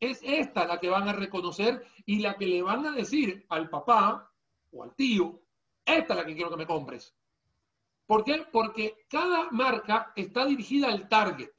Es 0.00 0.20
esta 0.22 0.66
la 0.66 0.80
que 0.80 0.88
van 0.88 1.08
a 1.08 1.12
reconocer 1.12 1.84
y 2.06 2.20
la 2.20 2.36
que 2.36 2.46
le 2.46 2.62
van 2.62 2.86
a 2.86 2.92
decir 2.92 3.46
al 3.48 3.68
papá 3.68 4.32
o 4.72 4.82
al 4.82 4.94
tío, 4.94 5.40
esta 5.84 6.14
es 6.14 6.18
la 6.18 6.26
que 6.26 6.34
quiero 6.34 6.50
que 6.50 6.56
me 6.56 6.66
compres. 6.66 7.14
¿Por 8.06 8.24
qué? 8.24 8.44
Porque 8.50 9.06
cada 9.08 9.50
marca 9.50 10.12
está 10.16 10.44
dirigida 10.44 10.88
al 10.88 11.08
target. 11.08 11.50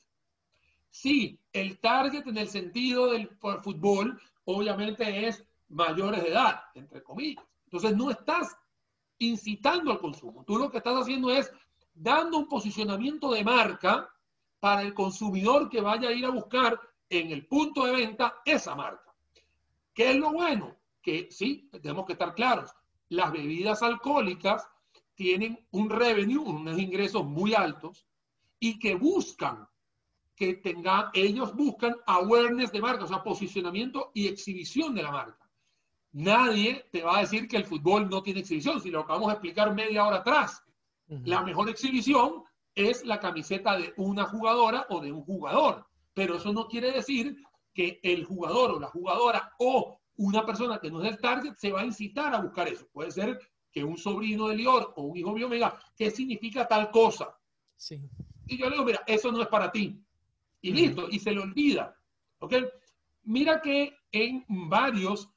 Sí, 0.90 1.40
el 1.52 1.80
target 1.80 2.28
en 2.28 2.38
el 2.38 2.48
sentido 2.48 3.12
del 3.12 3.30
fútbol 3.64 4.22
obviamente 4.46 5.28
es 5.28 5.44
mayores 5.70 6.22
de 6.22 6.30
edad, 6.30 6.64
entre 6.76 7.02
comillas. 7.02 7.44
Entonces 7.66 7.96
no 7.96 8.12
estás 8.12 8.56
incitando 9.18 9.92
al 9.92 10.00
consumo. 10.00 10.44
Tú 10.46 10.58
lo 10.58 10.70
que 10.70 10.78
estás 10.78 11.02
haciendo 11.02 11.32
es 11.32 11.52
dando 11.94 12.38
un 12.38 12.48
posicionamiento 12.48 13.32
de 13.32 13.44
marca 13.44 14.10
para 14.60 14.82
el 14.82 14.94
consumidor 14.94 15.70
que 15.70 15.82
vaya 15.82 16.10
a 16.10 16.14
ir 16.14 16.26
a 16.26 16.30
buscar 16.30 16.80
en 17.20 17.32
el 17.32 17.46
punto 17.48 17.86
de 17.86 17.92
venta 17.92 18.36
esa 18.46 18.76
marca. 18.76 19.14
¿Qué 19.94 20.12
es 20.12 20.16
lo 20.18 20.32
bueno? 20.32 20.76
Que 21.02 21.28
sí, 21.32 21.70
tenemos 21.72 22.06
que 22.06 22.14
estar 22.14 22.34
claros. 22.34 22.74
Las 23.10 23.32
bebidas 23.32 23.84
alcohólicas 23.84 24.68
tienen 25.16 25.66
un 25.72 25.90
revenue, 25.90 26.42
unos 26.42 26.80
ingresos 26.80 27.26
muy 27.26 27.54
altos 27.54 28.08
y 28.60 28.80
que 28.80 28.96
buscan 28.96 29.68
que 30.36 30.56
tengan, 30.56 31.10
ellos 31.14 31.56
buscan 31.56 31.96
awareness 32.08 32.72
de 32.72 32.82
marca, 32.82 33.04
o 33.04 33.08
sea, 33.08 33.22
posicionamiento 33.22 34.12
y 34.14 34.28
exhibición 34.28 34.96
de 34.96 35.04
la 35.04 35.12
marca. 35.12 35.50
Nadie 36.14 36.88
te 36.92 37.04
va 37.04 37.18
a 37.18 37.22
decir 37.22 37.48
que 37.48 37.58
el 37.58 37.66
fútbol 37.66 38.10
no 38.10 38.24
tiene 38.24 38.40
exhibición, 38.40 38.82
si 38.82 38.90
lo 38.90 39.02
acabamos 39.02 39.28
de 39.28 39.34
explicar 39.34 39.74
media 39.74 40.06
hora 40.06 40.18
atrás. 40.18 40.64
La 41.08 41.44
mejor 41.44 41.70
exhibición 41.70 42.44
es 42.74 43.06
la 43.06 43.20
camiseta 43.20 43.78
de 43.78 43.94
una 43.98 44.26
jugadora 44.26 44.88
o 44.90 45.02
de 45.02 45.12
un 45.12 45.24
jugador, 45.24 45.86
pero 46.14 46.36
eso 46.36 46.54
no 46.54 46.68
quiere 46.68 46.92
decir 46.92 47.38
que 47.74 48.00
el 48.04 48.24
jugador 48.24 48.72
o 48.72 48.80
la 48.80 48.88
jugadora 48.88 49.52
o 49.60 50.00
una 50.18 50.46
persona 50.46 50.80
que 50.80 50.92
no 50.92 51.02
es 51.02 51.12
del 51.12 51.20
target 51.20 51.56
se 51.56 51.72
va 51.72 51.82
a 51.82 51.86
incitar 51.86 52.34
a 52.34 52.42
buscar 52.42 52.68
eso. 52.68 52.88
Puede 52.92 53.12
ser 53.12 53.40
que 53.72 53.84
un 53.84 53.98
sobrino 53.98 54.48
de 54.48 54.56
Lior 54.56 54.94
o 54.96 55.04
un 55.04 55.18
hijo 55.18 55.34
mío 55.34 55.50
me 55.50 55.56
diga, 55.56 55.78
¿qué 55.96 56.12
significa 56.12 56.68
tal 56.68 56.92
cosa? 56.92 57.36
Sí. 57.76 58.00
Y 58.46 58.58
yo 58.58 58.70
le 58.70 58.76
digo, 58.76 58.86
mira, 58.86 59.04
eso 59.08 59.32
no 59.32 59.42
es 59.42 59.48
para 59.48 59.72
ti. 59.72 60.00
Y 60.62 60.72
listo, 60.72 61.08
y 61.10 61.20
se 61.20 61.32
le 61.32 61.40
olvida. 61.40 61.96
¿Ok? 62.40 62.54
Mira 63.24 63.62
que 63.62 63.98
en 64.12 64.46
varios 64.48 65.30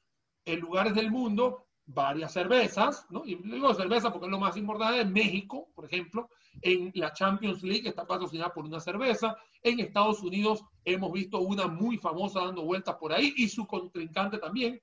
lugares 0.44 0.94
del 0.94 1.10
mundo, 1.10 1.66
varias 1.86 2.32
cervezas, 2.32 3.06
¿no? 3.10 3.24
Y 3.24 3.36
digo 3.36 3.72
cerveza 3.74 4.12
porque 4.12 4.26
es 4.26 4.30
lo 4.30 4.38
más 4.38 4.56
importante, 4.56 5.00
en 5.00 5.12
México, 5.12 5.68
por 5.74 5.86
ejemplo, 5.86 6.28
en 6.62 6.92
la 6.94 7.12
Champions 7.12 7.62
League 7.62 7.88
está 7.88 8.06
patrocinada 8.06 8.52
por 8.52 8.64
una 8.64 8.80
cerveza. 8.80 9.36
En 9.62 9.80
Estados 9.80 10.20
Unidos 10.22 10.62
hemos 10.84 11.12
visto 11.12 11.40
una 11.40 11.66
muy 11.66 11.98
famosa 11.98 12.40
dando 12.44 12.64
vueltas 12.64 12.96
por 12.96 13.12
ahí 13.12 13.34
y 13.36 13.48
su 13.48 13.66
contrincante 13.66 14.38
también. 14.38 14.80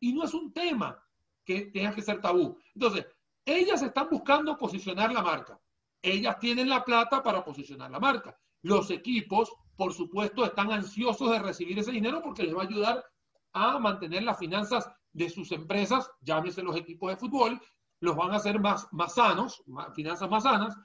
Y 0.00 0.12
no 0.12 0.24
es 0.24 0.34
un 0.34 0.52
tema 0.52 1.02
que 1.44 1.62
tenga 1.66 1.94
que 1.94 2.02
ser 2.02 2.20
tabú. 2.20 2.58
Entonces, 2.74 3.06
ellas 3.44 3.82
están 3.82 4.08
buscando 4.10 4.56
posicionar 4.56 5.12
la 5.12 5.22
marca. 5.22 5.58
Ellas 6.00 6.38
tienen 6.38 6.68
la 6.68 6.84
plata 6.84 7.22
para 7.22 7.44
posicionar 7.44 7.90
la 7.90 8.00
marca. 8.00 8.36
Los 8.62 8.90
equipos, 8.90 9.52
por 9.76 9.92
supuesto, 9.92 10.44
están 10.44 10.72
ansiosos 10.72 11.30
de 11.30 11.38
recibir 11.38 11.78
ese 11.78 11.92
dinero 11.92 12.20
porque 12.22 12.44
les 12.44 12.54
va 12.54 12.62
a 12.62 12.66
ayudar 12.66 13.04
a 13.52 13.78
mantener 13.78 14.22
las 14.22 14.38
finanzas 14.38 14.88
de 15.12 15.28
sus 15.28 15.52
empresas, 15.52 16.10
llámese 16.20 16.62
los 16.62 16.76
equipos 16.76 17.10
de 17.10 17.16
fútbol, 17.16 17.60
los 18.00 18.16
van 18.16 18.32
a 18.32 18.36
hacer 18.36 18.58
más, 18.60 18.88
más 18.92 19.14
sanos, 19.14 19.62
finanzas 19.94 20.28
más 20.28 20.42
sanas. 20.42 20.76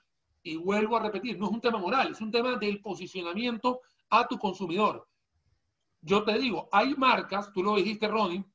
Y 0.48 0.56
vuelvo 0.56 0.96
a 0.96 1.02
repetir, 1.02 1.38
no 1.38 1.48
es 1.48 1.52
un 1.52 1.60
tema 1.60 1.78
moral, 1.78 2.12
es 2.12 2.22
un 2.22 2.32
tema 2.32 2.56
del 2.56 2.80
posicionamiento 2.80 3.82
a 4.10 4.26
tu 4.26 4.40
consumidor. 4.40 5.06
yo 6.02 6.24
te 6.24 6.38
digo, 6.38 6.70
hay 6.72 6.96
marcas, 6.96 7.52
tú 7.52 7.62
lo 7.62 7.76
dijiste, 7.76 8.08
Ronnie, 8.08 8.46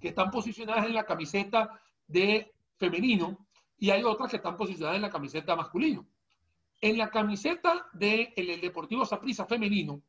que 0.00 0.08
están 0.08 0.32
posicionadas 0.32 0.84
en 0.86 0.94
la 0.94 1.04
camiseta 1.04 1.80
de 2.08 2.52
femenino 2.76 3.46
y 3.78 3.90
hay 3.90 4.02
otras 4.02 4.30
que 4.30 4.38
están 4.38 4.56
posicionadas 4.56 4.96
en 4.96 5.02
la 5.02 5.10
camiseta 5.10 5.54
masculino. 5.54 6.08
En 6.80 6.98
la 6.98 7.08
camiseta 7.08 7.86
del 7.92 8.34
de 8.34 8.58
Deportivo 8.60 9.04
Saprissa 9.04 9.46
femenino 9.46 10.02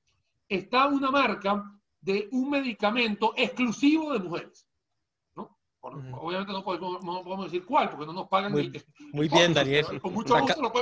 está 0.50 0.88
una 0.88 1.12
marca 1.12 1.64
de 2.02 2.28
un 2.32 2.50
medicamento 2.50 3.36
exclusivo 3.38 4.14
de 4.14 4.20
mujeres. 4.20 4.68
Obviamente 5.84 6.54
no 6.54 6.64
podemos, 6.64 7.44
decir 7.44 7.66
cuál, 7.66 7.90
porque 7.90 8.06
no 8.06 8.14
nos 8.14 8.30
pagan. 8.30 8.54
Muy, 8.54 8.72
muy 9.12 9.28
bien, 9.28 9.54
Daniel. 9.54 9.86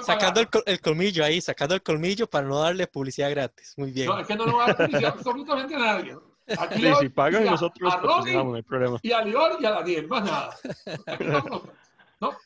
sacando 0.04 0.42
el, 0.66 0.80
colmillo 0.80 1.26
ahí, 1.26 1.42
sacando 1.42 1.74
el 1.74 1.82
colmillo 1.82 2.28
para 2.28 2.48
no 2.48 2.60
darle 2.60 2.86
publicidad 2.86 3.32
gratis. 3.32 3.74
Muy 3.78 3.92
bien. 3.92 4.08
No, 4.08 4.20
es 4.20 4.28
que 4.28 4.36
no 4.36 4.46
lo 4.46 4.58
va 4.58 4.66
a 4.66 4.68
dar 4.68 4.78
publicidad 4.78 5.14
absolutamente 5.18 5.76
a 5.76 5.80
nadie. 5.80 6.18
Aquí 6.60 6.82
sí, 6.82 6.94
si 7.00 7.10
pagan 7.10 7.46
nosotros 7.46 7.94
a 7.94 8.02
no 8.02 8.54
hay 8.54 8.62
problema. 8.62 9.00
Y 9.02 9.12
a 9.12 9.24
Lior 9.24 9.58
y 9.60 9.66
a 9.66 9.72
Daniel, 9.72 10.08
más 10.08 10.24
nada. 10.24 10.58
¿no? 12.20 12.38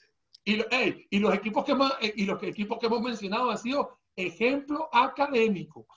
Y, 0.46 0.62
y, 1.10 1.20
los 1.20 1.34
equipos 1.34 1.66
que 1.66 1.72
hemos, 1.74 1.92
eh, 2.00 2.14
y 2.16 2.26
los 2.26 2.42
equipos 2.44 2.78
que 2.80 2.86
hemos 2.86 3.02
mencionado 3.02 3.50
han 3.50 3.58
sido 3.58 3.98
ejemplo 4.16 4.90
académico. 4.94 5.88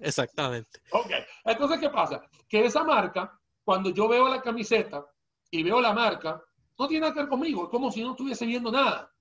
Exactamente. 0.00 0.80
ok, 0.92 1.10
entonces, 1.46 1.80
¿qué 1.80 1.88
pasa? 1.88 2.22
Que 2.48 2.66
esa 2.66 2.84
marca, 2.84 3.36
cuando 3.64 3.90
yo 3.90 4.06
veo 4.06 4.28
la 4.28 4.42
camiseta 4.42 5.04
y 5.50 5.62
veo 5.62 5.80
la 5.80 5.92
marca, 5.92 6.42
no 6.78 6.88
tiene 6.88 7.02
nada 7.02 7.14
que 7.14 7.20
ver 7.20 7.28
conmigo, 7.28 7.64
es 7.64 7.70
como 7.70 7.90
si 7.90 8.02
no 8.02 8.10
estuviese 8.10 8.46
viendo 8.46 8.70
nada. 8.70 9.12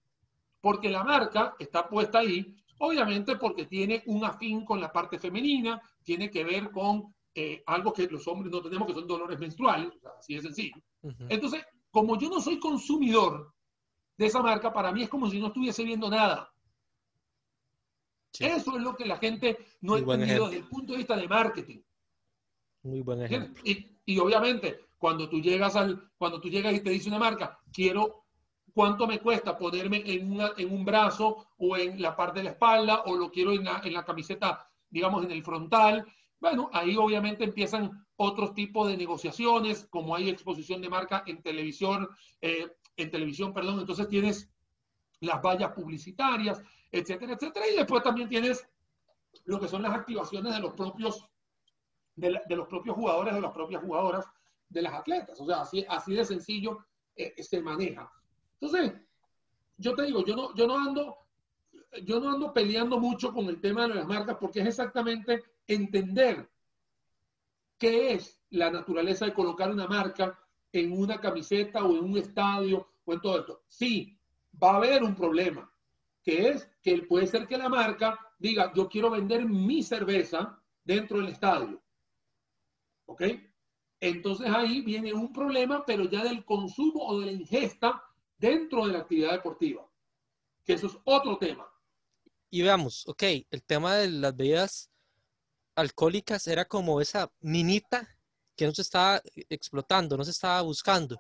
Porque 0.61 0.89
la 0.89 1.03
marca 1.03 1.55
está 1.59 1.87
puesta 1.87 2.19
ahí, 2.19 2.55
obviamente 2.79 3.35
porque 3.37 3.65
tiene 3.65 4.03
un 4.07 4.25
afín 4.25 4.65
con 4.65 4.81
la 4.81 4.91
parte 4.91 5.19
femenina, 5.19 5.81
tiene 6.03 6.29
que 6.29 6.43
ver 6.43 6.71
con 6.71 7.13
eh, 7.33 7.63
algo 7.67 7.93
que 7.93 8.07
los 8.07 8.27
hombres 8.27 8.51
no 8.51 8.61
tenemos, 8.61 8.87
que 8.87 8.93
son 8.93 9.07
dolores 9.07 9.39
menstruales, 9.39 9.91
así 10.17 10.35
de 10.35 10.41
sencillo. 10.41 10.75
Entonces, 11.29 11.63
como 11.91 12.17
yo 12.17 12.29
no 12.29 12.41
soy 12.41 12.59
consumidor 12.59 13.53
de 14.17 14.25
esa 14.25 14.41
marca, 14.41 14.73
para 14.73 14.91
mí 14.91 15.03
es 15.03 15.09
como 15.09 15.29
si 15.29 15.39
no 15.39 15.47
estuviese 15.47 15.83
viendo 15.83 16.09
nada. 16.09 16.51
Eso 18.39 18.75
es 18.75 18.83
lo 18.83 18.95
que 18.95 19.05
la 19.05 19.17
gente 19.17 19.57
no 19.81 19.95
ha 19.95 19.99
entendido 19.99 20.45
desde 20.45 20.59
el 20.59 20.67
punto 20.67 20.93
de 20.93 20.97
vista 20.97 21.15
de 21.15 21.27
marketing. 21.27 21.79
Muy 22.83 23.01
buen 23.01 23.21
ejemplo. 23.21 23.61
Y, 23.63 24.19
obviamente, 24.19 24.84
cuando 24.97 25.29
tú 25.29 25.41
llegas 25.41 25.75
al, 25.75 26.09
cuando 26.17 26.39
tú 26.39 26.49
llegas 26.49 26.73
y 26.73 26.81
te 26.81 26.89
dice 26.89 27.09
una 27.09 27.19
marca, 27.19 27.59
quiero 27.71 28.25
cuánto 28.73 29.07
me 29.07 29.19
cuesta 29.19 29.57
ponerme 29.57 30.03
en, 30.05 30.37
en 30.57 30.73
un 30.73 30.85
brazo 30.85 31.47
o 31.57 31.77
en 31.77 32.01
la 32.01 32.15
parte 32.15 32.39
de 32.39 32.45
la 32.45 32.51
espalda 32.51 33.03
o 33.05 33.15
lo 33.15 33.31
quiero 33.31 33.53
en 33.53 33.63
la, 33.63 33.81
en 33.83 33.93
la 33.93 34.03
camiseta, 34.03 34.69
digamos, 34.89 35.23
en 35.23 35.31
el 35.31 35.43
frontal. 35.43 36.05
Bueno, 36.39 36.69
ahí 36.73 36.97
obviamente 36.97 37.43
empiezan 37.43 38.05
otros 38.17 38.53
tipos 38.53 38.87
de 38.87 38.97
negociaciones, 38.97 39.87
como 39.89 40.15
hay 40.15 40.29
exposición 40.29 40.81
de 40.81 40.89
marca 40.89 41.23
en 41.25 41.41
televisión, 41.41 42.09
eh, 42.41 42.67
en 42.97 43.11
televisión, 43.11 43.53
perdón, 43.53 43.79
entonces 43.79 44.07
tienes 44.07 44.49
las 45.19 45.41
vallas 45.41 45.71
publicitarias, 45.71 46.61
etcétera, 46.91 47.33
etcétera, 47.33 47.67
y 47.67 47.75
después 47.75 48.03
también 48.03 48.29
tienes 48.29 48.67
lo 49.45 49.59
que 49.59 49.67
son 49.67 49.81
las 49.81 49.93
activaciones 49.93 50.53
de 50.53 50.59
los 50.59 50.73
propios, 50.73 51.25
de, 52.15 52.41
los 52.49 52.67
propios 52.67 52.95
jugadores, 52.95 53.33
de 53.33 53.41
las 53.41 53.51
propias 53.51 53.81
jugadoras, 53.81 54.25
de 54.69 54.81
las 54.81 54.93
atletas. 54.93 55.39
O 55.39 55.45
sea, 55.45 55.61
así, 55.61 55.85
así 55.87 56.13
de 56.13 56.25
sencillo 56.25 56.85
eh, 57.15 57.41
se 57.41 57.61
maneja. 57.61 58.11
Entonces, 58.59 58.93
yo 59.77 59.95
te 59.95 60.03
digo, 60.03 60.25
yo 60.25 60.35
no, 60.35 60.55
yo 60.55 60.67
no 60.67 60.77
ando, 60.77 61.17
yo 62.03 62.19
no 62.19 62.31
ando 62.31 62.53
peleando 62.53 62.99
mucho 62.99 63.33
con 63.33 63.47
el 63.47 63.59
tema 63.59 63.87
de 63.87 63.95
las 63.95 64.07
marcas 64.07 64.37
porque 64.39 64.61
es 64.61 64.67
exactamente 64.67 65.43
entender 65.67 66.49
qué 67.77 68.13
es 68.13 68.41
la 68.51 68.71
naturaleza 68.71 69.25
de 69.25 69.33
colocar 69.33 69.71
una 69.71 69.87
marca 69.87 70.39
en 70.71 70.91
una 70.91 71.19
camiseta 71.19 71.83
o 71.83 71.95
en 71.97 72.03
un 72.03 72.17
estadio 72.17 72.87
o 73.05 73.13
en 73.13 73.21
todo 73.21 73.39
esto. 73.39 73.63
Sí, 73.67 74.17
va 74.61 74.71
a 74.71 74.77
haber 74.77 75.03
un 75.03 75.15
problema, 75.15 75.71
que 76.23 76.49
es 76.49 76.69
que 76.81 77.01
puede 77.03 77.27
ser 77.27 77.47
que 77.47 77.57
la 77.57 77.69
marca 77.69 78.19
diga, 78.39 78.71
yo 78.73 78.87
quiero 78.89 79.09
vender 79.09 79.45
mi 79.45 79.83
cerveza 79.83 80.61
dentro 80.83 81.17
del 81.17 81.29
estadio. 81.29 81.81
¿Ok? 83.05 83.23
Entonces 83.99 84.47
ahí 84.47 84.81
viene 84.81 85.13
un 85.13 85.31
problema, 85.31 85.85
pero 85.85 86.05
ya 86.09 86.23
del 86.23 86.43
consumo 86.45 87.05
o 87.07 87.19
de 87.19 87.27
la 87.27 87.31
ingesta 87.31 88.03
dentro 88.37 88.85
de 88.85 88.93
la 88.93 88.99
actividad 88.99 89.31
deportiva. 89.31 89.87
Que 90.63 90.73
eso 90.73 90.87
es 90.87 90.97
otro 91.03 91.37
tema. 91.37 91.67
Y 92.49 92.61
veamos, 92.61 93.07
ok, 93.07 93.23
el 93.49 93.63
tema 93.63 93.95
de 93.95 94.09
las 94.09 94.35
bebidas 94.35 94.89
alcohólicas 95.75 96.47
era 96.47 96.65
como 96.65 97.01
esa 97.01 97.31
minita 97.41 98.17
que 98.55 98.65
no 98.65 98.73
se 98.73 98.81
estaba 98.81 99.21
explotando, 99.49 100.17
no 100.17 100.23
se 100.23 100.31
estaba 100.31 100.61
buscando. 100.61 101.19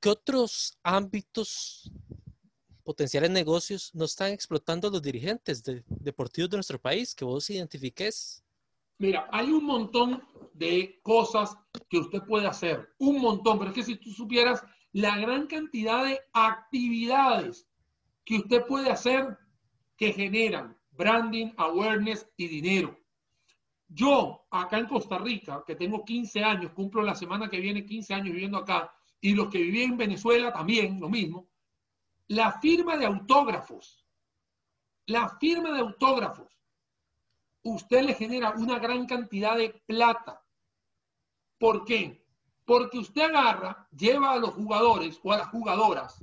¿Qué 0.00 0.08
otros 0.08 0.78
ámbitos 0.82 1.90
potenciales 2.84 3.30
negocios 3.30 3.90
no 3.94 4.04
están 4.04 4.32
explotando 4.32 4.90
los 4.90 5.02
dirigentes 5.02 5.62
de, 5.62 5.84
deportivos 5.88 6.50
de 6.50 6.56
nuestro 6.56 6.80
país 6.80 7.14
que 7.14 7.24
vos 7.24 7.48
identifiques? 7.50 8.42
Mira, 8.98 9.28
hay 9.32 9.50
un 9.50 9.64
montón 9.64 10.22
de 10.54 11.00
cosas 11.02 11.56
que 11.88 11.98
usted 11.98 12.22
puede 12.22 12.46
hacer, 12.46 12.94
un 12.98 13.20
montón, 13.20 13.58
pero 13.58 13.70
es 13.70 13.74
que 13.74 13.82
si 13.82 13.96
tú 13.96 14.10
supieras 14.10 14.64
la 14.92 15.18
gran 15.18 15.46
cantidad 15.46 16.04
de 16.04 16.20
actividades 16.32 17.66
que 18.24 18.36
usted 18.36 18.66
puede 18.66 18.90
hacer 18.90 19.38
que 19.96 20.12
generan 20.12 20.76
branding, 20.90 21.52
awareness 21.56 22.28
y 22.36 22.48
dinero. 22.48 22.98
Yo, 23.88 24.46
acá 24.50 24.78
en 24.78 24.86
Costa 24.86 25.18
Rica, 25.18 25.62
que 25.66 25.74
tengo 25.74 26.04
15 26.04 26.42
años, 26.42 26.72
cumplo 26.72 27.02
la 27.02 27.14
semana 27.14 27.50
que 27.50 27.60
viene 27.60 27.84
15 27.84 28.14
años 28.14 28.32
viviendo 28.32 28.58
acá, 28.58 28.92
y 29.20 29.34
los 29.34 29.48
que 29.48 29.58
vivían 29.58 29.92
en 29.92 29.96
Venezuela 29.98 30.52
también, 30.52 30.98
lo 31.00 31.08
mismo, 31.08 31.48
la 32.28 32.58
firma 32.60 32.96
de 32.96 33.06
autógrafos, 33.06 34.06
la 35.06 35.28
firma 35.38 35.72
de 35.72 35.80
autógrafos, 35.80 36.58
usted 37.62 38.02
le 38.02 38.14
genera 38.14 38.50
una 38.50 38.78
gran 38.78 39.06
cantidad 39.06 39.56
de 39.56 39.70
plata. 39.86 40.41
¿Por 41.62 41.84
qué? 41.84 42.20
Porque 42.64 42.98
usted 42.98 43.22
agarra, 43.22 43.86
lleva 43.96 44.32
a 44.32 44.36
los 44.36 44.52
jugadores 44.52 45.20
o 45.22 45.32
a 45.32 45.38
las 45.38 45.48
jugadoras 45.50 46.18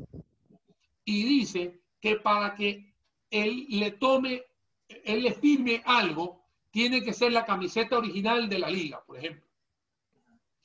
y 1.05 1.23
dice 1.23 1.79
que 2.01 2.17
para 2.17 2.55
que 2.55 2.93
él 3.31 3.65
le 3.69 3.91
tome, 3.91 4.43
él 4.89 5.23
le 5.23 5.31
firme 5.31 5.81
algo, 5.85 6.43
tiene 6.71 7.01
que 7.01 7.13
ser 7.13 7.31
la 7.31 7.45
camiseta 7.45 7.97
original 7.97 8.49
de 8.49 8.59
la 8.59 8.69
liga, 8.69 9.01
por 9.05 9.15
ejemplo. 9.15 9.47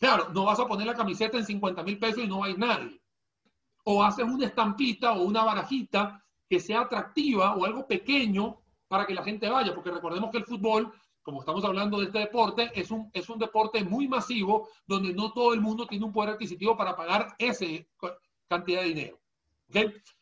Claro, 0.01 0.31
no 0.35 0.45
vas 0.45 0.59
a 0.59 0.67
poner 0.67 0.89
la 0.89 0.97
camiseta 0.97 1.39
en 1.39 1.47
50 1.47 1.85
mil 1.85 1.97
pesos 1.97 2.25
y 2.25 2.27
no 2.27 2.41
va 2.41 2.47
a 2.47 2.55
nadie. 2.55 3.01
O 3.85 4.03
haces 4.03 4.25
una 4.25 4.47
estampita 4.47 5.13
o 5.13 5.23
una 5.23 5.45
barajita 5.45 6.21
que 6.51 6.59
sea 6.59 6.81
atractiva 6.81 7.55
o 7.55 7.65
algo 7.65 7.87
pequeño 7.87 8.61
para 8.89 9.07
que 9.07 9.15
la 9.15 9.23
gente 9.23 9.49
vaya, 9.49 9.73
porque 9.73 9.93
recordemos 9.93 10.33
que 10.33 10.39
el 10.39 10.45
fútbol, 10.45 10.93
como 11.25 11.41
estamos 11.41 11.65
hablando 11.65 11.99
de 11.99 12.07
este 12.07 12.19
deporte, 12.19 12.71
es 12.75 12.91
un, 12.91 13.11
es 13.15 13.31
un 13.31 13.39
deporte 13.39 13.83
muy 13.83 14.07
masivo 14.07 14.69
donde 14.87 15.15
no 15.15 15.33
todo 15.33 15.55
el 15.55 15.61
mundo 15.63 15.87
tiene 15.87 16.05
un 16.05 16.13
poder 16.13 16.35
adquisitivo 16.35 16.77
para 16.77 16.95
pagar 16.95 17.35
esa 17.39 17.65
cantidad 18.47 18.83
de 18.83 18.89
dinero. 18.89 19.19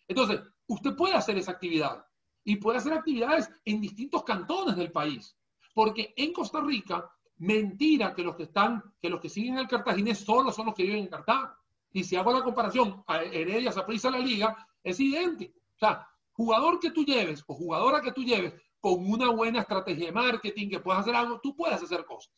Entonces, 0.07 0.41
usted 0.69 0.95
puede 0.95 1.15
hacer 1.15 1.37
esa 1.37 1.51
actividad 1.51 2.07
y 2.45 2.57
puede 2.57 2.79
hacer 2.79 2.93
actividades 2.93 3.51
en 3.65 3.81
distintos 3.81 4.23
cantones 4.23 4.77
del 4.77 4.93
país. 4.93 5.37
Porque 5.75 6.15
en 6.17 6.33
Costa 6.33 6.61
Rica, 6.61 7.11
mentira 7.39 8.15
que 8.15 8.23
los 8.23 8.37
que 8.37 8.45
están, 8.45 8.95
que 9.01 9.11
los 9.11 9.21
que 9.21 9.29
siguen 9.29 9.59
al 9.59 9.67
cartaginés 9.67 10.21
solo 10.21 10.53
son 10.53 10.67
los 10.67 10.75
que 10.75 10.85
viven 10.85 11.01
en 11.01 11.09
Cartago. 11.09 11.53
Y 11.91 12.05
si 12.05 12.15
hago 12.15 12.33
la 12.33 12.45
comparación 12.45 13.03
a 13.09 13.23
Heredia, 13.23 13.73
Saprissa, 13.73 14.09
la 14.09 14.19
liga, 14.19 14.69
es 14.85 15.01
idéntico. 15.01 15.59
O 15.59 15.79
sea, 15.79 16.07
jugador 16.33 16.79
que 16.79 16.93
tú 16.93 17.05
lleves 17.05 17.43
o 17.49 17.55
jugadora 17.55 18.01
que 18.01 18.13
tú 18.13 18.23
lleves 18.23 18.55
con 18.83 19.09
una 19.09 19.31
buena 19.31 19.61
estrategia 19.61 20.07
de 20.07 20.13
marketing, 20.13 20.69
que 20.69 20.81
puedas 20.81 21.03
hacer 21.03 21.15
algo, 21.15 21.41
tú 21.41 21.55
puedes 21.55 21.81
hacer 21.81 22.05
cosas. 22.05 22.35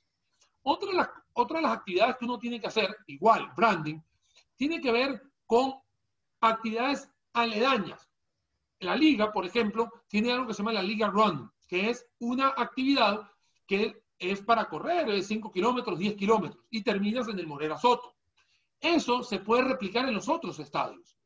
Otra 0.62 0.90
de, 0.90 0.96
las, 0.98 1.08
otra 1.32 1.60
las 1.62 1.72
actividades 1.72 2.16
que 2.18 2.26
uno 2.26 2.38
tiene 2.38 2.60
que 2.60 2.66
hacer, 2.66 2.94
igual, 3.06 3.50
branding, 3.56 3.98
tiene 4.54 4.78
que 4.78 4.92
ver 4.92 5.22
con 5.46 5.74
actividades 6.42 7.10
aledañas. 7.32 8.10
La 8.80 8.94
liga, 8.94 9.32
por 9.32 9.46
ejemplo, 9.46 9.90
tiene 10.06 10.32
algo 10.32 10.46
que 10.46 10.52
se 10.52 10.58
llama 10.58 10.74
la 10.74 10.82
Liga 10.82 11.08
Run, 11.08 11.50
que 11.66 11.88
es 11.88 12.06
una 12.18 12.48
actividad 12.48 13.26
que 13.66 14.04
es 14.18 14.42
para 14.42 14.68
correr, 14.68 15.08
es 15.08 15.26
5 15.26 15.50
kilómetros, 15.50 15.98
10 15.98 16.14
kilómetros, 16.14 16.62
y 16.68 16.82
terminas 16.82 17.26
en 17.28 17.38
el 17.38 17.46
Morera 17.46 17.78
Soto. 17.78 18.16
Eso 18.78 19.22
se 19.22 19.38
puede 19.38 19.62
replicar 19.62 20.06
en 20.06 20.14
los 20.14 20.28
otros 20.28 20.58
estadios. 20.58 21.16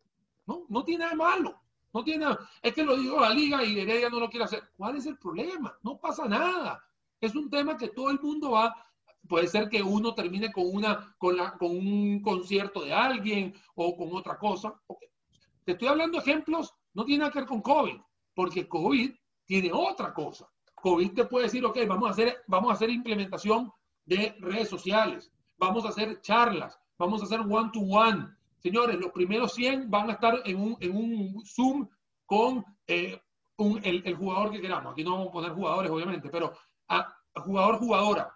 No, 0.46 0.64
no 0.68 0.84
tiene 0.84 1.02
nada 1.02 1.16
malo. 1.16 1.60
No 1.93 2.05
tiene 2.05 2.24
nada. 2.24 2.49
Es 2.62 2.74
que 2.74 2.84
lo 2.84 2.97
digo 2.97 3.20
la 3.20 3.30
liga 3.30 3.64
y 3.64 3.80
Heredia 3.80 4.11
no 4.11 4.20
lo 4.20 4.28
quiere 4.28 4.45
hacer. 4.45 4.70
¿Cuál 4.76 4.97
es 4.97 5.07
el 5.07 5.18
problema? 5.18 5.76
No 5.82 5.99
pasa 5.99 6.26
nada. 6.26 6.84
Es 7.20 7.34
un 7.34 7.51
tema 7.51 7.76
que 7.76 7.89
todo 7.89 8.11
el 8.11 8.20
mundo 8.20 8.53
va. 8.53 8.74
Puede 9.26 9.49
ser 9.49 9.68
que 9.68 9.82
uno 9.82 10.14
termine 10.14 10.53
con, 10.53 10.64
una, 10.66 11.14
con, 11.18 11.36
la, 11.36 11.53
con 11.53 11.70
un 11.70 12.22
concierto 12.22 12.82
de 12.82 12.93
alguien 12.93 13.55
o 13.74 13.97
con 13.97 14.14
otra 14.14 14.39
cosa. 14.39 14.80
Te 15.64 15.72
estoy 15.72 15.89
hablando 15.89 16.18
ejemplos, 16.18 16.74
no 16.95 17.05
tiene 17.05 17.20
nada 17.20 17.32
que 17.32 17.41
ver 17.41 17.49
con 17.49 17.61
COVID, 17.61 18.01
porque 18.34 18.66
COVID 18.66 19.12
tiene 19.45 19.70
otra 19.72 20.14
cosa. 20.14 20.49
COVID 20.76 21.12
te 21.12 21.24
puede 21.26 21.45
decir, 21.45 21.64
ok, 21.64 21.78
vamos 21.86 22.09
a 22.09 22.12
hacer, 22.12 22.43
vamos 22.47 22.70
a 22.70 22.74
hacer 22.74 22.91
implementación 22.91 23.70
de 24.07 24.34
redes 24.39 24.68
sociales, 24.68 25.30
vamos 25.59 25.84
a 25.84 25.91
hacer 25.91 26.20
charlas, 26.22 26.78
vamos 26.97 27.20
a 27.20 27.24
hacer 27.24 27.41
one-to-one. 27.41 28.28
Señores, 28.59 28.96
los 28.98 29.12
primeros 29.12 29.54
100 29.54 29.90
van 29.90 30.11
a 30.11 30.14
estar 30.14 30.40
en 30.44 30.61
un, 30.61 30.76
en 30.80 30.96
un 30.96 31.42
Zoom 31.46 31.88
con 32.26 32.64
eh, 32.86 33.20
el, 33.82 34.16
jugador 34.16 34.50
que 34.50 34.61
queramos. 34.61 34.92
Aquí 34.92 35.04
no 35.04 35.12
vamos 35.12 35.28
a 35.28 35.32
poner 35.32 35.52
jugadores, 35.52 35.90
obviamente, 35.90 36.28
pero 36.28 36.52
a, 36.88 37.14
a 37.34 37.40
jugador-jugadora. 37.40 38.34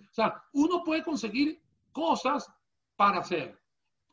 O 0.00 0.14
sea, 0.14 0.42
uno 0.52 0.82
puede 0.84 1.02
conseguir 1.02 1.60
cosas 1.92 2.50
para 2.96 3.18
hacer, 3.18 3.58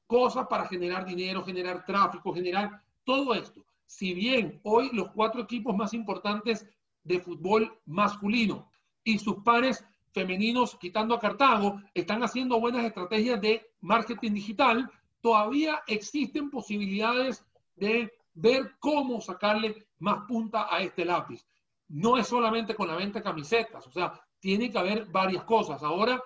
cosas 0.07 0.47
para 0.47 0.67
generar 0.67 1.05
dinero, 1.05 1.43
generar 1.43 1.85
tráfico, 1.85 2.33
generar 2.33 2.81
todo 3.03 3.33
esto. 3.33 3.65
Si 3.85 4.13
bien 4.13 4.59
hoy 4.63 4.89
los 4.93 5.09
cuatro 5.11 5.41
equipos 5.41 5.75
más 5.75 5.93
importantes 5.93 6.65
de 7.03 7.19
fútbol 7.19 7.73
masculino 7.85 8.69
y 9.03 9.17
sus 9.17 9.37
pares 9.43 9.83
femeninos, 10.11 10.75
quitando 10.75 11.15
a 11.15 11.19
Cartago, 11.19 11.81
están 11.93 12.23
haciendo 12.23 12.59
buenas 12.59 12.85
estrategias 12.85 13.41
de 13.41 13.71
marketing 13.81 14.33
digital, 14.33 14.91
todavía 15.21 15.81
existen 15.87 16.49
posibilidades 16.49 17.45
de 17.75 18.11
ver 18.33 18.75
cómo 18.79 19.21
sacarle 19.21 19.87
más 19.99 20.25
punta 20.27 20.73
a 20.73 20.81
este 20.81 21.05
lápiz. 21.05 21.45
No 21.87 22.17
es 22.17 22.27
solamente 22.27 22.75
con 22.75 22.87
la 22.87 22.95
venta 22.95 23.19
de 23.19 23.23
camisetas, 23.23 23.85
o 23.87 23.91
sea, 23.91 24.21
tiene 24.39 24.71
que 24.71 24.77
haber 24.77 25.05
varias 25.05 25.43
cosas. 25.43 25.83
Ahora, 25.83 26.21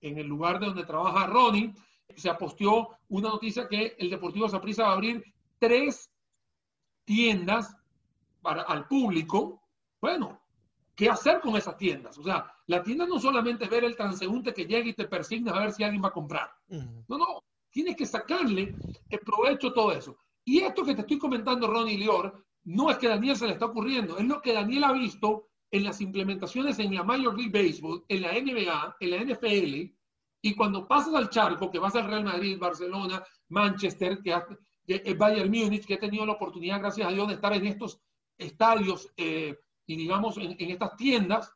en 0.00 0.18
el 0.18 0.26
lugar 0.26 0.58
de 0.58 0.66
donde 0.66 0.84
trabaja 0.84 1.26
Ronnie, 1.26 1.72
se 2.16 2.28
aposteó 2.28 2.98
una 3.08 3.28
noticia 3.28 3.68
que 3.68 3.94
el 3.98 4.10
Deportivo 4.10 4.48
Saprissa 4.48 4.84
va 4.84 4.90
a 4.90 4.94
abrir 4.94 5.24
tres 5.58 6.10
tiendas 7.04 7.76
para, 8.40 8.62
al 8.62 8.86
público. 8.88 9.62
Bueno, 10.00 10.40
¿qué 10.94 11.08
hacer 11.08 11.40
con 11.40 11.56
esas 11.56 11.76
tiendas? 11.76 12.18
O 12.18 12.22
sea, 12.22 12.52
la 12.66 12.82
tienda 12.82 13.06
no 13.06 13.18
solamente 13.18 13.64
es 13.64 13.70
ver 13.70 13.84
el 13.84 13.96
transeúnte 13.96 14.52
que 14.52 14.66
llega 14.66 14.88
y 14.88 14.94
te 14.94 15.06
persigna 15.06 15.52
a 15.52 15.60
ver 15.60 15.72
si 15.72 15.84
alguien 15.84 16.02
va 16.02 16.08
a 16.08 16.12
comprar. 16.12 16.50
No, 16.68 17.18
no, 17.18 17.44
tienes 17.72 17.96
que 17.96 18.06
sacarle 18.06 18.74
el 19.10 19.18
provecho 19.20 19.68
a 19.68 19.74
todo 19.74 19.92
eso. 19.92 20.16
Y 20.44 20.60
esto 20.60 20.84
que 20.84 20.94
te 20.94 21.00
estoy 21.00 21.18
comentando, 21.18 21.66
Ronnie 21.66 21.98
Lior, 21.98 22.44
no 22.64 22.90
es 22.90 22.98
que 22.98 23.08
Daniel 23.08 23.36
se 23.36 23.46
le 23.46 23.54
está 23.54 23.66
ocurriendo, 23.66 24.18
es 24.18 24.24
lo 24.24 24.40
que 24.40 24.52
Daniel 24.52 24.84
ha 24.84 24.92
visto 24.92 25.48
en 25.70 25.84
las 25.84 26.00
implementaciones 26.00 26.78
en 26.78 26.94
la 26.94 27.02
Major 27.02 27.36
League 27.36 27.50
Baseball, 27.50 28.04
en 28.08 28.22
la 28.22 28.32
NBA, 28.32 28.96
en 29.00 29.10
la 29.10 29.24
NFL, 29.24 29.92
y 30.44 30.54
cuando 30.54 30.86
pasas 30.86 31.14
al 31.14 31.30
charco, 31.30 31.70
que 31.70 31.78
vas 31.78 31.94
al 31.94 32.08
Real 32.08 32.24
Madrid, 32.24 32.58
Barcelona, 32.58 33.24
Manchester, 33.48 34.20
que, 34.22 35.02
que 35.02 35.14
Bayern 35.14 35.50
Múnich, 35.50 35.86
que 35.86 35.94
he 35.94 35.98
tenido 35.98 36.26
la 36.26 36.32
oportunidad, 36.32 36.80
gracias 36.80 37.08
a 37.08 37.12
Dios, 37.12 37.28
de 37.28 37.34
estar 37.34 37.52
en 37.52 37.66
estos 37.66 38.00
estadios 38.36 39.08
eh, 39.16 39.56
y 39.86 39.96
digamos 39.96 40.36
en, 40.36 40.56
en, 40.58 40.70
estas 40.70 40.96
tiendas, 40.96 41.52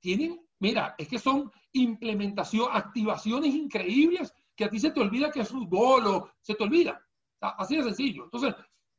tienen, 0.00 0.44
mira, 0.58 0.94
es 0.98 1.08
que 1.08 1.18
son 1.18 1.50
implementación, 1.72 2.68
activaciones 2.72 3.54
increíbles 3.54 4.32
que 4.56 4.64
a 4.64 4.70
ti 4.70 4.78
se 4.78 4.90
te 4.90 5.00
olvida 5.00 5.30
que 5.30 5.40
es 5.40 5.48
fútbol 5.48 6.06
o 6.06 6.30
se 6.40 6.54
te 6.54 6.64
olvida. 6.64 7.00
Así 7.40 7.76
de 7.76 7.84
sencillo. 7.84 8.24
Entonces, 8.24 8.54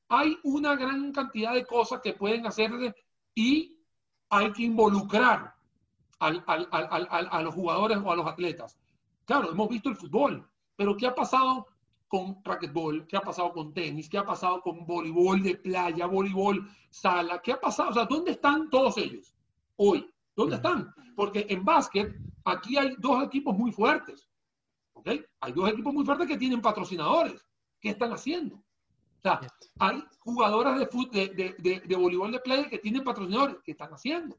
hay 0.09 0.37
una 0.43 0.75
gran 0.75 1.11
cantidad 1.11 1.53
de 1.53 1.65
cosas 1.65 2.01
que 2.01 2.13
pueden 2.13 2.45
hacer 2.45 2.71
y 3.33 3.77
hay 4.29 4.51
que 4.51 4.63
involucrar 4.63 5.55
al, 6.19 6.43
al, 6.47 6.67
al, 6.71 7.07
a 7.31 7.41
los 7.41 7.53
jugadores 7.53 7.97
o 8.03 8.11
a 8.11 8.15
los 8.15 8.27
atletas. 8.27 8.77
Claro, 9.25 9.51
hemos 9.51 9.69
visto 9.69 9.89
el 9.89 9.95
fútbol, 9.95 10.47
pero 10.75 10.95
¿qué 10.95 11.07
ha 11.07 11.15
pasado 11.15 11.67
con 12.07 12.39
racquetball? 12.43 13.07
¿Qué 13.07 13.17
ha 13.17 13.21
pasado 13.21 13.51
con 13.51 13.73
tenis? 13.73 14.07
¿Qué 14.07 14.17
ha 14.17 14.25
pasado 14.25 14.61
con 14.61 14.85
voleibol 14.85 15.41
de 15.41 15.55
playa, 15.55 16.05
voleibol 16.05 16.69
sala? 16.89 17.41
¿Qué 17.41 17.53
ha 17.53 17.59
pasado? 17.59 17.89
O 17.89 17.93
sea, 17.93 18.05
¿dónde 18.05 18.31
están 18.31 18.69
todos 18.69 18.97
ellos 18.97 19.33
hoy? 19.77 20.07
¿Dónde 20.35 20.57
están? 20.57 20.93
Porque 21.15 21.47
en 21.49 21.65
básquet 21.65 22.15
aquí 22.43 22.77
hay 22.77 22.95
dos 22.99 23.23
equipos 23.23 23.57
muy 23.57 23.71
fuertes. 23.71 24.29
¿Ok? 25.05 25.21
Hay 25.41 25.53
dos 25.53 25.69
equipos 25.69 25.93
muy 25.93 26.05
fuertes 26.05 26.27
que 26.27 26.37
tienen 26.37 26.61
patrocinadores. 26.61 27.41
¿Qué 27.79 27.89
están 27.89 28.11
haciendo? 28.11 28.55
O 28.55 29.21
sea, 29.21 29.41
hay 29.79 30.03
jugadoras 30.19 30.79
de, 30.79 30.87
de, 31.11 31.27
de, 31.29 31.55
de, 31.57 31.79
de 31.79 31.95
voleibol 31.95 32.31
de 32.31 32.39
playa 32.39 32.69
que 32.69 32.79
tienen 32.79 33.03
patrocinadores. 33.03 33.57
¿Qué 33.63 33.71
están 33.71 33.91
haciendo? 33.91 34.37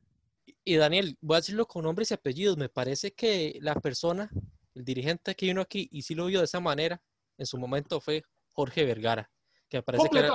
Y 0.64 0.76
Daniel, 0.76 1.16
voy 1.20 1.36
a 1.36 1.40
decirlo 1.40 1.66
con 1.66 1.84
nombres 1.84 2.10
y 2.10 2.14
apellidos. 2.14 2.56
Me 2.56 2.68
parece 2.68 3.12
que 3.12 3.58
la 3.60 3.74
persona 3.76 4.30
el 4.76 4.84
dirigente 4.84 5.34
que 5.34 5.46
vino 5.46 5.62
aquí 5.62 5.88
y 5.90 6.02
sí 6.02 6.14
lo 6.14 6.26
vio 6.26 6.40
de 6.40 6.44
esa 6.44 6.60
manera 6.60 7.02
en 7.38 7.46
su 7.46 7.58
momento 7.58 8.00
fue 8.00 8.22
Jorge 8.52 8.84
Vergara, 8.84 9.30
que 9.68 9.78
me 9.78 9.82
parece 9.82 10.08
que, 10.10 10.18
era, 10.18 10.34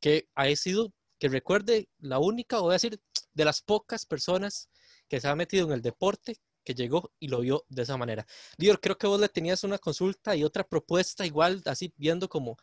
que 0.00 0.28
ha 0.34 0.54
sido, 0.56 0.92
que 1.18 1.28
recuerde, 1.28 1.88
la 1.98 2.18
única, 2.18 2.60
voy 2.60 2.70
a 2.70 2.72
decir, 2.74 3.00
de 3.32 3.44
las 3.44 3.62
pocas 3.62 4.04
personas 4.04 4.68
que 5.08 5.20
se 5.20 5.28
ha 5.28 5.34
metido 5.34 5.66
en 5.66 5.72
el 5.72 5.82
deporte 5.82 6.36
que 6.66 6.74
llegó 6.74 7.12
y 7.20 7.28
lo 7.28 7.40
vio 7.40 7.64
de 7.68 7.82
esa 7.82 7.96
manera. 7.96 8.26
Dior, 8.58 8.80
creo 8.80 8.98
que 8.98 9.06
vos 9.06 9.20
le 9.20 9.28
tenías 9.28 9.62
una 9.64 9.78
consulta 9.78 10.34
y 10.34 10.44
otra 10.44 10.64
propuesta 10.64 11.24
igual, 11.24 11.62
así 11.64 11.94
viendo 11.96 12.28
como 12.28 12.56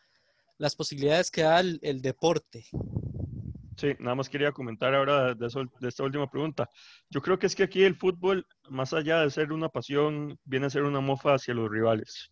las 0.58 0.76
posibilidades 0.76 1.30
que 1.30 1.42
da 1.42 1.60
el, 1.60 1.80
el 1.82 2.02
deporte. 2.02 2.66
Sí, 3.76 3.96
nada 3.98 4.14
más 4.14 4.28
quería 4.28 4.52
comentar 4.52 4.94
ahora 4.94 5.34
de, 5.34 5.46
eso, 5.46 5.64
de, 5.80 5.88
esta 5.88 6.04
última 6.04 6.30
pregunta. 6.30 6.70
Yo 7.10 7.20
creo 7.20 7.38
que 7.38 7.46
es 7.46 7.56
que 7.56 7.64
aquí 7.64 7.82
el 7.82 7.96
fútbol, 7.96 8.46
más 8.68 8.92
allá 8.92 9.22
de 9.22 9.30
ser 9.30 9.52
una 9.52 9.68
pasión, 9.68 10.38
viene 10.44 10.66
a 10.66 10.70
ser 10.70 10.84
una 10.84 11.00
mofa 11.00 11.34
hacia 11.34 11.54
los 11.54 11.70
rivales. 11.70 12.30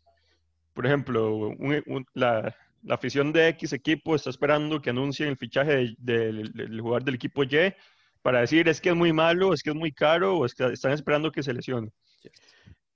Por 0.74 0.86
ejemplo, 0.86 1.34
un, 1.36 1.82
un, 1.86 2.06
la, 2.14 2.54
la, 2.82 2.94
afición 2.94 3.32
de 3.32 3.48
X 3.48 3.72
equipo 3.72 4.14
está 4.14 4.30
esperando 4.30 4.80
que 4.80 4.90
anuncien 4.90 5.30
el 5.30 5.36
fichaje 5.36 5.72
del 5.72 5.96
de, 5.98 6.66
de, 6.66 6.80
jugador 6.80 7.04
del 7.04 7.16
equipo 7.16 7.42
Y 7.42 7.74
para 8.22 8.40
decir 8.40 8.68
es 8.68 8.80
que 8.80 8.90
es 8.90 8.96
muy 8.96 9.12
malo, 9.12 9.52
es 9.52 9.62
que 9.62 9.70
es 9.70 9.76
muy 9.76 9.92
caro 9.92 10.38
o 10.38 10.46
es 10.46 10.54
que 10.54 10.64
están 10.66 10.92
esperando 10.92 11.32
que 11.32 11.42
se 11.42 11.52
lesione. 11.52 11.90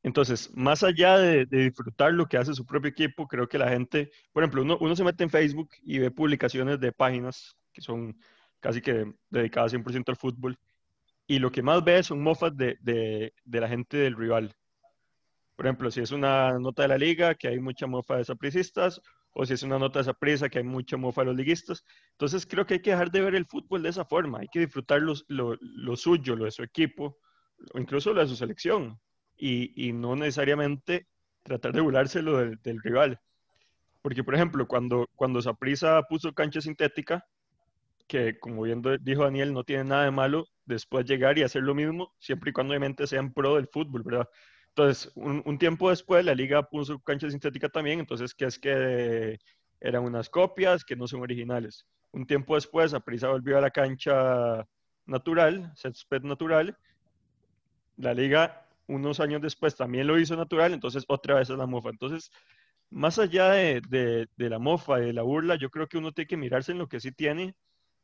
Entonces, 0.03 0.51
más 0.55 0.85
allá 0.85 1.19
de, 1.19 1.47
de, 1.47 1.65
disfrutar 1.65 2.13
lo 2.13 2.27
que 2.27 2.37
hace 2.37 2.55
su 2.55 2.65
propio 2.65 2.91
equipo, 2.91 3.27
creo 3.27 3.49
que 3.49 3.59
la 3.59 3.69
gente, 3.69 4.11
por 4.33 4.45
ejemplo, 4.45 4.63
uno, 4.63 4.79
uno 4.81 4.95
se 4.95 5.03
mete 5.03 5.25
en 5.25 5.31
Facebook 5.31 5.71
y 5.83 5.99
ve 5.99 6.13
publicaciones 6.13 6.79
de 6.79 6.93
páginas 6.93 7.57
que 7.73 7.83
son 7.83 8.17
casi 8.61 8.81
que 8.81 9.13
dedicada 9.31 9.69
100% 9.69 10.09
al 10.09 10.17
fútbol. 10.17 10.59
Y 11.27 11.41
lo 11.41 11.51
que 11.51 11.63
más 11.63 11.85
ve 11.85 12.03
son 12.03 12.23
mofas 12.23 12.57
de, 12.57 12.79
de, 12.81 13.35
de, 13.45 13.61
la 13.61 13.69
gente 13.69 13.97
del 13.97 14.17
rival. 14.17 14.55
Por 15.57 15.67
ejemplo, 15.67 15.91
si 15.91 16.01
es 16.01 16.13
una 16.13 16.59
nota 16.59 16.83
de 16.83 16.89
la 16.89 16.99
liga, 16.99 17.35
que 17.35 17.49
hay 17.49 17.59
mucha 17.59 17.87
mofa 17.87 18.17
de 18.17 18.25
sapricistas, 18.25 19.01
o 19.39 19.45
si 19.45 19.53
es 19.53 19.63
una 19.63 19.79
nota 19.79 19.99
de 19.99 20.07
saprisa, 20.07 20.49
que 20.49 20.59
hay 20.59 20.65
mucha 20.65 20.97
mofa 20.97 21.21
de 21.21 21.27
los 21.27 21.37
liguistas. 21.37 21.85
Entonces 22.13 22.47
creo 22.47 22.65
que 22.65 22.75
hay 22.75 22.81
que 22.81 22.93
dejar 22.93 23.11
de 23.11 23.21
ver 23.21 23.35
el 23.35 23.45
fútbol 23.45 23.83
de 23.83 23.91
esa 23.91 24.07
forma, 24.07 24.39
hay 24.39 24.49
que 24.49 24.61
disfrutar 24.61 25.03
lo, 25.03 25.97
suyo, 25.97 26.37
lo 26.37 26.47
de 26.47 26.51
su 26.51 26.63
equipo, 26.63 27.19
o 27.75 27.79
incluso 27.79 28.15
lo 28.15 28.23
de 28.23 28.29
su 28.29 28.35
selección, 28.35 28.99
y, 29.37 29.93
no 29.93 30.17
necesariamente 30.17 31.07
tratar 31.43 31.75
de 31.75 31.83
burlarse 31.83 32.23
lo 32.23 32.39
del, 32.39 32.83
rival. 32.83 33.21
Porque, 34.01 34.25
por 34.25 34.35
ejemplo, 34.35 34.67
cuando, 34.67 35.07
cuando 35.15 35.43
Saprisa 35.43 36.01
puso 36.09 36.33
cancha 36.33 36.63
sintética, 36.63 37.23
que 38.09 38.39
como 38.39 38.63
bien 38.63 38.81
dijo 39.03 39.25
Daniel, 39.25 39.53
no 39.53 39.65
tiene 39.65 39.85
nada 39.85 40.05
de 40.05 40.13
malo 40.13 40.47
después 40.65 41.05
llegar 41.05 41.37
y 41.37 41.43
hacer 41.43 41.63
lo 41.63 41.75
mismo, 41.75 42.15
siempre 42.19 42.51
y 42.51 42.53
cuando 42.55 42.73
obviamente 42.73 43.07
sean 43.07 43.35
pro 43.35 43.57
del 43.57 43.69
fútbol, 43.69 44.03
¿verdad? 44.03 44.29
Entonces, 44.77 45.11
un, 45.15 45.59
tiempo 45.59 45.89
después 45.89 46.23
la 46.23 46.35
liga 46.35 46.69
puso 46.69 46.99
cancha 46.99 47.31
sintética 47.31 47.71
también, 47.71 47.99
entonces, 47.99 48.35
¿qué 48.35 48.45
es 48.45 48.59
que 48.59 49.39
eran 49.81 50.05
unas 50.05 50.29
copias 50.29 50.85
que 50.85 50.95
no 50.95 51.09
son 51.09 51.23
originales? 51.23 51.87
Un 52.13 52.27
tiempo 52.27 52.57
después, 52.57 52.93
Aprisa 52.93 53.29
volvió 53.29 53.57
a 53.57 53.63
la 53.63 53.71
cancha 53.71 54.69
natural, 55.07 55.73
césped 55.77 56.21
natural, 56.25 56.77
la 57.97 58.13
liga 58.13 58.67
unos 58.87 59.19
años 59.19 59.41
después 59.41 59.75
también 59.75 60.07
lo 60.07 60.19
hizo 60.21 60.37
natural, 60.37 60.75
entonces 60.75 61.05
otra 61.09 61.37
vez 61.37 61.49
es 61.49 61.57
la 61.57 61.65
mofa. 61.65 61.89
Entonces, 61.89 62.31
más 62.91 63.19
allá 63.19 63.53
de, 63.53 64.29
la 64.37 64.59
mofa, 64.59 64.99
de 64.99 65.15
la 65.15 65.23
burla, 65.23 65.57
yo 65.57 65.71
creo 65.71 65.87
que 65.87 65.97
uno 65.97 66.13
tiene 66.13 66.29
que 66.29 66.37
mirarse 66.37 66.73
en 66.73 66.79
lo 66.79 66.87
que 66.87 67.01
sí 67.01 67.13
tiene 67.13 67.55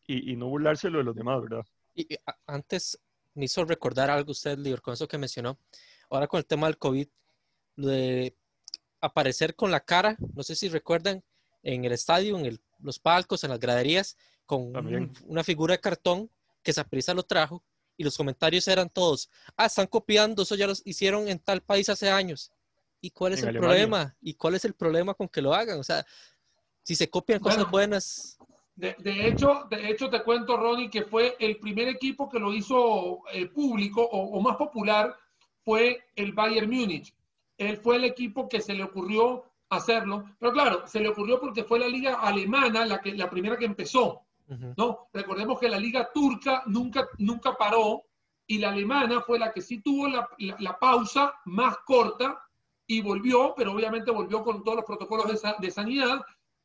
y, 0.06 0.32
y, 0.32 0.36
no 0.36 0.48
burlárselo 0.48 0.96
de 0.96 1.04
los 1.04 1.14
demás, 1.14 1.42
¿verdad? 1.42 1.66
Y, 1.94 2.14
y 2.14 2.16
antes 2.46 2.98
me 3.34 3.44
hizo 3.44 3.62
recordar 3.66 4.08
algo 4.08 4.32
usted, 4.32 4.56
Lior, 4.56 4.80
con 4.80 4.94
eso 4.94 5.06
que 5.06 5.18
mencionó. 5.18 5.58
Ahora 6.12 6.26
con 6.26 6.38
el 6.38 6.46
tema 6.46 6.66
del 6.66 6.78
COVID, 6.78 7.08
lo 7.76 7.88
de 7.88 8.36
aparecer 9.00 9.56
con 9.56 9.70
la 9.70 9.80
cara, 9.80 10.16
no 10.34 10.42
sé 10.42 10.54
si 10.54 10.68
recuerdan, 10.68 11.24
en 11.62 11.84
el 11.84 11.92
estadio, 11.92 12.38
en 12.38 12.44
el, 12.44 12.60
los 12.80 12.98
palcos, 12.98 13.44
en 13.44 13.50
las 13.50 13.58
graderías, 13.58 14.16
con 14.44 14.76
un, 14.76 15.12
una 15.24 15.42
figura 15.42 15.72
de 15.72 15.80
cartón 15.80 16.30
que 16.62 16.72
Saprisa 16.72 17.14
lo 17.14 17.22
trajo 17.22 17.62
y 17.96 18.04
los 18.04 18.16
comentarios 18.16 18.68
eran 18.68 18.90
todos, 18.90 19.30
ah, 19.56 19.66
están 19.66 19.86
copiando, 19.86 20.42
eso 20.42 20.54
ya 20.54 20.66
lo 20.66 20.74
hicieron 20.84 21.28
en 21.28 21.38
tal 21.38 21.62
país 21.62 21.88
hace 21.88 22.10
años. 22.10 22.52
¿Y 23.00 23.10
cuál 23.10 23.32
es 23.32 23.42
en 23.42 23.48
el 23.48 23.56
Alemania. 23.56 23.68
problema? 23.68 24.16
¿Y 24.20 24.34
cuál 24.34 24.54
es 24.54 24.64
el 24.64 24.74
problema 24.74 25.14
con 25.14 25.28
que 25.28 25.42
lo 25.42 25.54
hagan? 25.54 25.78
O 25.78 25.82
sea, 25.82 26.04
si 26.82 26.94
se 26.94 27.10
copian 27.10 27.40
cosas 27.40 27.58
bueno, 27.58 27.70
buenas, 27.70 28.38
de, 28.74 28.96
de, 28.98 29.28
hecho, 29.28 29.66
de 29.70 29.90
hecho, 29.90 30.08
te 30.08 30.22
cuento, 30.22 30.56
Ronnie, 30.56 30.88
que 30.88 31.02
fue 31.02 31.36
el 31.38 31.58
primer 31.58 31.88
equipo 31.88 32.28
que 32.28 32.38
lo 32.38 32.52
hizo 32.52 33.22
eh, 33.32 33.46
público 33.46 34.02
o, 34.02 34.38
o, 34.38 34.40
más 34.40 34.56
popular 34.56 35.14
fue 35.64 36.04
el 36.16 36.32
Bayern 36.32 36.70
Múnich. 36.70 37.14
Él 37.58 37.76
fue 37.76 37.96
el 37.96 38.04
equipo 38.04 38.48
que 38.48 38.60
se 38.60 38.74
le 38.74 38.84
ocurrió 38.84 39.44
hacerlo, 39.70 40.24
pero 40.38 40.52
claro, 40.52 40.86
se 40.86 41.00
le 41.00 41.08
ocurrió 41.08 41.40
porque 41.40 41.64
fue 41.64 41.78
la 41.78 41.88
liga 41.88 42.14
alemana 42.14 42.84
la, 42.84 43.00
que, 43.00 43.14
la 43.14 43.30
primera 43.30 43.56
que 43.56 43.64
empezó. 43.64 44.22
Uh 44.48 44.54
-huh. 44.54 44.74
¿no? 44.76 45.08
Recordemos 45.12 45.58
que 45.58 45.68
la 45.68 45.78
liga 45.78 46.10
turca 46.12 46.62
nunca, 46.66 47.08
nunca 47.18 47.56
paró 47.56 48.02
y 48.46 48.58
la 48.58 48.70
alemana 48.70 49.20
fue 49.22 49.38
la 49.38 49.52
que 49.52 49.62
sí 49.62 49.80
tuvo 49.80 50.08
la, 50.08 50.28
la, 50.38 50.78
pausa 50.78 51.34
más 51.46 51.78
corta 51.86 52.42
y 52.86 53.00
volvió, 53.00 53.54
pero 53.56 53.72
obviamente 53.72 54.10
volvió 54.10 54.42
con 54.42 54.62
todos 54.62 54.76
los 54.76 54.84
protocolos 54.84 55.26
de, 55.40 55.54
de, 55.58 55.70
sanidad 55.70 56.20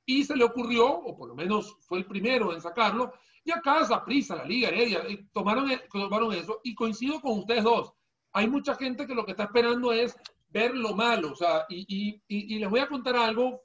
y 0.06 0.24
se 0.24 0.36
le 0.36 0.44
ocurrió, 0.44 0.88
o 0.88 1.16
por 1.16 1.30
lo 1.30 1.36
menos 1.36 1.78
fue 1.82 2.00
el 2.00 2.06
primero 2.06 2.54
en 2.54 2.62
sacarlo, 2.62 3.14
y 3.48 3.52
acá 3.52 4.04
prisa, 4.04 4.36
la 4.36 4.44
Liga 4.44 4.68
Heredia, 4.68 5.04
tomaron, 5.32 5.72
tomaron 5.90 6.34
eso 6.34 6.60
y 6.64 6.76
coincido 6.76 7.22
con 7.22 7.40
ustedes 7.40 7.64
dos. 7.64 7.94
Hay 8.38 8.48
mucha 8.48 8.76
gente 8.76 9.06
que 9.08 9.16
lo 9.16 9.26
que 9.26 9.32
está 9.32 9.44
esperando 9.44 9.92
es 9.92 10.16
ver 10.50 10.76
lo 10.76 10.94
malo, 10.94 11.32
o 11.32 11.36
sea, 11.36 11.66
y, 11.70 11.86
y, 11.88 12.56
y 12.56 12.60
les 12.60 12.70
voy 12.70 12.80
a 12.80 12.88
contar 12.88 13.16
algo, 13.16 13.64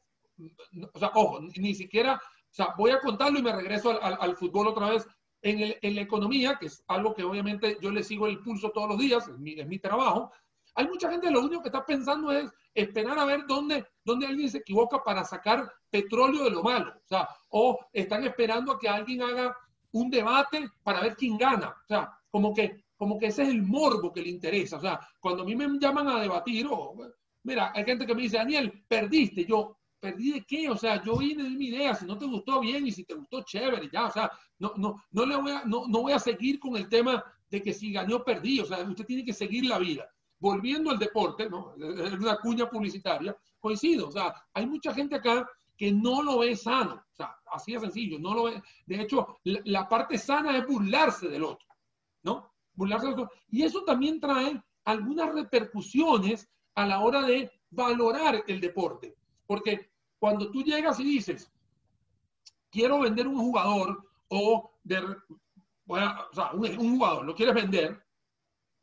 o 0.93 0.99
sea, 0.99 1.13
ojo, 1.15 1.41
ni 1.57 1.75
siquiera, 1.75 2.15
o 2.15 2.55
sea, 2.55 2.75
voy 2.77 2.91
a 2.91 3.01
contarlo 3.01 3.39
y 3.39 3.43
me 3.43 3.53
regreso 3.53 3.91
al, 4.03 4.17
al 4.21 4.37
fútbol 4.37 4.69
otra 4.69 4.91
vez 4.91 5.07
en, 5.43 5.95
la 5.95 6.01
economía, 6.01 6.57
que 6.59 6.67
es 6.67 6.83
algo 6.87 7.15
que 7.15 7.25
obviamente 7.25 7.77
yo 7.81 7.91
le 7.91 8.03
sigo 8.03 8.27
el 8.27 8.41
pulso 8.41 8.71
todos 8.71 8.89
los 8.89 8.99
días, 8.99 9.29
es 9.29 9.39
mi, 9.39 9.53
es 9.53 9.67
mi 9.67 9.79
trabajo, 9.79 10.33
hay 10.75 10.87
mucha 10.89 11.11
gente 11.11 11.31
lo 11.31 11.41
único 11.41 11.63
que 11.63 11.69
está 11.69 11.85
pensando 11.85 12.33
es 12.33 12.51
esperar 12.75 13.19
a 13.19 13.25
ver 13.25 13.45
dónde, 13.47 13.85
dónde 14.05 14.27
alguien 14.27 14.51
se 14.51 14.59
equivoca 14.59 15.03
para 15.03 15.25
sacar 15.25 15.71
petróleo 15.91 16.45
de 16.45 16.51
lo 16.51 16.63
malo. 16.63 16.93
O 16.97 17.07
sea, 17.07 17.29
o 17.51 17.79
están 17.93 18.25
esperando 18.25 18.73
a 18.73 18.79
que 18.79 18.89
alguien 18.89 19.23
haga 19.23 19.55
un 19.93 20.09
debate 20.09 20.71
para 20.83 21.01
ver 21.03 21.15
quién 21.15 21.37
gana. 21.37 21.69
O 21.69 21.87
sea, 21.87 22.19
como 22.31 22.55
que, 22.55 22.85
como 23.03 23.19
que 23.19 23.27
ese 23.27 23.43
es 23.43 23.49
el 23.49 23.63
morbo 23.65 24.13
que 24.13 24.23
le 24.23 24.29
interesa. 24.29 24.77
O 24.77 24.81
sea, 24.81 25.01
cuando 25.19 25.43
a 25.43 25.45
mí 25.45 25.57
me 25.57 25.67
llaman 25.81 26.07
a 26.07 26.21
debatir, 26.21 26.69
o 26.71 26.95
mira, 27.43 27.73
hay 27.75 27.85
gente 27.85 28.07
que 28.07 28.15
me 28.15 28.23
dice, 28.23 28.37
Daniel, 28.37 28.85
perdiste. 28.87 29.45
Yo, 29.45 29.77
¿perdí 29.99 30.31
de 30.31 30.45
qué? 30.45 30.71
O 30.71 30.77
sea, 30.77 31.03
yo 31.03 31.17
vine 31.17 31.43
de 31.43 31.51
mi 31.51 31.67
idea. 31.67 31.97
Si 31.97 32.07
no 32.07 32.17
te 32.17 32.27
gustó 32.27 32.61
bien 32.61 32.87
y 32.87 32.93
si 32.93 33.03
te 33.03 33.15
gustó, 33.15 33.43
chévere, 33.43 33.91
ya. 33.93 34.07
O 34.07 34.13
sea, 34.13 34.31
no, 34.61 34.75
no, 34.77 35.03
no, 35.11 35.27
le 35.27 35.35
voy 35.35 35.51
a, 35.51 35.65
no, 35.65 35.89
no 35.89 36.03
voy 36.03 36.13
a 36.13 36.21
seguir 36.21 36.61
con 36.61 36.77
el 36.77 36.89
tema 36.89 37.25
de 37.51 37.61
que 37.61 37.75
si 37.75 37.93
ganó, 37.93 38.23
perdí. 38.23 38.61
O 38.61 38.67
sea, 38.67 38.79
usted 38.85 39.05
tiene 39.05 39.25
que 39.25 39.33
seguir 39.33 39.67
la 39.67 39.81
vida. 39.81 40.09
Volviendo 40.39 40.93
al 40.93 41.01
deporte, 41.01 41.51
¿no? 41.51 41.75
Es 41.75 42.13
una 42.13 42.37
cuña 42.37 42.71
publicitaria, 42.71 43.37
coincido. 43.59 44.11
O 44.11 44.13
sea, 44.13 44.33
hay 44.55 44.65
mucha 44.65 44.95
gente 44.95 45.17
acá 45.17 45.45
que 45.77 45.91
no 45.91 46.23
lo 46.23 46.39
ve 46.39 46.55
sano. 46.55 46.95
O 46.95 47.17
sea, 47.17 47.35
así 47.51 47.73
de 47.73 47.81
sencillo, 47.81 48.21
no 48.21 48.33
lo 48.33 48.45
ve. 48.45 48.63
De 48.87 49.01
hecho, 49.01 49.41
la 49.43 49.89
parte 49.89 50.19
sana 50.19 50.57
es 50.57 50.65
burlarse 50.69 51.27
del 51.27 51.43
otro, 51.43 51.67
Burlarse 52.75 53.07
del 53.07 53.15
otro. 53.15 53.31
Y 53.49 53.63
eso 53.63 53.85
también 53.85 54.21
trae 54.21 54.63
algunas 54.85 55.33
repercusiones 55.35 56.49
a 56.75 56.87
la 56.87 57.01
hora 57.01 57.23
de 57.23 57.51
valorar 57.71 58.43
el 58.47 58.61
deporte. 58.61 59.17
Porque 59.47 59.91
cuando 60.19 60.51
tú 60.51 60.63
llegas 60.63 61.01
y 61.01 61.05
dices, 61.05 61.53
quiero 62.71 63.01
vender 63.01 63.27
un 63.29 63.39
jugador 63.39 64.09
o, 64.29 64.73
de, 64.83 65.05
bueno, 65.85 66.15
un, 66.55 66.97
jugador, 66.97 67.25
lo 67.25 67.35
quieres 67.35 67.55
vender, 67.55 68.03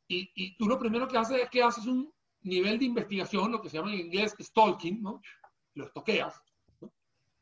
y, 0.07 0.31
y, 0.35 0.57
tú 0.57 0.67
lo 0.67 0.79
primero 0.79 1.07
que 1.07 1.17
haces 1.17 1.41
es 1.43 1.49
que 1.49 1.63
haces 1.63 1.85
un 1.85 2.11
nivel 2.41 2.79
de 2.79 2.85
investigación, 2.85 3.51
lo 3.51 3.61
que 3.61 3.69
se 3.69 3.77
llama 3.77 3.93
en 3.93 3.99
inglés 3.99 4.35
stalking, 4.39 5.01
¿no? 5.01 5.21
Lo 5.75 5.85
estoqueas, 5.85 6.41
¿no? 6.81 6.91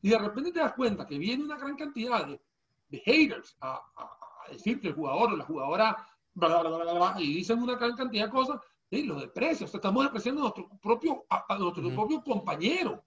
Y 0.02 0.10
de 0.10 0.18
repente 0.18 0.52
te 0.52 0.60
das 0.60 0.74
cuenta 0.74 1.06
que 1.06 1.18
viene 1.18 1.44
una 1.44 1.56
gran 1.56 1.76
cantidad 1.76 2.26
de, 2.26 2.40
de 2.88 2.98
haters 3.00 3.56
a, 3.60 3.74
a, 3.96 4.02
a, 4.46 4.52
decir 4.52 4.80
que 4.80 4.88
el 4.88 4.94
jugador 4.94 5.32
o 5.32 5.36
la 5.36 5.44
jugadora, 5.44 6.08
bla, 6.46 6.60
bla, 6.60 6.70
bla, 6.70 6.92
bla, 6.94 7.16
y 7.18 7.34
dicen 7.34 7.62
una 7.62 7.74
gran 7.76 7.96
cantidad 7.96 8.26
de 8.26 8.30
cosas, 8.30 8.60
y 8.90 9.02
lo 9.02 9.20
desprecias, 9.20 9.68
o 9.68 9.72
sea, 9.72 9.78
estamos 9.78 10.04
despreciando 10.04 10.40
a 10.40 10.44
nuestro 10.44 10.68
propio, 10.80 11.26
a, 11.28 11.58
nuestro 11.58 11.82
uh 11.82 11.90
-huh. 11.90 11.94
propio 11.94 12.22
compañero. 12.22 13.04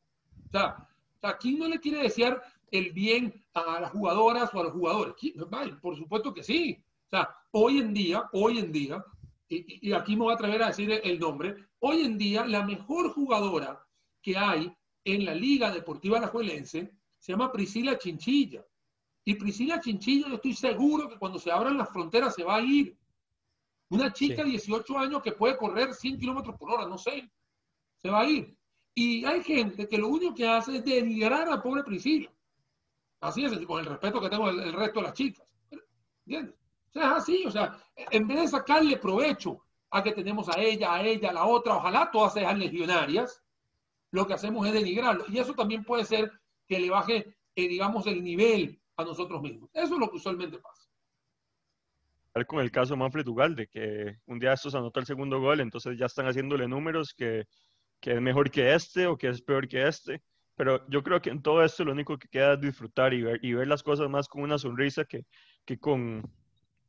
O 0.48 0.52
sea, 0.52 0.88
sea, 1.22 1.38
¿quién 1.38 1.60
no 1.60 1.68
le 1.68 1.80
quiere 1.80 2.02
desear 2.02 2.42
el 2.72 2.92
bien 2.92 3.34
a 3.54 3.80
las 3.80 3.92
jugadoras 3.92 4.54
o 4.54 4.60
a 4.60 4.64
los 4.64 4.74
jugadores? 4.74 5.16
Por 5.82 5.96
supuesto 5.96 6.34
que 6.34 6.44
sí. 6.44 6.84
O 7.06 7.10
sea, 7.10 7.30
hoy 7.52 7.80
en 7.80 7.94
día, 7.94 8.30
hoy 8.34 8.60
en 8.60 8.72
día, 8.72 9.04
y, 9.48 9.90
y, 9.90 9.94
aquí 9.94 10.16
me 10.16 10.24
voy 10.24 10.32
a 10.32 10.36
atrever 10.36 10.64
a 10.64 10.68
decir 10.68 10.90
el 11.04 11.20
nombre, 11.20 11.56
hoy 11.80 12.02
en 12.02 12.18
día 12.18 12.46
la 12.46 12.64
mejor 12.64 13.12
jugadora 13.14 13.86
que 14.22 14.38
hay 14.38 14.74
en 15.04 15.26
la 15.26 15.36
Liga 15.36 15.72
Deportiva 15.72 16.18
Alajuelense 16.18 16.94
se 17.20 17.32
llama 17.34 17.52
Priscila 17.52 17.98
Chinchilla. 17.98 18.66
Y 19.24 19.36
Priscila 19.36 19.80
Chinchilla, 19.80 20.30
yo 20.30 20.36
estoy 20.36 20.54
seguro 20.54 21.08
que 21.10 21.18
cuando 21.18 21.38
se 21.38 21.52
abran 21.52 21.78
las 21.78 21.90
fronteras 21.90 22.34
se 22.34 22.44
va 22.44 22.56
a 22.56 22.62
ir. 22.62 22.98
Una 23.92 24.14
chica 24.14 24.44
de 24.44 24.52
18 24.52 24.98
años 24.98 25.22
que 25.22 25.34
puede 25.34 25.58
correr 25.58 25.94
100 25.94 26.18
kilómetros 26.18 26.56
por 26.58 26.72
hora, 26.72 26.88
no 26.88 26.98
sé, 26.98 27.30
se 27.98 28.10
va 28.10 28.22
a 28.22 28.26
ir. 28.26 28.58
Y 28.96 29.26
hay 29.26 29.44
gente 29.44 29.88
que 29.88 29.98
lo 29.98 30.08
único 30.08 30.34
que 30.34 30.48
hace 30.48 30.78
es 30.78 30.86
denigrar 30.86 31.48
a 31.48 31.56
la 31.56 31.62
pobre 31.62 31.84
Priscila. 31.84 32.32
Así 33.20 33.44
es, 33.44 33.66
con 33.66 33.82
el 33.82 33.86
respeto 33.86 34.22
que 34.22 34.30
tengo 34.30 34.50
el, 34.50 34.62
el 34.62 34.74
resto 34.74 35.02
de 35.02 35.06
las 35.08 35.14
chicas. 35.14 35.46
¿Entiendes? 36.26 36.56
O 36.56 36.94
sea, 36.94 37.04
es 37.04 37.18
así, 37.18 37.44
o 37.46 37.52
sea, 37.52 37.78
en 37.96 38.28
vez 38.28 38.42
de 38.42 38.48
sacarle 38.48 38.96
provecho 38.96 39.62
a 39.90 40.02
que 40.02 40.14
tenemos 40.14 40.48
a 40.48 40.58
ella, 40.58 40.94
a 40.94 41.06
ella, 41.06 41.30
a 41.30 41.34
la 41.34 41.46
otra, 41.46 41.76
ojalá 41.76 42.10
todas 42.12 42.34
sean 42.34 42.60
legionarias, 42.60 43.44
lo 44.12 44.26
que 44.26 44.34
hacemos 44.34 44.66
es 44.68 44.74
denigrarlo. 44.74 45.26
Y 45.28 45.38
eso 45.38 45.54
también 45.54 45.84
puede 45.84 46.06
ser 46.06 46.32
que 46.66 46.80
le 46.80 46.90
baje, 46.90 47.36
eh, 47.56 47.68
digamos, 47.68 48.08
el 48.08 48.24
nivel 48.24 48.82
a 48.96 49.04
nosotros 49.04 49.42
mismos. 49.42 49.70
Eso 49.74 49.96
es 49.96 50.00
lo 50.00 50.10
que 50.10 50.16
usualmente 50.16 50.60
pasa. 50.60 50.81
Con 52.48 52.62
el 52.62 52.72
caso 52.72 52.94
de 52.94 53.00
Manfred 53.00 53.28
Ugalde, 53.28 53.68
que 53.68 54.18
un 54.26 54.40
día 54.40 54.54
estos 54.54 54.74
anotó 54.74 55.02
el 55.02 55.06
segundo 55.06 55.42
gol, 55.42 55.60
entonces 55.60 55.98
ya 55.98 56.06
están 56.06 56.28
haciéndole 56.28 56.68
números 56.68 57.14
que, 57.14 57.46
que 58.00 58.14
es 58.14 58.22
mejor 58.22 58.50
que 58.50 58.74
este 58.74 59.08
o 59.08 59.18
que 59.18 59.28
es 59.28 59.42
peor 59.42 59.68
que 59.68 59.88
este. 59.88 60.22
Pero 60.56 60.88
yo 60.90 61.04
creo 61.04 61.22
que 61.22 61.30
en 61.30 61.42
todo 61.42 61.64
esto 61.64 61.84
lo 61.84 61.92
único 61.92 62.18
que 62.18 62.30
queda 62.30 62.54
es 62.54 62.62
disfrutar 62.62 63.14
y 63.14 63.22
ver, 63.22 63.40
y 63.44 63.54
ver 63.54 63.68
las 63.68 63.84
cosas 63.84 64.10
más 64.10 64.28
con 64.28 64.44
una 64.44 64.58
sonrisa 64.58 65.04
que, 65.04 65.26
que 65.66 65.78
con 65.78 66.24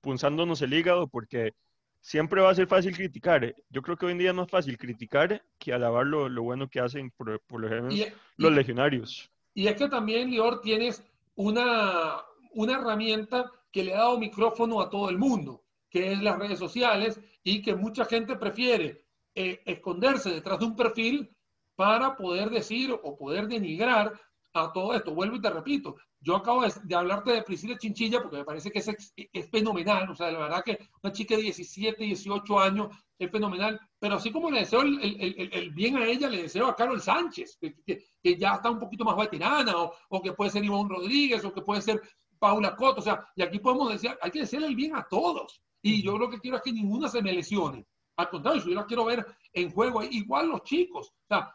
punzándonos 0.01 0.63
el 0.63 0.75
hígado, 0.75 1.09
porque 1.09 1.55
siempre 2.01 2.41
va 2.41 2.51
a 2.51 2.55
ser 2.55 2.67
fácil 2.67 2.95
criticar. 2.95 3.55
Yo 3.71 3.83
creo 3.83 3.97
que 3.97 4.07
hoy 4.07 4.13
en 4.13 4.19
día 4.19 4.31
es 4.31 4.37
más 4.37 4.51
fácil 4.51 4.77
criticar 4.77 5.43
que 5.59 5.73
alabar 5.73 6.07
lo, 6.07 6.29
lo 6.29 6.43
bueno 6.43 6.69
que 6.69 6.81
hacen, 6.81 7.11
por, 7.17 7.41
por 7.47 7.61
lo 7.61 7.69
ejemplo, 7.69 7.93
y, 7.93 8.07
los 8.37 8.53
y, 8.53 8.55
legionarios. 8.55 9.31
Y 9.55 9.67
es 9.67 9.77
que 9.77 9.89
también, 9.89 10.31
Lior, 10.31 10.61
tienes 10.61 11.03
una, 11.35 12.19
una 12.53 12.75
herramienta 12.75 13.51
que 13.73 13.83
le 13.83 13.95
ha 13.95 13.99
dado 13.99 14.19
micrófono 14.19 14.81
a 14.81 14.91
todo 14.91 15.09
el 15.09 15.19
mundo, 15.19 15.65
que 15.91 16.13
es 16.13 16.23
las 16.23 16.39
redes 16.39 16.59
sociales 16.59 17.19
y 17.43 17.63
que 17.63 17.75
mucha 17.75 18.05
gente 18.05 18.37
prefiere 18.37 19.07
eh, 19.35 19.63
esconderse 19.65 20.31
detrás 20.31 20.59
de 20.59 20.67
un 20.67 20.77
perfil 20.77 21.35
para 21.75 22.17
poder 22.17 22.51
decir 22.51 22.93
o 22.93 23.17
poder 23.17 23.49
denigrar 23.49 24.13
a 24.53 24.73
todo 24.73 24.95
esto. 24.95 25.15
Vuelvo 25.15 25.37
y 25.37 25.41
te 25.41 25.51
repito, 25.51 25.97
yo 26.21 26.37
acabo 26.37 26.63
de, 26.63 26.95
hablarte 26.95 27.33
de 27.33 27.43
Priscila 27.43 27.77
Chinchilla 27.79 28.21
porque 28.21 28.37
me 28.37 28.45
parece 28.45 28.71
que 28.71 28.79
es, 28.79 29.51
fenomenal, 29.51 30.09
o 30.11 30.15
sea, 30.15 30.31
la 30.31 30.39
verdad 30.39 30.63
que 30.65 30.79
una 31.03 31.13
chica 31.13 31.35
de 31.37 31.43
17, 31.43 32.05
18 32.05 32.61
años 32.61 32.95
es 33.19 33.31
fenomenal, 33.31 33.81
pero 33.99 34.17
así 34.17 34.31
como 34.31 34.51
le 34.51 34.61
deseo 34.61 34.83
el, 34.83 35.71
bien 35.73 35.97
a 35.97 36.07
ella, 36.07 36.29
le 36.29 36.43
deseo 36.43 36.67
a 36.67 36.77
Carol 36.77 37.01
Sánchez, 37.01 37.59
que, 37.61 38.39
ya 38.39 38.55
está 38.55 38.71
un 38.71 38.79
poquito 38.79 39.05
más 39.05 39.17
veterana, 39.17 39.77
o, 39.77 39.95
o 40.11 40.23
que 40.23 40.33
puede 40.33 40.51
ser 40.51 40.65
Ivonne 40.65 40.95
Rodríguez, 40.95 41.45
o 41.45 41.53
que 41.53 41.63
puede 41.63 41.83
ser 41.83 42.01
Paula 42.43 42.75
Cotto, 42.75 43.01
o 43.01 43.05
sea, 43.05 43.25
y 43.37 43.43
aquí 43.43 43.61
podemos 43.61 43.93
decir, 43.93 44.19
hay 44.21 44.33
que 44.33 44.41
decirle 44.41 44.67
el 44.67 44.75
bien 44.75 44.97
a 44.97 45.07
todos. 45.09 45.63
Y 45.81 46.03
yo 46.03 46.19
lo 46.19 46.29
que 46.29 46.41
quiero 46.41 46.57
es 46.57 46.63
que 46.65 46.73
ninguna 46.73 47.09
se 47.09 47.23
me 47.23 47.33
lesione. 47.33 47.87
Al 48.17 48.31
contrario, 48.31 48.65
yo 48.67 48.75
las 48.75 48.87
quiero 48.87 49.05
ver 49.05 49.25
en 49.53 49.71
juego, 49.71 50.03
igual 50.03 50.49
los 50.49 50.65
chicos. 50.65 51.11
O 51.11 51.27
sea, 51.29 51.55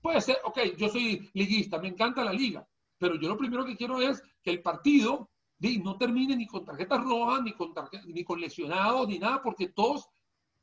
puede 0.00 0.22
ser, 0.22 0.38
ok, 0.44 0.60
yo 0.78 0.88
soy 0.88 1.28
liguista, 1.34 1.78
me 1.78 1.88
encanta 1.88 2.24
la 2.24 2.32
liga, 2.32 2.66
pero 2.96 3.16
yo 3.16 3.28
lo 3.28 3.36
primero 3.36 3.66
que 3.66 3.76
quiero 3.76 4.00
es 4.00 4.22
que 4.42 4.50
el 4.50 4.62
partido 4.62 5.28
no 5.84 5.98
termine 5.98 6.34
ni 6.36 6.46
con 6.46 6.64
tarjetas 6.64 7.04
rojas, 7.04 7.42
ni 7.42 7.52
con, 7.52 7.74
tarjeta, 7.74 8.06
ni 8.06 8.24
con 8.24 8.40
lesionados, 8.40 9.06
ni 9.08 9.18
nada, 9.18 9.42
porque 9.42 9.68
todos 9.68 10.08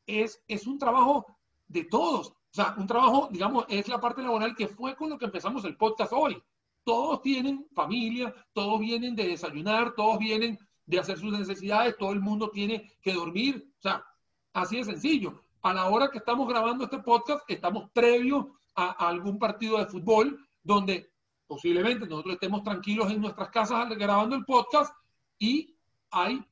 es, 0.08 0.44
es 0.48 0.66
un 0.66 0.80
trabajo 0.80 1.24
de 1.68 1.84
todos. 1.84 2.30
O 2.30 2.36
sea, 2.50 2.74
un 2.80 2.88
trabajo, 2.88 3.30
digamos, 3.30 3.66
es 3.70 3.88
la 3.90 4.02
parte 4.02 4.24
laboral 4.24 4.56
que 4.56 4.68
fue 4.68 4.96
con 4.96 5.12
lo 5.12 5.20
que 5.20 5.26
empezamos 5.26 5.64
el 5.66 5.78
podcast 5.78 6.14
hoy 6.14 6.42
todos 6.86 7.22
tienen 7.22 7.68
familia, 7.74 8.34
todos 8.54 8.80
vienen 8.80 9.16
de 9.16 9.28
desayunar, 9.28 9.94
todos 9.96 10.18
vienen 10.20 10.58
de 10.86 11.00
hacer 11.00 11.18
sus 11.18 11.38
necesidades, 11.38 11.98
todo 11.98 12.14
el 12.14 12.22
mundo 12.22 12.50
tiene 12.52 12.94
que 13.02 13.14
dormir. 13.14 13.74
O 13.80 13.82
sea, 13.82 14.06
así 14.54 14.78
de 14.78 14.86
sencillo. 14.86 15.42
A 15.64 15.74
la 15.74 15.90
hora 15.90 16.10
que 16.10 16.20
estamos 16.20 16.48
grabando 16.48 16.86
este 16.86 17.00
podcast, 17.00 17.44
estamos 17.50 17.90
previo 17.92 18.56
a, 18.76 19.04
a 19.04 19.10
algún 19.10 19.40
partido 19.40 19.80
de 19.80 19.88
fútbol 19.88 20.40
donde 20.64 21.12
posiblemente 21.48 22.08
nosotros 22.08 22.36
estemos 22.36 22.64
tranquilos 22.64 23.12
en 23.12 23.22
nuestras 23.22 23.50
casas 23.50 23.90
grabando 23.98 24.36
el 24.36 24.46
podcast 24.46 24.96
y 25.40 25.76
hay 26.12 26.44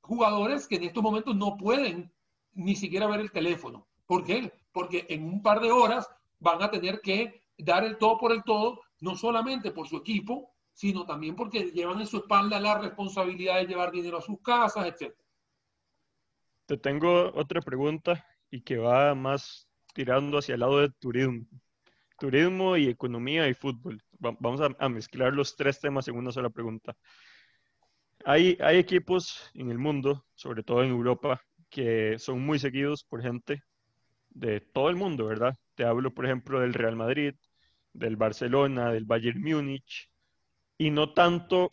jugadores 0.00 0.66
que 0.66 0.76
en 0.76 0.84
estos 0.84 1.02
momentos 1.02 1.34
no 1.36 1.56
pueden 1.56 2.12
ni 2.54 2.76
siquiera 2.76 3.06
ver 3.06 3.20
el 3.20 3.32
teléfono. 3.32 3.86
¿Por 4.06 4.24
qué? 4.24 4.52
Porque 4.72 5.06
en 5.08 5.24
un 5.24 5.42
par 5.42 5.60
de 5.60 5.72
horas 5.72 6.08
van 6.38 6.62
a 6.62 6.70
tener 6.70 7.00
que 7.00 7.42
dar 7.58 7.84
el 7.84 7.98
todo 7.98 8.18
por 8.18 8.32
el 8.32 8.42
todo 8.42 8.80
no 9.02 9.16
solamente 9.16 9.72
por 9.72 9.88
su 9.88 9.96
equipo, 9.96 10.54
sino 10.72 11.04
también 11.04 11.34
porque 11.34 11.70
llevan 11.72 12.00
en 12.00 12.06
su 12.06 12.18
espalda 12.18 12.60
la 12.60 12.78
responsabilidad 12.78 13.56
de 13.56 13.66
llevar 13.66 13.90
dinero 13.90 14.18
a 14.18 14.22
sus 14.22 14.40
casas, 14.40 14.86
etc. 14.86 15.12
Te 16.66 16.76
tengo 16.78 17.32
otra 17.34 17.60
pregunta 17.60 18.24
y 18.48 18.62
que 18.62 18.78
va 18.78 19.14
más 19.14 19.68
tirando 19.92 20.38
hacia 20.38 20.54
el 20.54 20.60
lado 20.60 20.78
de 20.78 20.90
turismo. 20.90 21.44
Turismo 22.16 22.76
y 22.76 22.88
economía 22.88 23.48
y 23.48 23.54
fútbol. 23.54 24.00
Vamos 24.20 24.60
a, 24.78 24.88
mezclar 24.88 25.32
los 25.32 25.56
tres 25.56 25.80
temas 25.80 26.06
en 26.06 26.16
una 26.16 26.30
sola 26.30 26.48
pregunta. 26.48 26.96
Hay, 28.24 28.56
hay, 28.60 28.78
equipos 28.78 29.50
en 29.54 29.72
el 29.72 29.78
mundo, 29.78 30.24
sobre 30.36 30.62
todo 30.62 30.84
en 30.84 30.90
Europa, 30.90 31.42
que 31.68 32.20
son 32.20 32.40
muy 32.40 32.60
seguidos 32.60 33.02
por 33.02 33.20
gente 33.20 33.64
de 34.30 34.60
todo 34.60 34.90
el 34.90 34.96
mundo, 34.96 35.26
¿verdad? 35.26 35.56
Te 35.74 35.84
hablo, 35.84 36.14
por 36.14 36.24
ejemplo, 36.24 36.60
del 36.60 36.72
Real 36.72 36.94
Madrid, 36.94 37.34
del 37.92 38.16
Barcelona, 38.16 38.92
del 38.92 39.04
Bayern 39.04 39.40
Múnich, 39.40 40.10
y 40.78 40.90
no 40.90 41.12
tanto, 41.12 41.70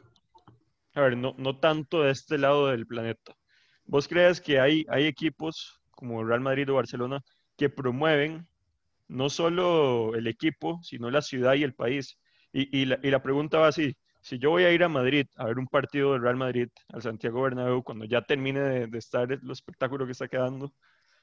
a 0.93 1.01
ver, 1.01 1.17
no, 1.17 1.33
no 1.37 1.59
tanto 1.59 2.03
de 2.03 2.11
este 2.11 2.37
lado 2.37 2.67
del 2.67 2.85
planeta. 2.85 3.35
¿Vos 3.85 4.07
crees 4.07 4.39
que 4.41 4.59
hay, 4.59 4.85
hay 4.89 5.05
equipos 5.05 5.81
como 5.91 6.23
Real 6.23 6.41
Madrid 6.41 6.69
o 6.69 6.75
Barcelona 6.75 7.21
que 7.57 7.69
promueven 7.69 8.47
no 9.07 9.29
solo 9.29 10.13
el 10.15 10.27
equipo, 10.27 10.79
sino 10.83 11.09
la 11.09 11.21
ciudad 11.21 11.55
y 11.55 11.63
el 11.63 11.73
país? 11.73 12.19
Y, 12.53 12.81
y, 12.81 12.85
la, 12.85 12.99
y 13.01 13.09
la 13.09 13.23
pregunta 13.23 13.59
va 13.59 13.67
así, 13.67 13.95
si 14.21 14.37
yo 14.37 14.51
voy 14.51 14.63
a 14.63 14.71
ir 14.71 14.83
a 14.83 14.89
Madrid 14.89 15.25
a 15.37 15.45
ver 15.45 15.57
un 15.57 15.67
partido 15.67 16.13
del 16.13 16.21
Real 16.21 16.35
Madrid 16.35 16.67
al 16.89 17.01
Santiago 17.01 17.41
Bernabéu, 17.41 17.83
cuando 17.83 18.05
ya 18.05 18.21
termine 18.21 18.59
de, 18.59 18.87
de 18.87 18.97
estar 18.97 19.31
el 19.31 19.51
espectáculo 19.51 20.05
que 20.05 20.11
está 20.11 20.27
quedando, 20.27 20.73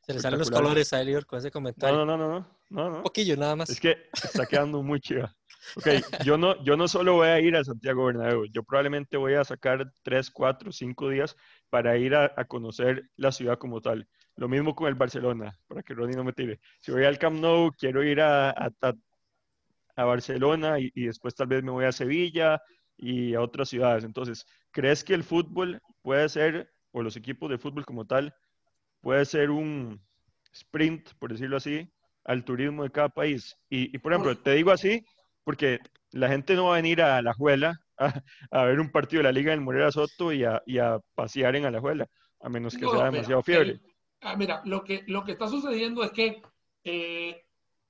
se 0.07 0.14
le 0.14 0.20
salen 0.20 0.38
los 0.38 0.50
colores 0.50 0.92
a 0.92 1.00
Elior 1.00 1.26
con 1.26 1.38
ese 1.40 1.50
comentario. 1.50 1.96
no, 1.96 2.04
no, 2.07 2.16
no, 2.16 2.28
no, 2.28 2.46
no, 2.70 2.90
no. 2.90 2.96
Un 2.98 3.02
poquillo 3.02 3.36
nada 3.36 3.57
más. 3.57 3.68
Es 3.70 3.80
que 3.80 4.09
está 4.12 4.46
quedando 4.46 4.82
muy 4.82 5.00
chiva. 5.00 5.34
Ok, 5.76 5.88
yo 6.24 6.38
no, 6.38 6.62
yo 6.64 6.76
no 6.76 6.86
solo 6.86 7.14
voy 7.14 7.26
a 7.28 7.40
ir 7.40 7.57
a 7.57 7.64
Santiago 7.64 8.07
Bernabéu, 8.07 8.44
yo 8.46 8.62
probablemente 8.62 9.16
voy 9.16 9.34
a 9.34 9.42
sacar 9.42 9.90
tres, 10.04 10.30
cuatro, 10.30 10.70
cinco 10.70 11.09
días 11.09 11.36
para 11.70 11.96
ir 11.96 12.14
a, 12.14 12.32
a 12.36 12.44
conocer 12.44 13.11
la 13.16 13.32
ciudad 13.32 13.59
como 13.59 13.80
tal. 13.80 14.07
Lo 14.36 14.48
mismo 14.48 14.76
con 14.76 14.86
el 14.86 14.94
Barcelona, 14.94 15.59
para 15.66 15.82
que 15.82 15.94
Ronnie 15.94 16.14
no 16.14 16.22
me 16.22 16.32
tire. 16.32 16.61
Si 16.80 16.92
voy 16.92 17.04
al 17.04 17.18
Camp 17.18 17.40
Nou, 17.40 17.72
quiero 17.76 18.04
ir 18.04 18.20
a, 18.20 18.50
a, 18.50 18.70
a- 18.82 18.94
a 19.96 20.04
Barcelona 20.04 20.78
y, 20.78 20.90
y 20.94 21.07
después 21.07 21.34
tal 21.34 21.46
vez 21.48 21.62
me 21.64 21.70
voy 21.70 21.86
a 21.86 21.92
Sevilla 21.92 22.61
y 22.96 23.34
a 23.34 23.40
otras 23.40 23.68
ciudades. 23.70 24.04
Entonces, 24.04 24.46
¿crees 24.70 25.02
que 25.02 25.14
el 25.14 25.24
fútbol 25.24 25.80
puede 26.02 26.28
ser, 26.28 26.70
o 26.92 27.02
los 27.02 27.16
equipos 27.16 27.50
de 27.50 27.59
fútbol 27.59 27.84
como 27.86 28.07
tal, 28.07 28.34
puede 29.07 29.24
ser 29.24 29.52
un 29.52 30.00
sprint, 30.52 31.11
por 31.20 31.30
decirlo 31.30 31.59
así, 31.59 31.88
al 32.24 32.44
turismo 32.44 32.82
de 32.82 32.90
cada 32.90 33.09
país? 33.09 33.57
Y, 33.70 33.94
y, 33.94 33.98
por 34.00 34.12
ejemplo, 34.12 34.36
te 34.36 34.54
digo 34.54 34.72
así 34.72 35.00
porque 35.44 35.78
la 36.11 36.26
gente 36.28 36.57
no 36.57 36.64
va 36.64 36.72
a 36.72 36.82
venir 36.82 37.00
a 37.00 37.18
Alajuela 37.18 37.78
a, 37.98 38.20
a 38.50 38.64
ver 38.64 38.80
un 38.80 38.90
partido 38.90 39.20
de 39.20 39.28
la 39.28 39.32
Liga 39.32 39.52
del 39.52 39.61
Morera 39.61 39.92
Soto 39.92 40.32
y 40.32 40.42
a, 40.42 40.61
y 40.66 40.78
a 40.78 40.98
pasear 41.14 41.54
en 41.54 41.66
Alajuela, 41.66 42.09
a 42.40 42.48
menos 42.48 42.74
que 42.76 42.80
No, 42.80 42.90
sea 42.90 43.04
mira, 43.04 43.04
demasiado 43.04 43.42
fiebre. 43.44 43.70
el- 43.70 43.80
ah, 44.22 44.34
mira, 44.34 44.62
lo 44.64 44.82
que, 44.82 45.04
lo 45.07 45.22
que 45.22 45.32
está 45.32 45.46
sucediendo 45.46 46.02
es 46.02 46.11
que 46.11 46.42
eh, 46.82 47.44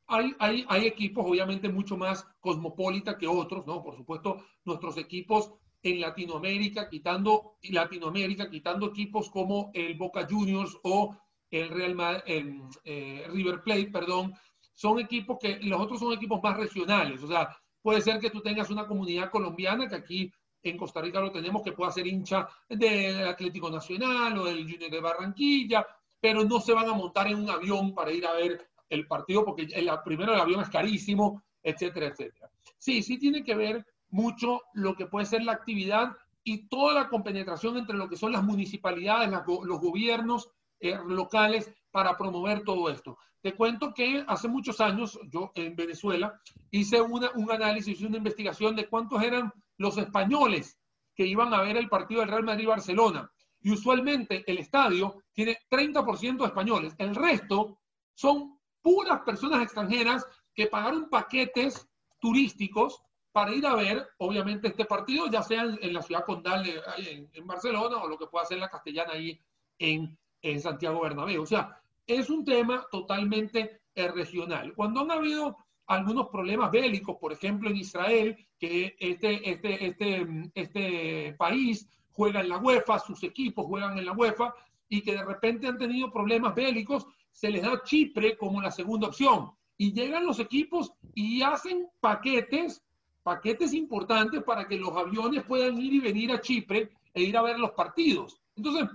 hay, 0.08 0.36
hay, 0.38 0.66
hay 0.68 0.86
equipos 0.86 1.24
obviamente 1.26 1.70
mucho 1.70 1.96
más 1.96 2.24
cosmopolita 2.40 3.16
que 3.16 3.26
otros, 3.26 3.66
¿no? 3.66 3.82
Por 3.82 3.96
supuesto, 3.96 4.44
nuestros 4.66 4.98
equipos 4.98 5.54
en 5.82 6.00
Latinoamérica, 6.00 6.88
quitando 6.88 7.56
Latinoamérica, 7.62 8.50
quitando 8.50 8.86
equipos 8.86 9.30
como 9.30 9.70
el 9.74 9.94
Boca 9.96 10.26
Juniors 10.28 10.76
o 10.82 11.16
el 11.50 11.68
Real 11.68 11.94
Ma- 11.94 12.22
el, 12.26 12.60
eh, 12.84 13.24
River 13.30 13.62
Plate, 13.62 13.90
perdón, 13.92 14.34
son 14.72 14.98
equipos 14.98 15.38
que 15.40 15.58
los 15.62 15.80
otros 15.80 16.00
son 16.00 16.12
equipos 16.12 16.42
más 16.42 16.56
regionales. 16.56 17.22
O 17.22 17.28
sea, 17.28 17.56
puede 17.80 18.00
ser 18.00 18.18
que 18.18 18.30
tú 18.30 18.40
tengas 18.40 18.68
una 18.70 18.86
comunidad 18.86 19.30
colombiana 19.30 19.88
que 19.88 19.94
aquí 19.96 20.32
en 20.62 20.76
Costa 20.76 21.00
Rica 21.00 21.20
lo 21.20 21.30
tenemos, 21.30 21.62
que 21.62 21.72
pueda 21.72 21.92
ser 21.92 22.06
hincha 22.06 22.48
del 22.68 23.28
Atlético 23.28 23.70
Nacional 23.70 24.36
o 24.38 24.44
del 24.44 24.68
Junior 24.68 24.90
de 24.90 25.00
Barranquilla, 25.00 25.86
pero 26.20 26.44
no 26.44 26.60
se 26.60 26.72
van 26.72 26.88
a 26.88 26.94
montar 26.94 27.28
en 27.28 27.36
un 27.36 27.48
avión 27.50 27.94
para 27.94 28.10
ir 28.10 28.26
a 28.26 28.32
ver 28.32 28.68
el 28.88 29.06
partido 29.06 29.44
porque 29.44 29.62
el, 29.72 29.88
primero 30.04 30.34
el 30.34 30.40
avión 30.40 30.60
es 30.60 30.68
carísimo, 30.68 31.42
etcétera, 31.62 32.06
etcétera. 32.06 32.50
Sí, 32.78 33.02
sí 33.02 33.18
tiene 33.18 33.44
que 33.44 33.54
ver 33.54 33.86
mucho 34.10 34.62
lo 34.74 34.94
que 34.94 35.06
puede 35.06 35.26
ser 35.26 35.42
la 35.42 35.52
actividad 35.52 36.16
y 36.44 36.68
toda 36.68 36.94
la 36.94 37.08
compenetración 37.08 37.76
entre 37.76 37.96
lo 37.96 38.08
que 38.08 38.16
son 38.16 38.32
las 38.32 38.44
municipalidades, 38.44 39.30
los 39.30 39.80
gobiernos 39.80 40.48
eh, 40.78 40.96
locales 41.06 41.72
para 41.90 42.16
promover 42.16 42.62
todo 42.62 42.88
esto. 42.88 43.18
Te 43.40 43.54
cuento 43.54 43.92
que 43.94 44.24
hace 44.26 44.48
muchos 44.48 44.80
años, 44.80 45.18
yo 45.30 45.50
en 45.54 45.74
Venezuela, 45.74 46.40
hice 46.70 47.00
una, 47.00 47.30
un 47.34 47.50
análisis, 47.50 48.00
una 48.02 48.18
investigación 48.18 48.76
de 48.76 48.88
cuántos 48.88 49.22
eran 49.22 49.52
los 49.78 49.98
españoles 49.98 50.78
que 51.14 51.26
iban 51.26 51.52
a 51.54 51.62
ver 51.62 51.76
el 51.76 51.88
partido 51.88 52.20
del 52.20 52.30
Real 52.30 52.44
Madrid-Barcelona. 52.44 53.30
Y 53.60 53.70
usualmente 53.70 54.44
el 54.46 54.58
estadio 54.58 55.22
tiene 55.32 55.58
30% 55.70 56.38
de 56.38 56.44
españoles. 56.44 56.94
El 56.98 57.14
resto 57.14 57.78
son 58.14 58.58
puras 58.82 59.22
personas 59.22 59.62
extranjeras 59.62 60.26
que 60.54 60.66
pagaron 60.66 61.08
paquetes 61.08 61.88
turísticos 62.20 63.02
para 63.36 63.54
ir 63.54 63.66
a 63.66 63.74
ver, 63.74 64.08
obviamente, 64.16 64.68
este 64.68 64.86
partido, 64.86 65.26
ya 65.30 65.42
sea 65.42 65.60
en, 65.60 65.78
en 65.82 65.92
la 65.92 66.00
ciudad 66.00 66.24
condal 66.24 66.64
en, 66.96 67.28
en 67.30 67.46
Barcelona 67.46 67.98
o 67.98 68.08
lo 68.08 68.16
que 68.16 68.28
pueda 68.28 68.46
ser 68.46 68.56
la 68.56 68.70
castellana 68.70 69.12
ahí 69.12 69.38
en, 69.78 70.16
en 70.40 70.58
Santiago 70.58 71.02
Bernabéu. 71.02 71.42
O 71.42 71.46
sea, 71.46 71.78
es 72.06 72.30
un 72.30 72.46
tema 72.46 72.86
totalmente 72.90 73.82
eh, 73.94 74.08
regional. 74.08 74.72
Cuando 74.74 75.00
han 75.00 75.10
habido 75.10 75.54
algunos 75.86 76.28
problemas 76.28 76.70
bélicos, 76.70 77.18
por 77.20 77.30
ejemplo, 77.30 77.68
en 77.68 77.76
Israel, 77.76 78.38
que 78.58 78.96
este, 78.98 79.50
este, 79.50 79.86
este, 79.86 80.26
este 80.54 81.34
país 81.34 81.86
juega 82.12 82.40
en 82.40 82.48
la 82.48 82.56
UEFA, 82.56 83.00
sus 83.00 83.22
equipos 83.22 83.66
juegan 83.66 83.98
en 83.98 84.06
la 84.06 84.12
UEFA, 84.12 84.54
y 84.88 85.02
que 85.02 85.12
de 85.12 85.22
repente 85.26 85.66
han 85.66 85.76
tenido 85.76 86.10
problemas 86.10 86.54
bélicos, 86.54 87.06
se 87.32 87.50
les 87.50 87.60
da 87.60 87.82
Chipre 87.84 88.38
como 88.38 88.62
la 88.62 88.70
segunda 88.70 89.08
opción. 89.08 89.50
Y 89.76 89.92
llegan 89.92 90.24
los 90.24 90.38
equipos 90.38 90.90
y 91.14 91.42
hacen 91.42 91.86
paquetes, 92.00 92.82
paquetes 93.26 93.74
importantes 93.74 94.40
para 94.44 94.68
que 94.68 94.78
los 94.78 94.96
aviones 94.96 95.42
puedan 95.42 95.76
ir 95.80 95.94
y 95.94 95.98
venir 95.98 96.30
a 96.30 96.40
Chipre 96.40 96.92
e 97.12 97.22
ir 97.24 97.36
a 97.36 97.42
ver 97.42 97.58
los 97.58 97.72
partidos. 97.72 98.40
Entonces, 98.54 98.88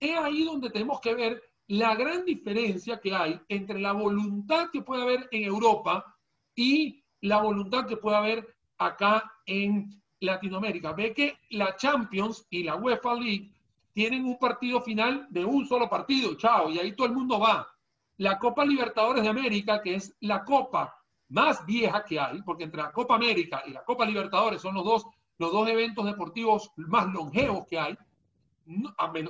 es 0.00 0.16
ahí 0.16 0.42
donde 0.42 0.70
tenemos 0.70 1.00
que 1.02 1.14
ver 1.14 1.42
la 1.66 1.94
gran 1.94 2.24
diferencia 2.24 2.98
que 2.98 3.14
hay 3.14 3.38
entre 3.46 3.78
la 3.78 3.92
voluntad 3.92 4.70
que 4.72 4.80
puede 4.80 5.02
haber 5.02 5.28
en 5.32 5.44
Europa 5.44 6.16
y 6.54 7.04
la 7.20 7.42
voluntad 7.42 7.86
que 7.86 7.98
puede 7.98 8.16
haber 8.16 8.56
acá 8.78 9.30
en 9.44 10.02
Latinoamérica. 10.20 10.94
Ve 10.94 11.12
que 11.12 11.36
la 11.50 11.76
Champions 11.76 12.46
y 12.48 12.62
la 12.62 12.76
UEFA 12.76 13.16
League 13.16 13.52
tienen 13.92 14.24
un 14.24 14.38
partido 14.38 14.80
final 14.80 15.26
de 15.28 15.44
un 15.44 15.66
solo 15.66 15.90
partido, 15.90 16.34
chao, 16.36 16.70
y 16.70 16.78
ahí 16.78 16.92
todo 16.92 17.08
el 17.08 17.12
mundo 17.12 17.38
va. 17.38 17.68
La 18.16 18.38
Copa 18.38 18.64
Libertadores 18.64 19.22
de 19.22 19.28
América, 19.28 19.82
que 19.82 19.96
es 19.96 20.16
la 20.20 20.42
copa 20.42 21.03
más 21.34 21.64
vieja 21.66 22.04
que 22.04 22.18
hay, 22.20 22.42
porque 22.42 22.64
entre 22.64 22.82
la 22.82 22.92
Copa 22.92 23.16
América 23.16 23.62
y 23.66 23.72
la 23.72 23.84
Copa 23.84 24.06
Libertadores 24.06 24.62
son 24.62 24.74
los 24.74 24.84
dos, 24.84 25.04
los 25.38 25.52
dos 25.52 25.68
eventos 25.68 26.04
deportivos 26.06 26.70
más 26.76 27.06
longevos 27.12 27.66
que 27.68 27.78
hay. 27.78 27.96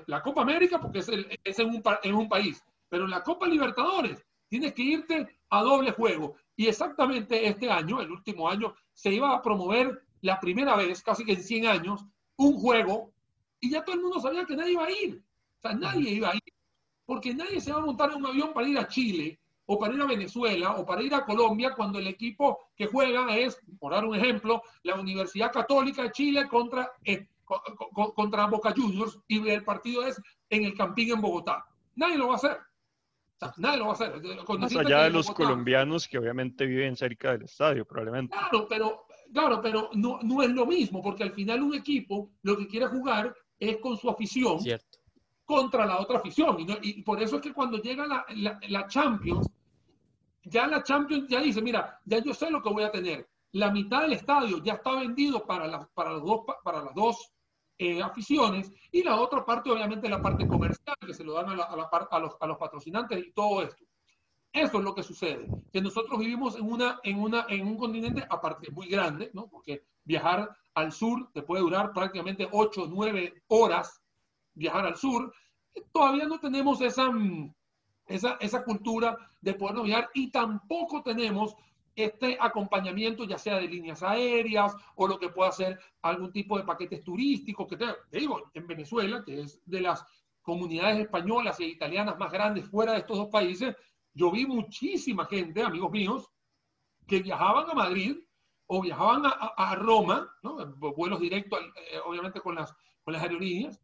La 0.07 0.23
Copa 0.23 0.43
América, 0.43 0.81
porque 0.81 1.01
es, 1.01 1.09
el- 1.09 1.27
es 1.43 1.59
en, 1.59 1.69
un, 1.69 1.83
en 2.03 2.15
un 2.15 2.29
país, 2.29 2.63
pero 2.89 3.05
en 3.05 3.11
la 3.11 3.23
Copa 3.23 3.47
Libertadores 3.49 4.25
tienes 4.49 4.73
que 4.75 4.83
irte 4.83 5.29
a 5.51 5.63
doble 5.63 5.91
juego. 5.93 6.37
Y 6.57 6.67
exactamente 6.69 7.47
este 7.49 7.71
año, 7.71 8.01
el 8.01 8.11
último 8.11 8.49
año, 8.49 8.75
se 8.93 9.13
iba 9.13 9.35
a 9.35 9.43
promover 9.43 10.03
la 10.21 10.39
primera 10.39 10.77
vez, 10.77 11.03
casi 11.03 11.25
que 11.25 11.33
en 11.33 11.43
100 11.43 11.67
años, 11.67 12.05
un 12.37 12.55
juego 12.59 13.13
y 13.61 13.71
ya 13.71 13.85
todo 13.85 13.97
el 13.97 14.03
mundo 14.03 14.21
sabía 14.21 14.45
que 14.45 14.57
nadie 14.57 14.73
iba 14.73 14.85
a 14.85 14.91
ir. 14.91 15.23
O 15.59 15.61
sea, 15.61 15.75
nadie 15.75 16.11
iba 16.13 16.31
a 16.31 16.35
ir. 16.37 16.43
Porque 17.07 17.35
nadie 17.35 17.61
se 17.61 17.73
va 17.73 17.79
a 17.79 17.87
montar 17.87 18.11
en 18.11 18.17
un 18.19 18.27
avión 18.27 18.53
para 18.53 18.69
ir 18.69 18.79
a 18.79 18.89
Chile 18.89 19.41
o 19.67 19.79
para 19.79 19.95
ir 19.95 20.01
a 20.01 20.07
Venezuela 20.07 20.77
o 20.77 20.85
para 20.85 21.03
ir 21.03 21.15
a 21.15 21.25
Colombia 21.25 21.73
cuando 21.75 21.99
el 21.99 22.07
equipo 22.07 22.59
que 22.77 22.87
juega 22.87 23.35
es, 23.37 23.59
por 23.79 23.93
dar 23.93 24.05
un 24.05 24.15
ejemplo, 24.15 24.63
la 24.83 24.95
Universidad 24.97 25.53
Católica 25.53 26.03
de 26.03 26.13
Chile 26.13 26.47
contra, 26.49 26.91
eh, 27.05 27.29
co- 27.45 27.63
co- 27.95 28.15
contra 28.15 28.47
Boca 28.47 28.73
Juniors 28.77 29.19
y 29.29 29.47
el 29.49 29.65
partido 29.65 30.05
es 30.05 30.21
en 30.51 30.65
el 30.65 30.75
Campín 30.75 31.13
en 31.13 31.21
Bogotá. 31.21 31.65
Nadie 31.97 32.19
lo 32.19 32.27
va 32.29 32.35
a 32.35 32.37
hacer. 32.37 32.53
O 32.57 33.39
sea, 33.39 33.55
nadie 33.57 33.79
lo 33.79 33.85
va 33.87 33.91
a 33.91 33.95
hacer. 33.95 34.13
Con 34.45 34.61
Más 34.61 34.75
allá 34.77 35.05
de 35.05 35.11
los 35.11 35.27
Bogotá- 35.27 35.35
colombianos 35.45 36.07
que 36.09 36.19
obviamente 36.19 36.67
viven 36.67 36.97
cerca 36.97 37.33
del 37.33 37.43
estadio, 37.43 37.85
probablemente. 37.87 38.37
Claro, 38.37 38.67
pero, 38.69 39.07
claro, 39.33 39.61
pero 39.63 39.91
no, 39.95 40.19
no 40.23 40.43
es 40.43 40.51
lo 40.51 40.67
mismo, 40.67 41.03
porque 41.03 41.23
al 41.25 41.33
final 41.33 41.63
un 41.63 41.75
equipo 41.75 42.31
lo 42.43 42.57
que 42.57 42.67
quiere 42.69 42.87
jugar 42.87 43.35
es 43.59 43.79
con 43.79 43.97
su 43.97 44.11
afición 44.11 44.61
Cierto. 44.61 44.94
Contra 45.45 45.87
la 45.87 46.01
otra 46.01 46.19
afición. 46.19 46.59
Y, 46.61 46.65
no- 46.65 46.77
y 46.83 47.03
por 47.03 47.23
eso 47.23 47.37
es 47.37 47.43
que 47.43 47.53
cuando 47.53 47.79
llega 47.79 48.07
la, 48.07 48.25
la- 48.37 48.59
la 48.69 48.87
Champions, 48.87 49.51
ya 50.45 50.67
la 50.67 50.83
Champions 50.83 51.27
ya 51.29 51.41
dice, 51.41 51.63
mira, 51.63 52.01
ya 52.05 52.19
yo 52.19 52.35
sé 52.35 52.51
lo 52.51 52.63
que 52.63 52.69
voy 52.71 52.85
a 52.85 52.91
tener. 52.93 53.29
La 53.53 53.71
mitad 53.71 54.03
del 54.03 54.15
estadio 54.15 54.59
ya 54.63 54.75
está 54.75 54.93
vendido 54.97 55.45
para, 55.47 55.67
las 55.67 55.87
para, 55.89 56.13
los 56.13 56.25
dos, 56.25 56.41
pa- 56.47 56.59
para 56.63 56.83
las 56.83 56.95
dos 56.95 57.33
eh, 57.79 58.03
aficiones 58.03 58.71
y 58.93 59.03
la 59.03 59.17
otra 59.21 59.45
parte, 59.45 59.71
obviamente, 59.71 60.09
la 60.09 60.23
parte 60.23 60.47
comercial, 60.47 60.97
que 61.05 61.15
se 61.15 61.25
lo 61.25 61.35
dan 61.35 61.51
a, 61.51 61.57
la- 61.57 61.65
a 61.65 61.77
la 61.77 61.85
a 62.11 62.19
los, 62.19 62.37
a 62.41 62.47
los 62.47 62.59
patrocinantes 62.59 63.19
y 63.27 63.33
todo 63.33 63.63
esto. 63.63 63.85
Eso 64.53 64.79
es 64.79 64.85
lo 64.85 64.95
que 64.95 65.03
sucede, 65.03 65.49
que 65.73 65.81
nosotros 65.81 66.17
vivimos 66.21 66.55
en, 66.57 66.71
una, 66.71 67.01
en, 67.03 67.19
una, 67.21 67.47
en 67.49 67.67
un 67.67 67.77
continente, 67.77 68.25
aparte 68.31 68.71
muy 68.71 68.87
grande, 68.89 69.31
¿no? 69.35 69.49
porque 69.49 69.85
viajar 70.05 70.57
al 70.75 70.93
sur 70.93 71.29
te 71.33 71.43
puede 71.43 71.63
durar 71.63 71.93
prácticamente 71.93 72.49
8 72.53 72.85
o 72.85 72.87
9 72.87 73.43
horas, 73.49 74.01
viajar 74.55 74.87
al 74.87 74.97
sur, 74.97 75.33
todavía 75.93 76.27
no 76.27 76.39
tenemos 76.39 76.81
esa, 76.81 77.11
mm, 77.11 77.53
esa, 78.07 78.37
esa 78.41 78.65
cultura 78.65 79.17
de 79.41 79.55
poder 79.55 79.83
viajar 79.83 80.11
y 80.15 80.31
tampoco 80.31 81.03
tenemos 81.03 81.57
este 81.97 82.37
acompañamiento, 82.41 83.25
ya 83.25 83.39
sea 83.39 83.57
de 83.57 83.69
líneas 83.69 84.03
aéreas 84.03 84.75
o 84.97 85.07
lo 85.07 85.19
que 85.19 85.29
pueda 85.29 85.53
ser 85.53 85.79
algún 86.03 86.33
tipo 86.33 86.59
de 86.59 86.65
paquetes 86.65 87.05
turísticos, 87.05 87.69
que 87.69 87.77
te, 87.77 87.87
te 88.11 88.19
digo, 88.19 88.51
en 88.53 88.67
Venezuela, 88.67 89.23
que 89.25 89.43
es 89.43 89.61
de 89.65 89.81
las 89.81 90.05
comunidades 90.43 90.99
españolas 90.99 91.59
e 91.61 91.65
italianas 91.65 92.19
más 92.19 92.33
grandes 92.33 92.69
fuera 92.69 92.93
de 92.93 92.99
estos 92.99 93.17
dos 93.17 93.29
países, 93.29 93.77
yo 94.13 94.31
vi 94.31 94.47
muchísima 94.47 95.25
gente, 95.27 95.63
amigos 95.63 95.91
míos, 95.91 96.31
que 97.07 97.23
viajaban 97.23 97.71
a 97.71 97.75
Madrid 97.75 98.17
o 98.67 98.81
viajaban 98.81 99.23
a, 99.25 99.75
Roma, 99.75 100.31
¿no? 100.43 100.57
vuelos 100.77 101.21
directos, 101.21 101.61
eh, 101.61 101.99
obviamente 102.05 102.41
con 102.41 102.55
las, 102.55 102.75
con 103.03 103.13
las 103.13 103.23
aerolíneas, 103.23 103.81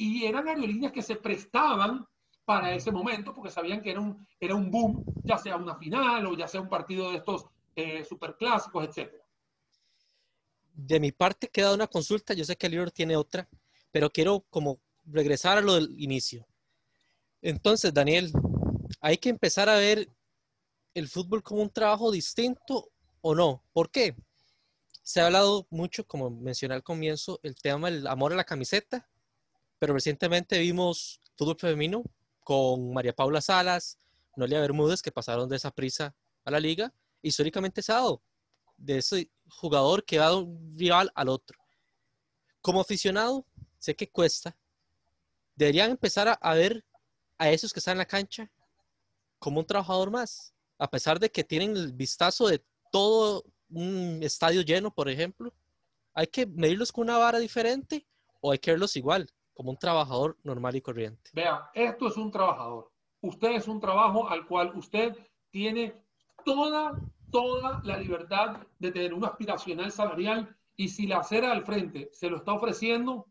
y 0.00 0.24
eran 0.24 0.48
aerolíneas 0.48 0.92
que 0.92 1.02
se 1.02 1.16
prestaban 1.16 2.06
para 2.46 2.74
ese 2.74 2.90
momento 2.90 3.34
porque 3.34 3.50
sabían 3.50 3.82
que 3.82 3.90
era 3.90 4.00
un, 4.00 4.26
era 4.40 4.54
un 4.54 4.70
boom, 4.70 5.04
ya 5.24 5.36
sea 5.36 5.56
una 5.56 5.76
final 5.76 6.24
o 6.24 6.34
ya 6.34 6.48
sea 6.48 6.62
un 6.62 6.70
partido 6.70 7.10
de 7.10 7.18
estos 7.18 7.44
eh, 7.76 8.02
superclásicos, 8.02 8.88
etc. 8.88 9.12
De 10.72 10.98
mi 10.98 11.12
parte 11.12 11.48
queda 11.48 11.74
una 11.74 11.86
consulta, 11.86 12.32
yo 12.32 12.46
sé 12.46 12.56
que 12.56 12.66
el 12.66 12.72
libro 12.72 12.90
tiene 12.90 13.14
otra, 13.14 13.46
pero 13.90 14.08
quiero 14.08 14.40
como 14.48 14.80
regresar 15.04 15.58
a 15.58 15.60
lo 15.60 15.74
del 15.74 15.94
inicio. 16.00 16.46
Entonces, 17.42 17.92
Daniel, 17.92 18.32
hay 19.02 19.18
que 19.18 19.28
empezar 19.28 19.68
a 19.68 19.76
ver 19.76 20.08
el 20.94 21.08
fútbol 21.08 21.42
como 21.42 21.60
un 21.60 21.70
trabajo 21.70 22.10
distinto 22.10 22.90
o 23.20 23.34
no. 23.34 23.62
¿Por 23.74 23.90
qué? 23.90 24.16
Se 25.02 25.20
ha 25.20 25.26
hablado 25.26 25.66
mucho, 25.68 26.06
como 26.06 26.30
mencioné 26.30 26.74
al 26.74 26.82
comienzo, 26.82 27.38
el 27.42 27.54
tema 27.56 27.90
del 27.90 28.06
amor 28.06 28.32
a 28.32 28.36
la 28.36 28.44
camiseta, 28.44 29.09
pero 29.80 29.94
recientemente 29.94 30.58
vimos 30.58 31.20
fútbol 31.36 31.56
femenino 31.58 32.04
con 32.44 32.92
María 32.92 33.14
Paula 33.14 33.40
Salas, 33.40 33.98
Noelia 34.36 34.60
Bermúdez, 34.60 35.00
que 35.00 35.10
pasaron 35.10 35.48
de 35.48 35.56
esa 35.56 35.70
prisa 35.70 36.14
a 36.44 36.50
la 36.50 36.60
liga. 36.60 36.92
Históricamente 37.22 37.80
dado 37.86 38.22
de 38.76 38.98
ese 38.98 39.30
jugador 39.48 40.04
que 40.04 40.18
va 40.18 40.28
de 40.28 40.36
un 40.36 40.78
rival 40.78 41.10
al 41.14 41.30
otro. 41.30 41.58
Como 42.60 42.82
aficionado, 42.82 43.46
sé 43.78 43.96
que 43.96 44.10
cuesta. 44.10 44.54
Deberían 45.56 45.90
empezar 45.90 46.38
a 46.40 46.54
ver 46.54 46.84
a 47.38 47.50
esos 47.50 47.72
que 47.72 47.80
están 47.80 47.92
en 47.92 47.98
la 47.98 48.06
cancha 48.06 48.52
como 49.38 49.60
un 49.60 49.66
trabajador 49.66 50.10
más, 50.10 50.52
a 50.78 50.90
pesar 50.90 51.18
de 51.18 51.30
que 51.30 51.42
tienen 51.42 51.74
el 51.74 51.92
vistazo 51.94 52.48
de 52.48 52.62
todo 52.92 53.46
un 53.70 54.20
estadio 54.22 54.60
lleno, 54.60 54.92
por 54.94 55.08
ejemplo, 55.08 55.54
hay 56.12 56.26
que 56.26 56.44
medirlos 56.44 56.92
con 56.92 57.04
una 57.04 57.16
vara 57.16 57.38
diferente 57.38 58.06
o 58.42 58.52
hay 58.52 58.58
que 58.58 58.72
verlos 58.72 58.96
igual, 58.96 59.30
como 59.54 59.70
un 59.70 59.76
trabajador 59.76 60.38
normal 60.42 60.76
y 60.76 60.80
corriente. 60.80 61.30
Vea, 61.32 61.70
esto 61.74 62.08
es 62.08 62.16
un 62.16 62.30
trabajador. 62.30 62.90
Usted 63.20 63.50
es 63.50 63.68
un 63.68 63.80
trabajo 63.80 64.28
al 64.28 64.46
cual 64.46 64.72
usted 64.74 65.16
tiene 65.50 65.94
toda, 66.44 66.98
toda 67.30 67.80
la 67.84 67.98
libertad 67.98 68.66
de 68.78 68.92
tener 68.92 69.12
un 69.12 69.24
aspiracional 69.24 69.92
salarial 69.92 70.56
y 70.76 70.88
si 70.88 71.06
la 71.06 71.18
acera 71.18 71.52
al 71.52 71.64
frente 71.64 72.08
se 72.12 72.30
lo 72.30 72.38
está 72.38 72.54
ofreciendo, 72.54 73.26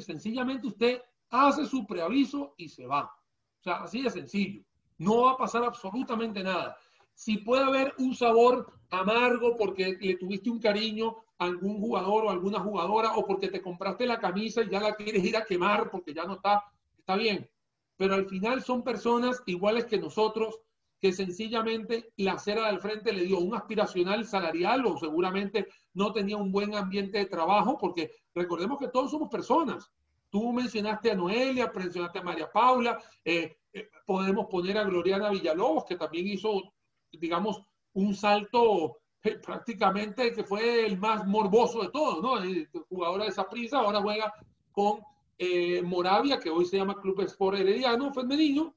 sencillamente 0.00 0.66
usted 0.66 1.02
hace 1.30 1.66
su 1.66 1.86
preaviso 1.86 2.54
y 2.56 2.68
se 2.68 2.86
va. 2.86 3.04
O 3.04 3.62
sea, 3.62 3.82
así 3.82 4.02
de 4.02 4.10
sencillo. 4.10 4.64
No 4.96 5.22
va 5.22 5.32
a 5.32 5.36
pasar 5.36 5.64
absolutamente 5.64 6.42
nada 6.42 6.76
si 7.20 7.36
puede 7.36 7.62
haber 7.62 7.94
un 7.98 8.14
sabor 8.14 8.72
amargo 8.88 9.54
porque 9.54 9.98
le 10.00 10.16
tuviste 10.16 10.48
un 10.48 10.58
cariño 10.58 11.16
algún 11.40 11.80
jugador 11.80 12.26
o 12.26 12.30
alguna 12.30 12.60
jugadora 12.60 13.16
o 13.16 13.26
porque 13.26 13.48
te 13.48 13.60
compraste 13.60 14.06
la 14.06 14.20
camisa 14.20 14.62
y 14.62 14.70
ya 14.70 14.80
la 14.80 14.94
quieres 14.94 15.24
ir 15.24 15.36
a 15.36 15.44
quemar 15.44 15.90
porque 15.90 16.14
ya 16.14 16.24
no 16.24 16.34
está, 16.34 16.64
está 16.96 17.16
bien. 17.16 17.50
Pero 17.96 18.14
al 18.14 18.26
final 18.26 18.62
son 18.62 18.84
personas 18.84 19.42
iguales 19.46 19.86
que 19.86 19.98
nosotros 19.98 20.60
que 21.00 21.12
sencillamente 21.12 22.12
la 22.18 22.32
acera 22.32 22.66
del 22.66 22.78
frente 22.78 23.12
le 23.12 23.24
dio 23.24 23.38
un 23.38 23.54
aspiracional 23.54 24.26
salarial 24.26 24.84
o 24.84 24.98
seguramente 24.98 25.66
no 25.94 26.12
tenía 26.12 26.36
un 26.36 26.52
buen 26.52 26.74
ambiente 26.74 27.18
de 27.18 27.26
trabajo 27.26 27.78
porque 27.78 28.12
recordemos 28.34 28.78
que 28.78 28.88
todos 28.88 29.10
somos 29.10 29.30
personas. 29.30 29.90
Tú 30.28 30.52
mencionaste 30.52 31.10
a 31.10 31.14
Noelia, 31.14 31.72
mencionaste 31.74 32.18
a 32.18 32.22
María 32.22 32.52
Paula, 32.52 33.02
eh, 33.24 33.56
eh, 33.72 33.90
podemos 34.06 34.46
poner 34.46 34.76
a 34.76 34.84
Gloriana 34.84 35.30
Villalobos, 35.30 35.86
que 35.86 35.96
también 35.96 36.28
hizo 36.28 36.74
digamos, 37.12 37.62
un 37.94 38.14
salto 38.14 38.98
prácticamente 39.42 40.32
que 40.32 40.44
fue 40.44 40.86
el 40.86 40.98
más 40.98 41.26
morboso 41.26 41.82
de 41.82 41.90
todos, 41.90 42.22
¿no? 42.22 42.38
El 42.38 42.68
jugadora 42.88 43.24
de 43.24 43.30
esa 43.30 43.48
prisa 43.48 43.78
ahora 43.78 44.00
juega 44.00 44.32
con 44.72 45.00
eh, 45.38 45.82
Moravia, 45.82 46.38
que 46.38 46.50
hoy 46.50 46.64
se 46.64 46.78
llama 46.78 47.00
Club 47.00 47.20
Sport 47.22 47.58
Herediano 47.58 48.12
femenino. 48.12 48.74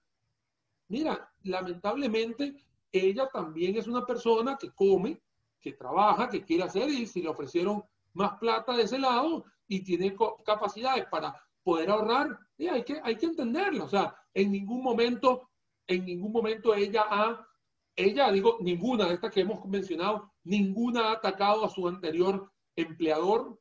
Mira, 0.90 1.32
lamentablemente 1.44 2.56
ella 2.92 3.28
también 3.32 3.78
es 3.78 3.88
una 3.88 4.06
persona 4.06 4.58
que 4.58 4.72
come, 4.72 5.22
que 5.60 5.74
trabaja, 5.74 6.30
que 6.30 6.44
quiere 6.44 6.64
hacer 6.64 6.90
y 6.90 7.08
si 7.08 7.22
le 7.22 7.30
ofrecieron 7.30 7.84
más 8.14 8.38
plata 8.38 8.76
de 8.76 8.84
ese 8.84 9.00
lado 9.00 9.46
y 9.68 9.84
tiene 9.84 10.16
capacidades 10.46 11.06
para 11.10 11.36
poder 11.64 11.90
ahorrar, 11.90 12.38
y 12.58 12.68
hay, 12.68 12.84
que, 12.84 13.00
hay 13.02 13.16
que 13.16 13.26
entenderlo. 13.26 13.86
O 13.86 13.88
sea, 13.90 14.14
en 14.34 14.52
ningún 14.52 14.84
momento, 14.84 15.50
en 15.88 16.06
ningún 16.06 16.32
momento 16.32 16.74
ella 16.76 17.06
ha 17.10 17.48
ella, 17.96 18.32
digo, 18.32 18.58
ninguna 18.62 19.08
de 19.08 19.16
estas 19.16 19.32
que 19.32 19.42
hemos 19.42 19.64
mencionado, 19.66 20.32
ninguna 20.44 21.10
ha 21.10 21.12
atacado 21.14 21.64
a 21.64 21.70
su 21.70 21.88
anterior 21.88 22.52
empleador, 22.76 23.60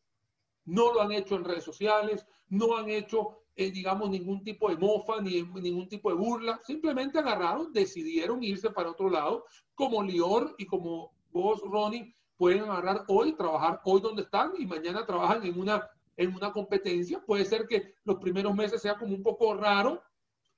no 0.64 0.92
lo 0.92 1.02
han 1.02 1.12
hecho 1.12 1.36
en 1.36 1.44
redes 1.44 1.64
sociales, 1.64 2.26
no 2.48 2.76
han 2.76 2.88
hecho, 2.88 3.38
eh, 3.56 3.70
digamos, 3.70 4.08
ningún 4.10 4.42
tipo 4.42 4.68
de 4.68 4.76
mofa 4.76 5.20
ni 5.20 5.42
ningún 5.42 5.88
tipo 5.88 6.10
de 6.10 6.16
burla, 6.16 6.60
simplemente 6.64 7.18
agarraron, 7.18 7.72
decidieron 7.72 8.42
irse 8.42 8.70
para 8.70 8.90
otro 8.90 9.10
lado, 9.10 9.44
como 9.74 10.02
Lior 10.02 10.54
y 10.58 10.66
como 10.66 11.12
vos, 11.30 11.60
Ronnie, 11.62 12.14
pueden 12.36 12.62
agarrar 12.62 13.04
hoy, 13.08 13.34
trabajar 13.34 13.80
hoy 13.84 14.00
donde 14.00 14.22
están 14.22 14.52
y 14.58 14.66
mañana 14.66 15.06
trabajan 15.06 15.44
en 15.44 15.58
una, 15.58 15.88
en 16.16 16.34
una 16.34 16.52
competencia. 16.52 17.22
Puede 17.24 17.44
ser 17.44 17.66
que 17.66 17.94
los 18.04 18.16
primeros 18.16 18.54
meses 18.54 18.82
sea 18.82 18.96
como 18.96 19.14
un 19.14 19.22
poco 19.22 19.54
raro, 19.54 20.02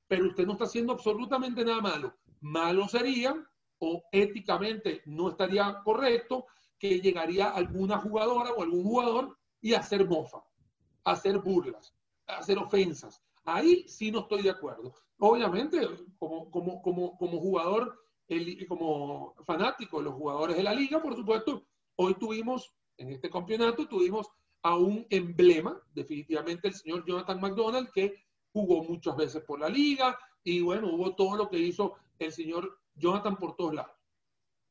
pero 0.06 0.26
usted 0.26 0.46
no 0.46 0.52
está 0.52 0.64
haciendo 0.64 0.92
absolutamente 0.92 1.64
nada 1.64 1.80
malo. 1.80 2.14
Malo 2.40 2.88
sería 2.88 3.34
o 3.78 4.02
éticamente 4.12 5.02
no 5.06 5.30
estaría 5.30 5.80
correcto 5.84 6.46
que 6.78 7.00
llegaría 7.00 7.50
alguna 7.50 7.98
jugadora 7.98 8.52
o 8.52 8.62
algún 8.62 8.84
jugador 8.84 9.38
y 9.60 9.74
hacer 9.74 10.08
mofa, 10.08 10.42
hacer 11.04 11.38
burlas, 11.38 11.94
hacer 12.26 12.58
ofensas. 12.58 13.22
Ahí 13.44 13.86
sí 13.88 14.10
no 14.10 14.20
estoy 14.20 14.42
de 14.42 14.50
acuerdo. 14.50 14.94
Obviamente, 15.18 15.80
como, 16.18 16.50
como, 16.50 16.82
como, 16.82 17.16
como 17.16 17.40
jugador, 17.40 17.98
el, 18.28 18.66
como 18.66 19.34
fanático 19.44 19.98
de 19.98 20.04
los 20.04 20.14
jugadores 20.14 20.56
de 20.56 20.62
la 20.62 20.74
liga, 20.74 21.00
por 21.00 21.14
supuesto, 21.14 21.64
hoy 21.96 22.14
tuvimos, 22.14 22.74
en 22.96 23.10
este 23.10 23.30
campeonato, 23.30 23.86
tuvimos 23.86 24.28
a 24.62 24.76
un 24.76 25.06
emblema, 25.10 25.80
definitivamente 25.94 26.68
el 26.68 26.74
señor 26.74 27.04
Jonathan 27.06 27.40
McDonald, 27.40 27.90
que 27.92 28.14
jugó 28.52 28.82
muchas 28.84 29.16
veces 29.16 29.42
por 29.44 29.60
la 29.60 29.68
liga 29.68 30.18
y 30.42 30.60
bueno, 30.60 30.94
hubo 30.94 31.14
todo 31.14 31.36
lo 31.36 31.48
que 31.50 31.58
hizo 31.58 31.94
el 32.18 32.32
señor 32.32 32.78
Jonathan 32.94 33.36
por 33.36 33.56
todos 33.56 33.74
lados. 33.74 33.92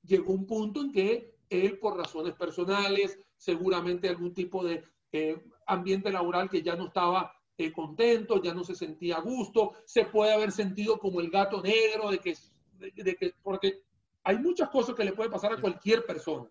Llegó 0.04 0.34
un 0.34 0.46
punto 0.46 0.82
en 0.82 0.92
que 0.92 1.38
él, 1.50 1.80
por 1.80 1.98
razones 1.98 2.34
personales, 2.34 3.20
seguramente 3.38 4.10
algún 4.10 4.34
tipo 4.34 4.64
de 4.64 4.84
eh, 5.12 5.42
ambiente 5.68 6.12
laboral 6.12 6.50
que 6.50 6.62
ya 6.62 6.76
no 6.76 6.88
estaba 6.88 7.34
eh, 7.58 7.72
contento, 7.72 8.42
ya 8.42 8.54
no 8.54 8.64
se 8.64 8.76
sentía 8.76 9.18
a 9.18 9.22
gusto, 9.22 9.74
se 9.86 10.06
puede 10.06 10.34
haber 10.34 10.52
sentido 10.52 10.98
como 10.98 11.22
el 11.22 11.30
gato 11.30 11.62
negro, 11.62 12.10
de 12.10 12.20
que, 12.20 12.36
de, 12.80 13.16
que, 13.16 13.36
porque 13.44 13.84
hay 14.24 14.40
muchas 14.40 14.70
cosas 14.70 14.96
que 14.96 15.04
le 15.04 15.14
puede 15.14 15.30
pasar 15.30 15.54
a 15.54 15.62
cualquier 15.62 16.06
persona. 16.06 16.50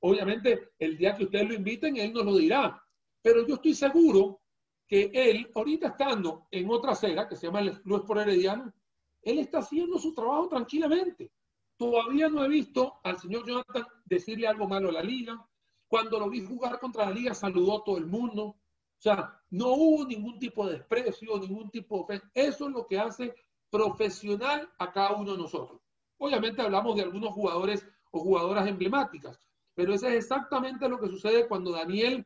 Obviamente, 0.00 0.72
el 0.78 0.98
día 0.98 1.16
que 1.16 1.24
ustedes 1.24 1.48
lo 1.48 1.54
inviten, 1.54 1.96
él 1.96 2.12
nos 2.12 2.24
lo 2.24 2.36
dirá. 2.36 2.82
Pero 3.22 3.46
yo 3.46 3.54
estoy 3.54 3.74
seguro 3.74 4.40
que 4.86 5.10
él, 5.14 5.50
ahorita 5.54 5.88
estando 5.88 6.48
en 6.50 6.68
otra 6.68 6.92
acera, 6.92 7.28
que 7.28 7.36
se 7.36 7.46
llama 7.46 7.60
el 7.60 7.80
Club 7.80 8.04
por 8.04 8.18
Herediano, 8.18 8.74
él 9.22 9.38
está 9.38 9.58
haciendo 9.58 9.98
su 9.98 10.14
trabajo 10.14 10.48
tranquilamente. 10.48 11.30
Todavía 11.76 12.28
no 12.28 12.44
he 12.44 12.48
visto 12.48 13.00
al 13.02 13.18
señor 13.18 13.46
Jonathan 13.46 13.84
decirle 14.04 14.46
algo 14.46 14.68
malo 14.68 14.88
a 14.88 14.92
la 14.92 15.02
liga. 15.02 15.44
Cuando 15.88 16.18
lo 16.18 16.28
vi 16.28 16.44
jugar 16.44 16.78
contra 16.78 17.06
la 17.06 17.12
liga, 17.12 17.34
saludó 17.34 17.78
a 17.78 17.84
todo 17.84 17.98
el 17.98 18.06
mundo. 18.06 18.44
O 18.44 18.56
sea, 19.02 19.40
no 19.50 19.72
hubo 19.72 20.04
ningún 20.04 20.38
tipo 20.38 20.66
de 20.66 20.78
desprecio, 20.78 21.38
ningún 21.38 21.70
tipo 21.70 21.96
de 21.96 22.02
ofensa. 22.02 22.30
Eso 22.34 22.68
es 22.68 22.72
lo 22.72 22.86
que 22.86 22.98
hace 22.98 23.34
profesional 23.68 24.70
a 24.78 24.92
cada 24.92 25.12
uno 25.12 25.32
de 25.32 25.38
nosotros. 25.38 25.80
Obviamente 26.18 26.62
hablamos 26.62 26.94
de 26.94 27.02
algunos 27.02 27.32
jugadores 27.32 27.86
o 28.12 28.20
jugadoras 28.20 28.68
emblemáticas, 28.68 29.40
pero 29.74 29.94
eso 29.94 30.06
es 30.06 30.14
exactamente 30.14 30.88
lo 30.88 31.00
que 31.00 31.08
sucede 31.08 31.48
cuando 31.48 31.72
Daniel 31.72 32.24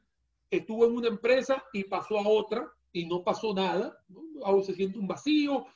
estuvo 0.51 0.85
en 0.85 0.97
una 0.97 1.09
empresa 1.09 1.65
y 1.73 1.85
pasó 1.85 2.19
a 2.19 2.29
otra 2.29 2.71
y 2.93 3.07
no 3.07 3.23
pasó 3.23 3.55
nada. 3.55 3.97
¿no? 4.09 4.63
se 4.63 4.75
siente 4.75 4.99
un 4.99 5.07
vacío, 5.07 5.67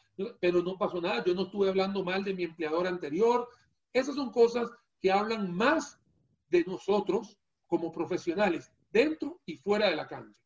pero 0.40 0.62
no 0.62 0.76
pasó 0.76 1.00
nada. 1.00 1.24
Yo 1.24 1.34
no 1.34 1.42
estuve 1.42 1.68
hablando 1.68 2.04
mal 2.04 2.24
de 2.24 2.34
mi 2.34 2.44
empleador 2.44 2.86
anterior. 2.86 3.48
Esas 3.92 4.14
son 4.14 4.30
cosas 4.30 4.70
que 5.00 5.10
hablan 5.10 5.54
más 5.54 6.00
de 6.48 6.64
nosotros 6.64 7.38
como 7.66 7.92
profesionales, 7.92 8.72
dentro 8.90 9.40
y 9.46 9.56
fuera 9.56 9.88
de 9.88 9.96
la 9.96 10.08
cancha. 10.08 10.36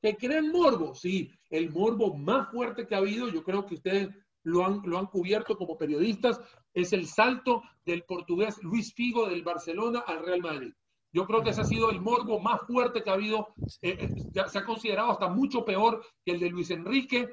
¿Que 0.00 0.16
creen 0.16 0.50
morbo? 0.50 0.94
Sí, 0.94 1.30
el 1.50 1.70
morbo 1.70 2.14
más 2.14 2.50
fuerte 2.50 2.86
que 2.86 2.94
ha 2.94 2.98
habido, 2.98 3.28
yo 3.28 3.42
creo 3.42 3.66
que 3.66 3.74
ustedes 3.74 4.08
lo 4.44 4.64
han, 4.64 4.82
lo 4.84 4.98
han 4.98 5.06
cubierto 5.06 5.56
como 5.56 5.76
periodistas, 5.76 6.40
es 6.72 6.92
el 6.92 7.06
salto 7.06 7.62
del 7.84 8.04
portugués 8.04 8.62
Luis 8.62 8.94
Figo 8.94 9.28
del 9.28 9.42
Barcelona 9.42 10.00
al 10.00 10.24
Real 10.24 10.40
Madrid. 10.40 10.72
Yo 11.12 11.26
creo 11.26 11.42
que 11.42 11.50
ese 11.50 11.60
ha 11.60 11.64
sido 11.64 11.90
el 11.90 12.00
morbo 12.00 12.40
más 12.40 12.62
fuerte 12.62 13.02
que 13.02 13.10
ha 13.10 13.14
habido. 13.14 13.54
Eh, 13.82 13.98
eh, 14.00 14.48
se 14.48 14.58
ha 14.58 14.64
considerado 14.64 15.10
hasta 15.10 15.28
mucho 15.28 15.64
peor 15.64 16.02
que 16.24 16.32
el 16.32 16.40
de 16.40 16.48
Luis 16.48 16.70
Enrique 16.70 17.28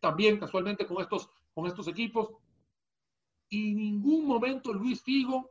también 0.00 0.38
casualmente 0.38 0.86
con 0.86 1.00
estos, 1.00 1.28
con 1.52 1.66
estos 1.66 1.88
equipos. 1.88 2.30
Y 3.48 3.72
en 3.72 3.76
ningún 3.76 4.26
momento 4.26 4.72
Luis 4.72 5.02
Figo 5.02 5.50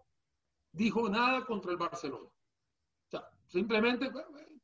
dijo 0.72 1.08
nada 1.10 1.46
contra 1.46 1.72
el 1.72 1.78
Barcelona. 1.78 2.30
Simplemente 3.48 4.12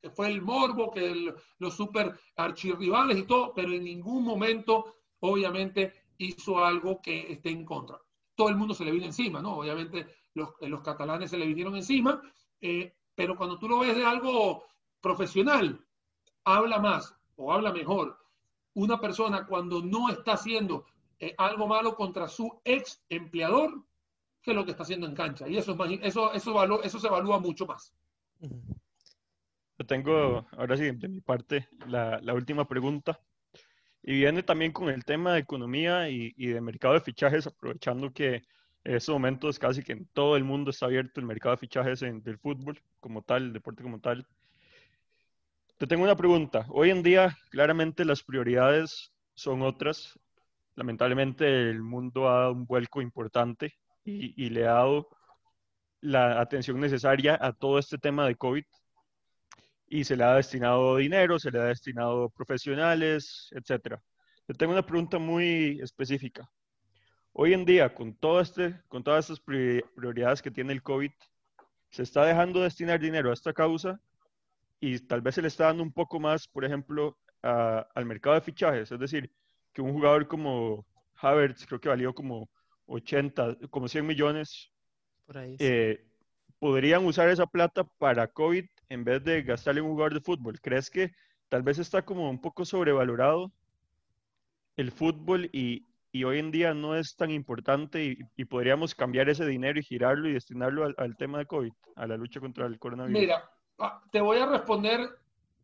que 0.01 0.09
fue 0.09 0.29
el 0.29 0.41
morbo, 0.41 0.91
que 0.91 1.33
los 1.59 1.75
super 1.75 2.17
archirrivales 2.37 3.17
y 3.19 3.23
todo, 3.23 3.53
pero 3.53 3.71
en 3.71 3.83
ningún 3.83 4.23
momento, 4.23 4.95
obviamente, 5.19 6.05
hizo 6.17 6.63
algo 6.63 7.01
que 7.01 7.33
esté 7.33 7.49
en 7.49 7.65
contra. 7.65 7.99
Todo 8.33 8.49
el 8.49 8.55
mundo 8.55 8.73
se 8.73 8.85
le 8.85 8.91
vino 8.91 9.05
encima, 9.05 9.41
¿no? 9.41 9.57
Obviamente 9.57 10.07
los, 10.33 10.49
los 10.61 10.81
catalanes 10.81 11.29
se 11.29 11.37
le 11.37 11.45
vinieron 11.45 11.75
encima, 11.75 12.21
eh, 12.61 12.95
pero 13.13 13.35
cuando 13.35 13.59
tú 13.59 13.67
lo 13.67 13.79
ves 13.79 13.95
de 13.95 14.05
algo 14.05 14.63
profesional, 15.01 15.85
habla 16.45 16.79
más 16.79 17.13
o 17.35 17.53
habla 17.53 17.71
mejor 17.71 18.18
una 18.79 18.99
persona 18.99 19.45
cuando 19.45 19.81
no 19.81 20.09
está 20.09 20.33
haciendo 20.33 20.85
eh, 21.19 21.35
algo 21.37 21.67
malo 21.67 21.95
contra 21.95 22.27
su 22.27 22.61
ex 22.63 23.03
empleador 23.09 23.83
que 24.41 24.53
lo 24.53 24.63
que 24.63 24.71
está 24.71 24.83
haciendo 24.83 25.05
en 25.05 25.15
cancha. 25.15 25.47
Y 25.47 25.57
eso, 25.57 25.73
es 25.85 25.99
eso, 26.01 26.33
eso, 26.33 26.83
eso 26.83 26.99
se 26.99 27.07
evalúa 27.07 27.39
mucho 27.39 27.65
más. 27.65 27.93
Yo 28.39 29.85
tengo, 29.85 30.45
ahora 30.57 30.77
sí, 30.77 30.91
de 30.91 31.09
mi 31.09 31.19
parte, 31.19 31.67
la, 31.87 32.19
la, 32.21 32.33
última 32.33 32.67
pregunta. 32.67 33.19
Y 34.01 34.13
viene 34.13 34.43
también 34.43 34.71
con 34.71 34.89
el 34.89 35.03
tema 35.03 35.33
de 35.33 35.39
economía 35.39 36.09
y, 36.09 36.33
y 36.37 36.47
de 36.47 36.61
mercado 36.61 36.93
de 36.93 37.01
fichajes, 37.01 37.47
aprovechando 37.47 38.11
que 38.13 38.43
en 38.85 38.95
estos 38.95 39.13
momentos 39.13 39.59
casi 39.59 39.83
que 39.83 39.91
en 39.91 40.05
todo 40.07 40.37
el 40.37 40.45
mundo 40.45 40.71
está 40.71 40.85
abierto 40.85 41.19
el 41.19 41.25
mercado 41.25 41.55
de 41.55 41.59
fichajes 41.59 42.01
en, 42.01 42.23
del 42.23 42.37
fútbol 42.37 42.81
como 43.01 43.21
tal, 43.23 43.43
el 43.43 43.53
deporte 43.53 43.83
como 43.83 43.99
tal. 43.99 44.25
Te 45.79 45.87
tengo 45.87 46.03
una 46.03 46.17
pregunta. 46.17 46.65
Hoy 46.67 46.89
en 46.89 47.01
día, 47.01 47.37
claramente 47.51 48.03
las 48.03 48.21
prioridades 48.21 49.13
son 49.33 49.61
otras. 49.61 50.19
Lamentablemente 50.75 51.69
el 51.69 51.81
mundo 51.81 52.27
ha 52.27 52.39
dado 52.39 52.51
un 52.51 52.65
vuelco 52.65 53.01
importante 53.01 53.75
y, 54.03 54.49
le 54.49 54.67
ha 54.67 54.73
dado 54.73 55.07
la 56.01 56.41
atención 56.41 56.81
necesaria 56.81 57.39
a 57.41 57.53
todo 57.53 57.79
este 57.79 57.97
tema 57.97 58.27
de 58.27 58.35
COVID 58.35 58.65
y 59.87 60.03
se 60.03 60.17
le 60.17 60.25
ha 60.25 60.33
destinado 60.33 60.97
dinero, 60.97 61.39
se 61.39 61.49
le 61.49 61.59
ha 61.59 61.63
destinado 61.63 62.29
profesionales, 62.29 63.47
etc. 63.51 64.01
Te 64.47 64.53
tengo 64.55 64.73
una 64.73 64.85
pregunta 64.85 65.17
muy 65.17 65.79
específica. 65.81 66.51
Hoy 67.31 67.53
en 67.53 67.63
día, 67.63 67.93
con, 67.95 68.13
todo 68.15 68.41
este, 68.41 68.81
con 68.89 69.01
todas 69.01 69.29
estas 69.29 69.39
prioridades 69.95 70.41
que 70.41 70.51
tiene 70.51 70.73
el 70.73 70.83
COVID, 70.83 71.11
¿se 71.89 72.03
está 72.03 72.25
dejando 72.25 72.63
destinar 72.63 72.99
dinero 72.99 73.29
a 73.29 73.33
esta 73.33 73.53
causa 73.53 74.01
y 74.79 74.99
tal 74.99 75.21
vez 75.21 75.35
se 75.35 75.41
le 75.41 75.47
está 75.47 75.65
dando 75.65 75.83
un 75.83 75.91
poco 75.91 76.19
más, 76.19 76.47
por 76.47 76.63
ejemplo, 76.65 77.17
al 77.41 78.05
mercado 78.05 78.35
de 78.35 78.41
fichajes. 78.41 78.91
Es 78.91 78.99
decir, 78.99 79.31
que 79.73 79.81
un 79.81 79.93
jugador 79.93 80.27
como 80.27 80.85
Havertz, 81.15 81.65
creo 81.65 81.79
que 81.79 81.89
valió 81.89 82.13
como 82.13 82.49
80, 82.87 83.57
como 83.69 83.87
100 83.87 84.05
millones, 84.05 84.71
eh, 85.59 86.05
podrían 86.59 87.05
usar 87.05 87.29
esa 87.29 87.45
plata 87.45 87.83
para 87.83 88.27
COVID 88.27 88.65
en 88.89 89.03
vez 89.03 89.23
de 89.23 89.43
gastarle 89.43 89.81
en 89.81 89.85
un 89.85 89.91
jugador 89.91 90.13
de 90.13 90.21
fútbol. 90.21 90.59
¿Crees 90.59 90.89
que 90.89 91.11
tal 91.49 91.63
vez 91.63 91.77
está 91.77 92.03
como 92.03 92.29
un 92.29 92.41
poco 92.41 92.65
sobrevalorado 92.65 93.51
el 94.77 94.91
fútbol 94.91 95.49
y, 95.51 95.87
y 96.11 96.23
hoy 96.23 96.39
en 96.39 96.51
día 96.51 96.73
no 96.73 96.95
es 96.95 97.15
tan 97.15 97.31
importante 97.31 98.17
y, 98.35 98.45
podríamos 98.45 98.95
cambiar 98.95 99.29
ese 99.29 99.45
dinero 99.45 99.79
y 99.79 99.83
girarlo 99.83 100.29
y 100.29 100.33
destinarlo 100.33 100.85
al, 100.85 100.95
al, 100.97 101.17
tema 101.17 101.39
de 101.39 101.45
COVID, 101.45 101.73
a 101.95 102.07
la 102.07 102.17
lucha 102.17 102.39
contra 102.39 102.65
el 102.65 102.79
coronavirus? 102.79 103.19
Mira, 103.19 103.43
te 104.11 104.21
voy 104.21 104.37
a 104.37 104.45
responder, 104.45 105.09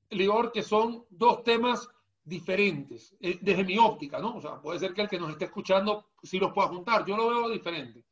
Lior, 0.10 0.52
que 0.52 0.64
son 0.64 1.06
dos 1.10 1.44
temas 1.44 1.90
diferentes, 2.24 3.16
eh, 3.20 3.38
desde 3.42 3.64
mi 3.64 3.78
óptica, 3.78 4.20
¿no? 4.20 4.36
O 4.38 4.42
sea, 4.42 4.60
puede 4.60 4.80
ser 4.80 4.94
que 4.94 5.04
el 5.04 5.10
que 5.10 5.20
nos 5.20 5.32
esté 5.32 5.46
escuchando 5.46 6.08
sí 6.24 6.40
los 6.40 6.54
pueda 6.54 6.70
juntar, 6.70 7.06
yo 7.06 7.16
lo 7.16 7.30
veo 7.30 7.50
diferente. 7.50 8.04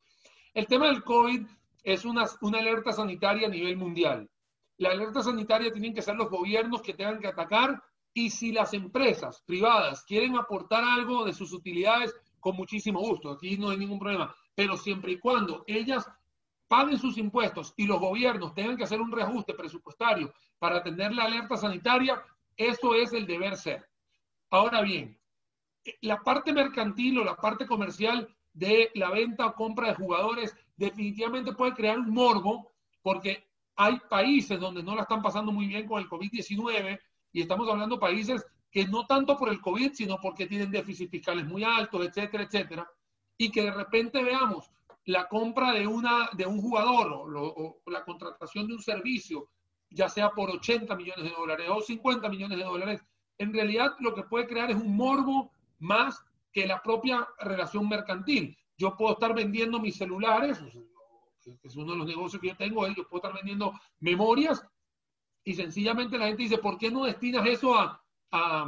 El 0.52 0.66
tema 0.66 0.86
del 0.86 1.02
COVID 1.02 1.44
es 1.82 2.04
una, 2.04 2.26
una 2.40 2.58
alerta 2.58 2.92
sanitaria 2.92 3.48
a 3.48 3.50
nivel 3.50 3.76
mundial. 3.76 4.30
La 4.78 4.90
alerta 4.90 5.22
sanitaria 5.22 5.72
tienen 5.72 5.94
que 5.94 6.02
ser 6.02 6.16
los 6.16 6.30
gobiernos 6.30 6.80
que 6.80 6.94
tengan 6.94 7.20
que 7.20 7.26
atacar 7.26 7.82
y 8.12 8.30
si 8.30 8.52
las 8.52 8.72
empresas 8.72 9.42
privadas 9.44 10.04
quieren 10.04 10.36
aportar 10.36 10.84
algo 10.84 11.24
de 11.24 11.32
sus 11.32 11.52
utilidades, 11.52 12.14
con 12.38 12.56
muchísimo 12.56 13.00
gusto, 13.00 13.30
aquí 13.30 13.56
no 13.56 13.70
hay 13.70 13.78
ningún 13.78 13.98
problema, 13.98 14.34
pero 14.54 14.76
siempre 14.76 15.12
y 15.12 15.18
cuando 15.18 15.64
ellas 15.66 16.06
paguen 16.68 16.98
sus 16.98 17.18
impuestos 17.18 17.74
y 17.76 17.86
los 17.86 18.00
gobiernos 18.00 18.54
tengan 18.54 18.76
que 18.76 18.84
hacer 18.84 19.00
un 19.00 19.12
reajuste 19.12 19.54
presupuestario 19.54 20.32
para 20.58 20.76
atender 20.76 21.12
la 21.12 21.24
alerta 21.24 21.56
sanitaria, 21.56 22.22
eso 22.56 22.94
es 22.94 23.12
el 23.12 23.26
deber 23.26 23.56
ser. 23.56 23.88
Ahora 24.50 24.82
bien, 24.82 25.18
la 26.00 26.20
parte 26.22 26.52
mercantil 26.52 27.18
o 27.18 27.24
la 27.24 27.36
parte 27.36 27.66
comercial 27.66 28.28
de 28.52 28.90
la 28.94 29.10
venta 29.10 29.46
o 29.46 29.54
compra 29.54 29.88
de 29.88 29.94
jugadores 29.94 30.56
definitivamente 30.76 31.52
puede 31.52 31.74
crear 31.74 31.98
un 31.98 32.10
morbo 32.10 32.72
porque 33.02 33.46
hay 33.76 33.98
países 34.08 34.58
donde 34.58 34.82
no 34.82 34.94
la 34.94 35.02
están 35.02 35.22
pasando 35.22 35.52
muy 35.52 35.66
bien 35.66 35.86
con 35.86 36.00
el 36.00 36.08
COVID-19 36.08 37.00
y 37.32 37.42
estamos 37.42 37.68
hablando 37.68 37.96
de 37.96 38.00
países 38.00 38.46
que 38.70 38.86
no 38.86 39.06
tanto 39.06 39.36
por 39.36 39.48
el 39.48 39.60
COVID, 39.60 39.92
sino 39.92 40.20
porque 40.20 40.46
tienen 40.46 40.70
déficits 40.70 41.10
fiscales 41.10 41.46
muy 41.46 41.62
altos, 41.62 42.06
etcétera, 42.06 42.44
etcétera, 42.44 42.88
y 43.36 43.50
que 43.50 43.62
de 43.62 43.70
repente 43.72 44.22
veamos 44.22 44.70
la 45.06 45.28
compra 45.28 45.72
de, 45.72 45.86
una, 45.86 46.30
de 46.32 46.46
un 46.46 46.60
jugador 46.60 47.12
o, 47.12 47.80
la 47.86 48.04
contratación 48.04 48.66
de 48.66 48.74
un 48.74 48.82
servicio, 48.82 49.48
ya 49.90 50.08
sea 50.08 50.30
por 50.30 50.50
80 50.50 50.94
millones 50.96 51.24
de 51.24 51.36
dólares 51.36 51.68
o 51.70 51.80
50 51.80 52.28
millones 52.28 52.58
de 52.58 52.64
dólares, 52.64 53.04
en 53.38 53.52
realidad 53.52 53.94
lo 54.00 54.14
que 54.14 54.22
puede 54.22 54.46
crear 54.46 54.70
es 54.70 54.76
un 54.76 54.96
morbo 54.96 55.52
más 55.78 56.24
que 56.52 56.66
la 56.66 56.80
propia 56.82 57.28
relación 57.40 57.88
mercantil. 57.88 58.56
Yo 58.78 58.96
puedo 58.96 59.12
estar 59.12 59.34
vendiendo 59.34 59.78
mis 59.80 59.96
celulares, 59.96 60.58
que 61.44 61.68
es 61.68 61.76
uno 61.76 61.92
de 61.92 61.98
los 61.98 62.06
negocios 62.06 62.40
que 62.40 62.48
yo 62.48 62.56
tengo, 62.56 62.86
yo 62.88 63.06
puedo 63.08 63.22
estar 63.22 63.34
vendiendo 63.34 63.72
memorias 64.00 64.64
y 65.44 65.54
sencillamente 65.54 66.16
la 66.16 66.28
gente 66.28 66.44
dice, 66.44 66.58
¿por 66.58 66.78
qué 66.78 66.90
no 66.90 67.04
destinas 67.04 67.46
eso 67.46 67.74
a, 67.74 68.02
a, 68.30 68.66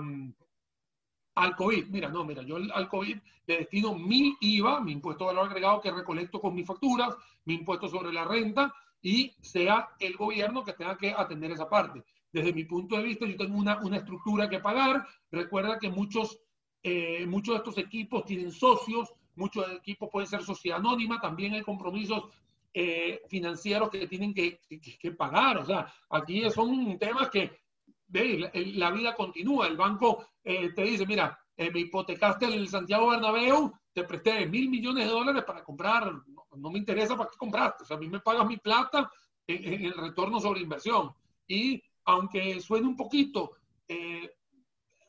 al 1.36 1.54
COVID. 1.54 1.86
Mira, 1.88 2.08
no, 2.08 2.24
mira, 2.24 2.42
yo 2.42 2.56
al 2.56 2.88
COVID 2.88 3.16
le 3.46 3.58
destino 3.58 3.94
mi 3.94 4.36
IVA, 4.40 4.80
mi 4.80 4.92
impuesto 4.92 5.24
de 5.24 5.34
valor 5.34 5.50
agregado 5.50 5.80
que 5.80 5.90
recolecto 5.90 6.40
con 6.40 6.54
mis 6.54 6.66
facturas, 6.66 7.14
mi 7.44 7.54
impuesto 7.54 7.88
sobre 7.88 8.12
la 8.12 8.24
renta 8.24 8.74
y 9.00 9.34
sea 9.40 9.90
el 10.00 10.16
gobierno 10.16 10.64
que 10.64 10.72
tenga 10.72 10.96
que 10.96 11.12
atender 11.12 11.52
esa 11.52 11.68
parte. 11.68 12.02
Desde 12.32 12.52
mi 12.52 12.64
punto 12.64 12.96
de 12.96 13.04
vista, 13.04 13.26
yo 13.26 13.36
tengo 13.36 13.56
una, 13.56 13.78
una 13.80 13.98
estructura 13.98 14.48
que 14.48 14.58
pagar. 14.58 15.06
Recuerda 15.30 15.78
que 15.78 15.90
muchos, 15.90 16.40
eh, 16.82 17.24
muchos 17.26 17.54
de 17.54 17.58
estos 17.58 17.78
equipos 17.78 18.24
tienen 18.24 18.50
socios, 18.50 19.12
muchos 19.36 19.70
equipos 19.72 20.08
pueden 20.10 20.28
ser 20.28 20.42
sociedad 20.42 20.78
anónima, 20.78 21.20
también 21.20 21.52
hay 21.52 21.62
compromisos 21.62 22.24
eh, 22.72 23.22
financieros 23.28 23.90
que 23.90 24.06
tienen 24.06 24.34
que, 24.34 24.58
que, 24.68 24.80
que, 24.80 25.10
pagar. 25.12 25.58
O 25.58 25.66
sea, 25.66 25.92
aquí 26.10 26.50
son 26.50 26.98
temas 26.98 27.30
que 27.30 27.65
ve, 28.08 28.50
la, 28.74 28.90
vida 28.90 29.14
continúa. 29.14 29.66
El 29.66 29.76
banco 29.76 30.26
eh, 30.42 30.72
te 30.72 30.82
dice, 30.82 31.06
mira, 31.06 31.38
eh, 31.56 31.70
me 31.70 31.80
hipotecaste 31.80 32.46
el 32.46 32.68
Santiago 32.68 33.08
Bernabéu, 33.08 33.72
te 33.92 34.04
presté 34.04 34.46
mil 34.46 34.68
millones 34.68 35.06
de 35.06 35.10
dólares 35.10 35.44
para 35.44 35.64
comprar, 35.64 36.12
no, 36.56 36.70
me 36.70 36.78
interesa 36.78 37.16
para 37.16 37.30
qué 37.30 37.36
compraste, 37.36 37.84
o 37.84 37.86
sea, 37.86 37.96
a 37.96 38.00
mí 38.00 38.08
me 38.08 38.20
pagas 38.20 38.46
mi 38.46 38.58
plata 38.58 39.10
en, 39.46 39.84
el 39.84 39.94
retorno 39.94 40.40
sobre 40.40 40.60
inversión. 40.60 41.12
Y 41.46 41.82
aunque 42.04 42.60
suene 42.60 42.86
un 42.86 42.96
poquito, 42.96 43.52
eh, 43.88 44.30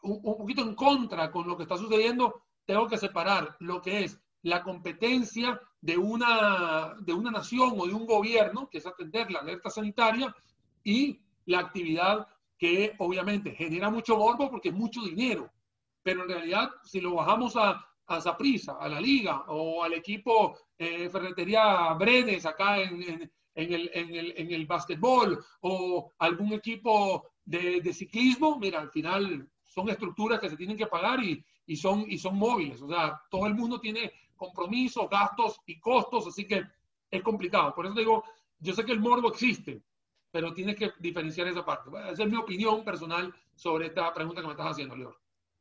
un, 0.04 0.20
un 0.24 0.38
poquito 0.38 0.62
en 0.62 0.76
contra 0.76 1.32
con 1.32 1.48
lo 1.48 1.58
que 1.58 1.64
está 1.64 1.78
sucediendo, 1.78 2.43
tengo 2.66 2.88
que 2.88 2.98
separar 2.98 3.56
lo 3.60 3.82
que 3.82 4.04
es 4.04 4.20
la 4.43 4.64
competencia 4.64 5.60
de 5.82 5.98
una, 5.98 6.95
de 7.00 7.14
una 7.14 7.32
nación 7.32 7.74
o 7.78 7.88
de 7.88 7.93
un 7.93 8.06
gobierno, 8.06 8.70
que 8.70 8.78
es 8.78 8.86
atender 8.86 9.32
la 9.32 9.39
alerta 9.39 9.70
sanitaria, 9.70 10.34
y 10.84 11.20
la 11.45 11.60
actividad 11.60 12.28
que 12.58 12.95
obviamente 12.99 13.51
genera 13.51 13.89
mucho 13.89 14.18
morbo 14.18 14.49
porque 14.49 14.70
es 14.70 14.76
mucho 14.76 15.01
dinero, 15.03 15.51
pero 16.01 16.24
en 16.24 16.30
realidad 16.30 16.72
si 16.84 16.99
lo 16.99 17.16
bajamos 17.16 17.55
a, 17.55 17.86
a 18.08 18.22
Zaprisa, 18.22 18.78
a 18.80 18.88
la 18.88 18.99
liga 18.99 19.43
o 19.47 19.84
al 19.84 19.93
equipo 19.93 20.58
eh, 20.78 21.10
Ferretería 21.10 21.93
Brenes 21.93 22.45
acá 22.45 22.80
en, 22.80 23.30
en, 23.55 23.74
el, 23.74 23.91
en, 23.93 24.16
el, 24.16 24.34
en 24.38 24.51
el 24.51 24.66
básquetbol 24.66 25.43
o 25.62 26.12
algún 26.20 26.53
equipo 26.53 27.30
de, 27.43 27.82
de, 27.82 27.93
ciclismo, 27.93 28.58
mira, 28.60 28.80
al 28.80 28.91
final 28.91 29.49
son 29.64 29.89
estructuras 29.89 30.39
que 30.39 30.49
se 30.49 30.58
tienen 30.58 30.78
que 30.78 30.88
pagar 30.88 31.24
y, 31.24 31.43
y, 31.66 31.76
son, 31.76 32.05
y 32.10 32.18
son 32.18 32.38
móviles, 32.38 32.82
o 32.82 32.88
sea, 32.88 33.22
todo 33.30 33.47
el 33.47 33.55
mundo 33.55 33.80
tiene 33.80 34.12
compromisos, 34.36 35.10
gastos 35.10 35.60
y 35.66 35.80
costos, 35.80 36.28
así 36.28 36.45
que 36.47 36.64
es 37.10 37.24
complicado. 37.24 37.74
Por 37.74 37.86
eso 37.86 37.95
digo, 37.95 38.24
yo 38.60 38.74
sé 38.74 38.86
que 38.86 38.91
el 38.91 38.99
morbo 38.99 39.30
existe, 39.30 39.82
pero 40.32 40.53
tienes 40.53 40.75
que 40.75 40.91
diferenciar 40.99 41.47
esa 41.47 41.65
parte. 41.65 41.89
esa 42.11 42.23
es 42.23 42.30
mi 42.30 42.38
opinión 42.38 42.84
personal 42.84 43.34
sobre 43.55 43.88
esta 43.88 44.13
pregunta 44.13 44.41
que 44.41 44.47
me 44.47 44.53
estás 44.53 44.71
haciendo, 44.71 44.95
Lior. 44.95 45.17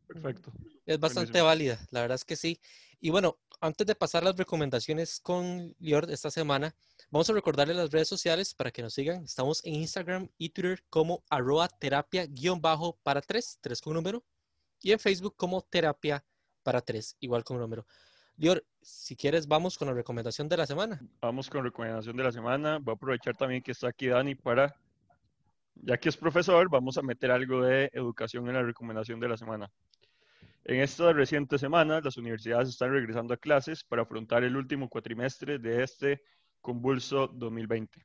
Perfecto. 0.06 0.52
Es 0.84 1.00
bastante 1.00 1.40
válida, 1.40 1.78
la 1.90 2.02
verdad 2.02 2.14
es 2.14 2.24
que 2.24 2.36
sí. 2.36 2.60
Y 3.00 3.10
bueno, 3.10 3.38
antes 3.60 3.86
de 3.86 3.94
pasar 3.94 4.22
las 4.22 4.36
recomendaciones 4.36 5.20
con 5.20 5.74
Lior 5.78 6.10
esta 6.10 6.30
semana, 6.30 6.74
vamos 7.10 7.28
a 7.28 7.32
recordarle 7.32 7.74
las 7.74 7.90
redes 7.90 8.08
sociales 8.08 8.54
para 8.54 8.70
que 8.70 8.82
nos 8.82 8.94
sigan. 8.94 9.24
Estamos 9.24 9.64
en 9.64 9.74
Instagram 9.74 10.28
y 10.38 10.50
Twitter 10.50 10.84
como 10.88 11.24
arroba 11.28 11.68
terapia 11.68 12.26
guion 12.26 12.60
bajo 12.60 12.98
para 13.02 13.20
tres, 13.20 13.58
tres 13.60 13.80
con 13.80 13.94
número, 13.94 14.24
y 14.80 14.92
en 14.92 14.98
Facebook 14.98 15.34
como 15.36 15.62
terapia 15.62 16.24
para 16.62 16.80
3, 16.80 17.16
igual 17.20 17.44
con 17.44 17.58
número. 17.58 17.86
Dior, 18.36 18.62
si 18.82 19.16
quieres, 19.16 19.48
vamos 19.48 19.78
con 19.78 19.88
la 19.88 19.94
recomendación 19.94 20.46
de 20.46 20.58
la 20.58 20.66
semana. 20.66 21.00
Vamos 21.22 21.48
con 21.48 21.64
recomendación 21.64 22.16
de 22.18 22.22
la 22.22 22.32
semana. 22.32 22.78
Voy 22.78 22.92
a 22.92 22.94
aprovechar 22.94 23.34
también 23.34 23.62
que 23.62 23.72
está 23.72 23.88
aquí 23.88 24.08
Dani 24.08 24.34
para, 24.34 24.76
ya 25.74 25.96
que 25.96 26.10
es 26.10 26.18
profesor, 26.18 26.68
vamos 26.68 26.98
a 26.98 27.02
meter 27.02 27.30
algo 27.30 27.62
de 27.62 27.90
educación 27.94 28.46
en 28.48 28.54
la 28.54 28.62
recomendación 28.62 29.20
de 29.20 29.28
la 29.28 29.38
semana. 29.38 29.70
En 30.64 30.80
esta 30.80 31.14
reciente 31.14 31.58
semana, 31.58 32.00
las 32.02 32.18
universidades 32.18 32.68
están 32.68 32.92
regresando 32.92 33.32
a 33.32 33.38
clases 33.38 33.82
para 33.84 34.02
afrontar 34.02 34.44
el 34.44 34.54
último 34.54 34.90
cuatrimestre 34.90 35.58
de 35.58 35.82
este 35.82 36.22
convulso 36.60 37.28
2020. 37.28 38.04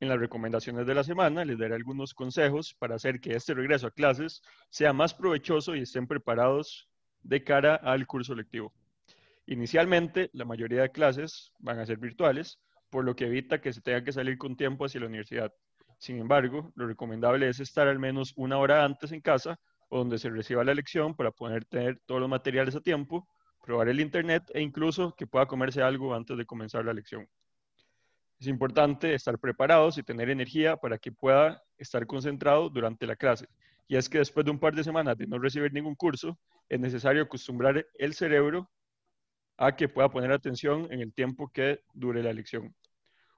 En 0.00 0.08
las 0.10 0.18
recomendaciones 0.18 0.86
de 0.86 0.94
la 0.94 1.04
semana 1.04 1.44
les 1.44 1.58
daré 1.58 1.74
algunos 1.74 2.12
consejos 2.12 2.74
para 2.74 2.96
hacer 2.96 3.18
que 3.18 3.34
este 3.34 3.54
regreso 3.54 3.86
a 3.86 3.92
clases 3.92 4.42
sea 4.68 4.92
más 4.92 5.14
provechoso 5.14 5.74
y 5.74 5.82
estén 5.82 6.06
preparados 6.06 6.86
de 7.22 7.42
cara 7.42 7.76
al 7.76 8.06
curso 8.06 8.34
lectivo. 8.34 8.74
Inicialmente, 9.46 10.30
la 10.32 10.44
mayoría 10.44 10.82
de 10.82 10.90
clases 10.90 11.52
van 11.58 11.78
a 11.78 11.86
ser 11.86 11.98
virtuales, 11.98 12.58
por 12.90 13.04
lo 13.04 13.16
que 13.16 13.26
evita 13.26 13.60
que 13.60 13.72
se 13.72 13.80
tenga 13.80 14.04
que 14.04 14.12
salir 14.12 14.38
con 14.38 14.56
tiempo 14.56 14.84
hacia 14.84 15.00
la 15.00 15.06
universidad. 15.06 15.52
Sin 15.98 16.18
embargo, 16.18 16.72
lo 16.74 16.86
recomendable 16.86 17.48
es 17.48 17.60
estar 17.60 17.88
al 17.88 17.98
menos 17.98 18.32
una 18.36 18.58
hora 18.58 18.84
antes 18.84 19.12
en 19.12 19.20
casa 19.20 19.58
o 19.88 19.98
donde 19.98 20.18
se 20.18 20.30
reciba 20.30 20.64
la 20.64 20.74
lección 20.74 21.14
para 21.14 21.30
poder 21.30 21.64
tener 21.64 22.00
todos 22.06 22.20
los 22.20 22.30
materiales 22.30 22.74
a 22.76 22.80
tiempo, 22.80 23.28
probar 23.62 23.88
el 23.88 24.00
internet 24.00 24.44
e 24.54 24.60
incluso 24.60 25.14
que 25.16 25.26
pueda 25.26 25.46
comerse 25.46 25.82
algo 25.82 26.14
antes 26.14 26.36
de 26.36 26.46
comenzar 26.46 26.84
la 26.84 26.92
lección. 26.92 27.28
Es 28.38 28.46
importante 28.48 29.14
estar 29.14 29.38
preparados 29.38 29.98
y 29.98 30.02
tener 30.02 30.28
energía 30.28 30.76
para 30.76 30.98
que 30.98 31.12
pueda 31.12 31.62
estar 31.78 32.06
concentrado 32.06 32.68
durante 32.68 33.06
la 33.06 33.14
clase. 33.14 33.46
Y 33.86 33.96
es 33.96 34.08
que 34.08 34.18
después 34.18 34.44
de 34.44 34.50
un 34.50 34.58
par 34.58 34.74
de 34.74 34.82
semanas 34.82 35.16
de 35.16 35.26
no 35.26 35.38
recibir 35.38 35.72
ningún 35.72 35.94
curso, 35.94 36.38
es 36.68 36.80
necesario 36.80 37.22
acostumbrar 37.22 37.86
el 37.94 38.14
cerebro 38.14 38.68
a 39.62 39.76
que 39.76 39.88
pueda 39.88 40.10
poner 40.10 40.32
atención 40.32 40.88
en 40.90 40.98
el 40.98 41.12
tiempo 41.12 41.52
que 41.52 41.84
dure 41.94 42.20
la 42.20 42.32
lección. 42.32 42.74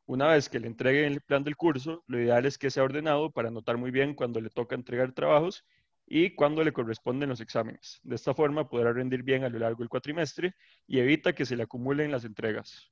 Una 0.07 0.29
vez 0.29 0.49
que 0.49 0.59
le 0.59 0.69
entreguen 0.69 1.13
el 1.13 1.21
plan 1.21 1.45
del 1.45 1.55
curso, 1.55 2.03
lo 2.07 2.19
ideal 2.19 2.47
es 2.47 2.57
que 2.57 2.71
sea 2.71 2.83
ordenado 2.83 3.31
para 3.31 3.51
notar 3.51 3.77
muy 3.77 3.91
bien 3.91 4.15
cuando 4.15 4.41
le 4.41 4.49
toca 4.49 4.75
entregar 4.75 5.13
trabajos 5.13 5.67
y 6.07 6.35
cuando 6.35 6.65
le 6.65 6.73
corresponden 6.73 7.29
los 7.29 7.43
exámenes. 7.43 8.01
De 8.05 8.15
esta 8.15 8.33
forma 8.33 8.67
podrá 8.71 8.95
rendir 8.95 9.23
bien 9.23 9.45
a 9.45 9.51
lo 9.51 9.59
largo 9.59 9.81
del 9.81 9.91
cuatrimestre 9.91 10.55
y 10.87 10.99
evita 10.99 11.35
que 11.35 11.45
se 11.45 11.57
le 11.57 11.65
acumulen 11.65 12.11
las 12.11 12.25
entregas. 12.25 12.91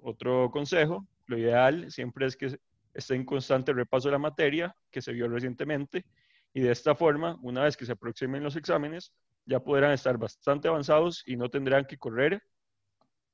Otro 0.00 0.50
consejo, 0.50 1.06
lo 1.26 1.36
ideal 1.36 1.92
siempre 1.92 2.24
es 2.24 2.34
que 2.34 2.58
esté 2.94 3.14
en 3.14 3.26
constante 3.26 3.74
repaso 3.74 4.08
de 4.08 4.12
la 4.12 4.18
materia 4.18 4.74
que 4.90 5.02
se 5.02 5.12
vio 5.12 5.28
recientemente 5.28 6.06
y 6.54 6.62
de 6.62 6.72
esta 6.72 6.94
forma, 6.94 7.38
una 7.42 7.64
vez 7.64 7.76
que 7.76 7.84
se 7.84 7.92
aproximen 7.92 8.42
los 8.42 8.56
exámenes, 8.56 9.12
ya 9.44 9.60
podrán 9.60 9.92
estar 9.92 10.16
bastante 10.16 10.68
avanzados 10.68 11.22
y 11.26 11.36
no 11.36 11.50
tendrán 11.50 11.84
que 11.84 11.98
correr 11.98 12.42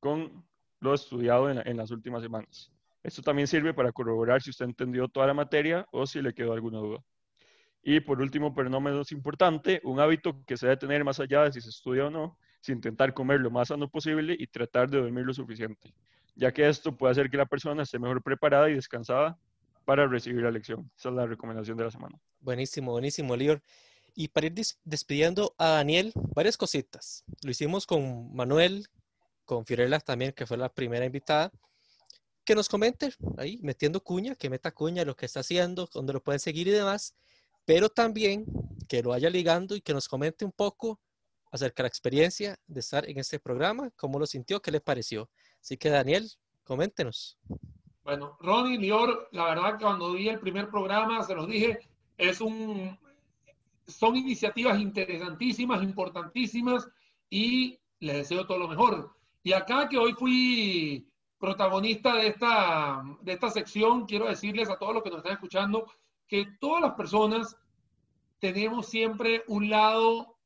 con 0.00 0.44
lo 0.80 0.94
estudiado 0.94 1.50
en, 1.50 1.76
las 1.76 1.90
últimas 1.90 2.22
semanas. 2.22 2.72
Esto 3.02 3.22
también 3.22 3.46
sirve 3.46 3.72
para 3.74 3.92
corroborar 3.92 4.42
si 4.42 4.50
usted 4.50 4.64
entendió 4.64 5.08
toda 5.08 5.26
la 5.26 5.34
materia 5.34 5.86
o 5.92 6.06
si 6.06 6.20
le 6.20 6.34
quedó 6.34 6.52
alguna 6.52 6.78
duda. 6.78 6.98
Y 7.82 8.00
por 8.00 8.20
último, 8.20 8.54
pero 8.54 8.68
no 8.68 8.80
menos 8.80 9.12
importante, 9.12 9.80
un 9.84 10.00
hábito 10.00 10.44
que 10.46 10.56
se 10.56 10.66
debe 10.66 10.76
tener 10.76 11.04
más 11.04 11.20
allá 11.20 11.44
de 11.44 11.52
si 11.52 11.60
se 11.60 11.70
estudia 11.70 12.06
o 12.06 12.10
no, 12.10 12.38
es 12.60 12.68
intentar 12.68 13.14
comer 13.14 13.40
lo 13.40 13.50
más 13.50 13.68
sano 13.68 13.88
posible 13.88 14.36
y 14.38 14.46
tratar 14.46 14.90
de 14.90 14.98
dormir 14.98 15.24
lo 15.24 15.32
suficiente 15.32 15.94
ya 16.40 16.52
que 16.52 16.68
esto 16.68 16.96
puede 16.96 17.12
hacer 17.12 17.30
que 17.30 17.36
la 17.36 17.46
persona 17.46 17.82
esté 17.82 17.98
mejor 17.98 18.22
preparada 18.22 18.70
y 18.70 18.74
descansada 18.74 19.38
para 19.84 20.06
recibir 20.06 20.42
la 20.42 20.50
lección. 20.50 20.90
Esa 20.96 21.10
es 21.10 21.14
la 21.14 21.26
recomendación 21.26 21.76
de 21.76 21.84
la 21.84 21.90
semana. 21.90 22.18
Buenísimo, 22.40 22.92
buenísimo, 22.92 23.36
Lior. 23.36 23.62
Y 24.14 24.28
para 24.28 24.46
ir 24.46 24.54
despidiendo 24.84 25.54
a 25.58 25.68
Daniel, 25.68 26.12
varias 26.34 26.56
cositas. 26.56 27.24
Lo 27.42 27.50
hicimos 27.50 27.86
con 27.86 28.34
Manuel, 28.34 28.86
con 29.50 29.66
Fiorella 29.66 29.98
también, 29.98 30.30
que 30.30 30.46
fue 30.46 30.56
la 30.56 30.68
primera 30.68 31.04
invitada. 31.04 31.50
Que 32.44 32.54
nos 32.54 32.68
comente 32.68 33.12
ahí, 33.36 33.58
metiendo 33.62 34.00
cuña, 34.00 34.36
que 34.36 34.48
meta 34.48 34.70
cuña 34.70 35.04
lo 35.04 35.16
que 35.16 35.26
está 35.26 35.40
haciendo, 35.40 35.88
dónde 35.92 36.12
lo 36.12 36.22
pueden 36.22 36.38
seguir 36.38 36.68
y 36.68 36.70
demás. 36.70 37.16
Pero 37.64 37.88
también 37.88 38.44
que 38.88 39.02
lo 39.02 39.10
vaya 39.10 39.28
ligando 39.28 39.74
y 39.74 39.80
que 39.80 39.92
nos 39.92 40.06
comente 40.06 40.44
un 40.44 40.52
poco 40.52 41.00
acerca 41.50 41.82
de 41.82 41.86
la 41.86 41.88
experiencia 41.88 42.56
de 42.68 42.78
estar 42.78 43.10
en 43.10 43.18
este 43.18 43.40
programa, 43.40 43.90
cómo 43.96 44.20
lo 44.20 44.26
sintió, 44.26 44.62
qué 44.62 44.70
le 44.70 44.80
pareció. 44.80 45.28
Así 45.60 45.76
que 45.76 45.90
Daniel, 45.90 46.30
coméntenos. 46.62 47.36
Bueno, 48.04 48.36
Ronnie, 48.38 48.78
Lior, 48.78 49.30
la 49.32 49.46
verdad 49.46 49.78
que 49.78 49.84
cuando 49.84 50.12
vi 50.12 50.28
el 50.28 50.38
primer 50.38 50.70
programa, 50.70 51.24
se 51.24 51.34
los 51.34 51.48
dije, 51.48 51.80
es 52.16 52.40
un, 52.40 52.96
son 53.88 54.14
iniciativas 54.14 54.78
interesantísimas, 54.78 55.82
importantísimas 55.82 56.88
y 57.28 57.80
les 57.98 58.16
deseo 58.16 58.46
todo 58.46 58.58
lo 58.58 58.68
mejor. 58.68 59.19
Y 59.42 59.52
acá 59.52 59.88
que 59.88 59.98
hoy 59.98 60.12
fui 60.12 61.06
protagonista 61.38 62.14
de 62.16 62.28
esta, 62.28 63.02
de 63.22 63.32
esta 63.32 63.50
sección, 63.50 64.04
quiero 64.04 64.26
decirles 64.26 64.68
a 64.68 64.76
todos 64.76 64.94
los 64.94 65.02
que 65.02 65.10
nos 65.10 65.18
están 65.18 65.32
escuchando 65.32 65.86
que 66.28 66.46
todas 66.60 66.82
las 66.82 66.92
personas 66.94 67.56
tenemos 68.38 68.86
siempre 68.86 69.42
un 69.48 69.70
lado 69.70 70.36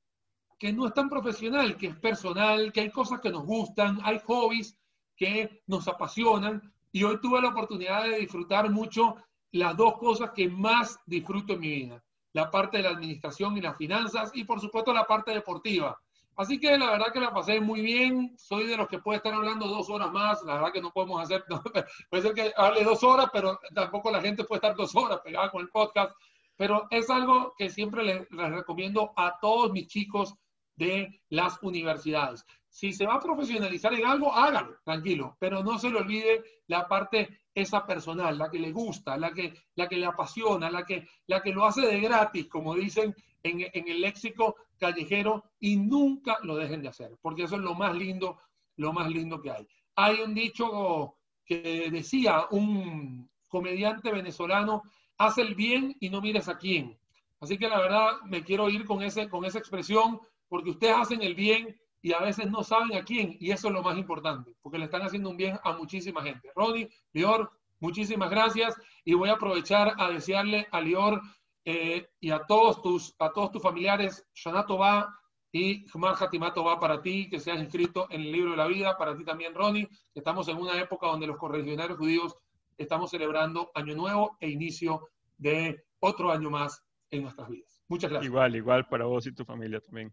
que 0.58 0.72
no 0.72 0.86
es 0.86 0.94
tan 0.94 1.08
profesional, 1.08 1.76
que 1.76 1.88
es 1.88 1.96
personal, 1.96 2.72
que 2.72 2.80
hay 2.80 2.90
cosas 2.90 3.20
que 3.20 3.30
nos 3.30 3.44
gustan, 3.44 3.98
hay 4.04 4.20
hobbies 4.24 4.78
que 5.16 5.62
nos 5.66 5.88
apasionan 5.88 6.72
y 6.92 7.02
hoy 7.02 7.20
tuve 7.20 7.42
la 7.42 7.48
oportunidad 7.48 8.04
de 8.04 8.18
disfrutar 8.20 8.70
mucho 8.70 9.16
las 9.50 9.76
dos 9.76 9.98
cosas 9.98 10.30
que 10.34 10.48
más 10.48 10.98
disfruto 11.06 11.54
en 11.54 11.60
mi 11.60 11.68
vida, 11.68 12.04
la 12.32 12.50
parte 12.50 12.76
de 12.76 12.84
la 12.84 12.90
administración 12.90 13.56
y 13.56 13.60
las 13.60 13.76
finanzas 13.76 14.30
y 14.34 14.44
por 14.44 14.60
supuesto 14.60 14.92
la 14.92 15.06
parte 15.06 15.32
deportiva. 15.32 16.00
Así 16.36 16.58
que 16.58 16.76
la 16.76 16.90
verdad 16.90 17.12
que 17.12 17.20
la 17.20 17.32
pasé 17.32 17.60
muy 17.60 17.80
bien, 17.80 18.34
soy 18.36 18.66
de 18.66 18.76
los 18.76 18.88
que 18.88 18.98
puede 18.98 19.18
estar 19.18 19.32
hablando 19.32 19.68
dos 19.68 19.88
horas 19.88 20.10
más, 20.10 20.42
la 20.42 20.54
verdad 20.54 20.72
que 20.72 20.80
no 20.80 20.90
podemos 20.90 21.22
hacer, 21.22 21.44
puede 22.10 22.22
ser 22.22 22.34
que 22.34 22.52
hable 22.56 22.82
dos 22.82 23.04
horas, 23.04 23.28
pero 23.32 23.60
tampoco 23.72 24.10
la 24.10 24.20
gente 24.20 24.44
puede 24.44 24.58
estar 24.58 24.74
dos 24.74 24.94
horas 24.96 25.20
pegada 25.22 25.50
con 25.50 25.60
el 25.60 25.68
podcast, 25.68 26.12
pero 26.56 26.88
es 26.90 27.08
algo 27.08 27.54
que 27.56 27.70
siempre 27.70 28.04
les 28.04 28.28
recomiendo 28.30 29.12
a 29.16 29.38
todos 29.40 29.70
mis 29.70 29.86
chicos 29.86 30.34
de 30.76 31.20
las 31.28 31.62
universidades. 31.62 32.44
Si 32.68 32.92
se 32.92 33.06
va 33.06 33.14
a 33.14 33.20
profesionalizar 33.20 33.94
en 33.94 34.04
algo, 34.04 34.32
hágalo, 34.32 34.76
tranquilo, 34.84 35.36
pero 35.38 35.62
no 35.62 35.78
se 35.78 35.90
le 35.90 35.98
olvide 35.98 36.42
la 36.66 36.88
parte 36.88 37.44
esa 37.54 37.86
personal, 37.86 38.36
la 38.36 38.50
que 38.50 38.58
le 38.58 38.72
gusta, 38.72 39.16
la 39.16 39.32
que, 39.32 39.54
la 39.76 39.88
que 39.88 39.96
le 39.96 40.06
apasiona, 40.06 40.68
la 40.68 40.84
que, 40.84 41.06
la 41.26 41.40
que 41.40 41.52
lo 41.52 41.64
hace 41.64 41.82
de 41.82 42.00
gratis, 42.00 42.48
como 42.48 42.74
dicen 42.74 43.14
en, 43.44 43.60
en 43.72 43.88
el 43.88 44.00
léxico 44.00 44.56
callejero, 44.78 45.44
y 45.60 45.76
nunca 45.76 46.38
lo 46.42 46.56
dejen 46.56 46.82
de 46.82 46.88
hacer, 46.88 47.16
porque 47.20 47.44
eso 47.44 47.56
es 47.56 47.62
lo 47.62 47.74
más 47.74 47.94
lindo, 47.94 48.38
lo 48.76 48.92
más 48.92 49.08
lindo 49.08 49.40
que 49.40 49.50
hay. 49.50 49.66
Hay 49.96 50.20
un 50.20 50.34
dicho 50.34 51.16
que 51.44 51.90
decía 51.90 52.46
un 52.50 53.28
comediante 53.48 54.10
venezolano, 54.10 54.82
haz 55.18 55.38
el 55.38 55.54
bien 55.54 55.96
y 56.00 56.10
no 56.10 56.20
mires 56.20 56.48
a 56.48 56.58
quién. 56.58 56.98
Así 57.40 57.58
que 57.58 57.68
la 57.68 57.78
verdad 57.78 58.20
me 58.24 58.42
quiero 58.42 58.68
ir 58.68 58.84
con, 58.84 59.02
ese, 59.02 59.28
con 59.28 59.44
esa 59.44 59.58
expresión, 59.58 60.18
porque 60.48 60.70
ustedes 60.70 60.96
hacen 60.96 61.22
el 61.22 61.34
bien 61.34 61.76
y 62.00 62.12
a 62.12 62.20
veces 62.20 62.50
no 62.50 62.62
saben 62.62 62.96
a 62.96 63.04
quién, 63.04 63.36
y 63.40 63.50
eso 63.50 63.68
es 63.68 63.74
lo 63.74 63.82
más 63.82 63.96
importante, 63.96 64.54
porque 64.62 64.78
le 64.78 64.84
están 64.84 65.02
haciendo 65.02 65.30
un 65.30 65.36
bien 65.36 65.58
a 65.62 65.72
muchísima 65.72 66.22
gente. 66.22 66.50
Ronnie, 66.54 66.90
Lior, 67.12 67.50
muchísimas 67.80 68.30
gracias 68.30 68.74
y 69.04 69.14
voy 69.14 69.30
a 69.30 69.34
aprovechar 69.34 69.94
a 69.98 70.10
desearle 70.10 70.66
a 70.70 70.80
Lior 70.80 71.20
eh, 71.64 72.08
y 72.20 72.30
a 72.30 72.44
todos 72.46 72.82
tus, 72.82 73.14
a 73.18 73.32
todos 73.32 73.52
tus 73.52 73.62
familiares, 73.62 74.26
Shanato 74.34 74.78
va 74.78 75.14
y 75.50 75.86
Jumar 75.88 76.16
Hatimato 76.18 76.64
va 76.64 76.80
para 76.80 77.00
ti, 77.00 77.28
que 77.30 77.38
seas 77.38 77.60
inscrito 77.60 78.06
en 78.10 78.22
el 78.22 78.32
libro 78.32 78.50
de 78.50 78.56
la 78.56 78.66
vida, 78.66 78.98
para 78.98 79.16
ti 79.16 79.24
también, 79.24 79.54
Ronnie. 79.54 79.88
Estamos 80.14 80.48
en 80.48 80.56
una 80.56 80.78
época 80.80 81.06
donde 81.06 81.26
los 81.26 81.36
correligionarios 81.36 81.96
judíos 81.96 82.36
estamos 82.76 83.10
celebrando 83.10 83.70
Año 83.74 83.94
Nuevo 83.94 84.36
e 84.40 84.50
inicio 84.50 85.08
de 85.38 85.84
otro 86.00 86.32
año 86.32 86.50
más 86.50 86.82
en 87.10 87.22
nuestras 87.22 87.48
vidas. 87.48 87.82
Muchas 87.88 88.10
gracias. 88.10 88.28
Igual, 88.28 88.56
igual 88.56 88.88
para 88.88 89.04
vos 89.04 89.26
y 89.26 89.32
tu 89.32 89.44
familia 89.44 89.80
también. 89.80 90.12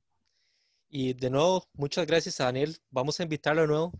Y 0.90 1.14
de 1.14 1.30
nuevo, 1.30 1.64
muchas 1.74 2.06
gracias 2.06 2.40
a 2.40 2.46
Daniel. 2.46 2.78
Vamos 2.90 3.20
a 3.20 3.24
invitarlo 3.24 3.62
de 3.62 3.68
nuevo. 3.68 3.94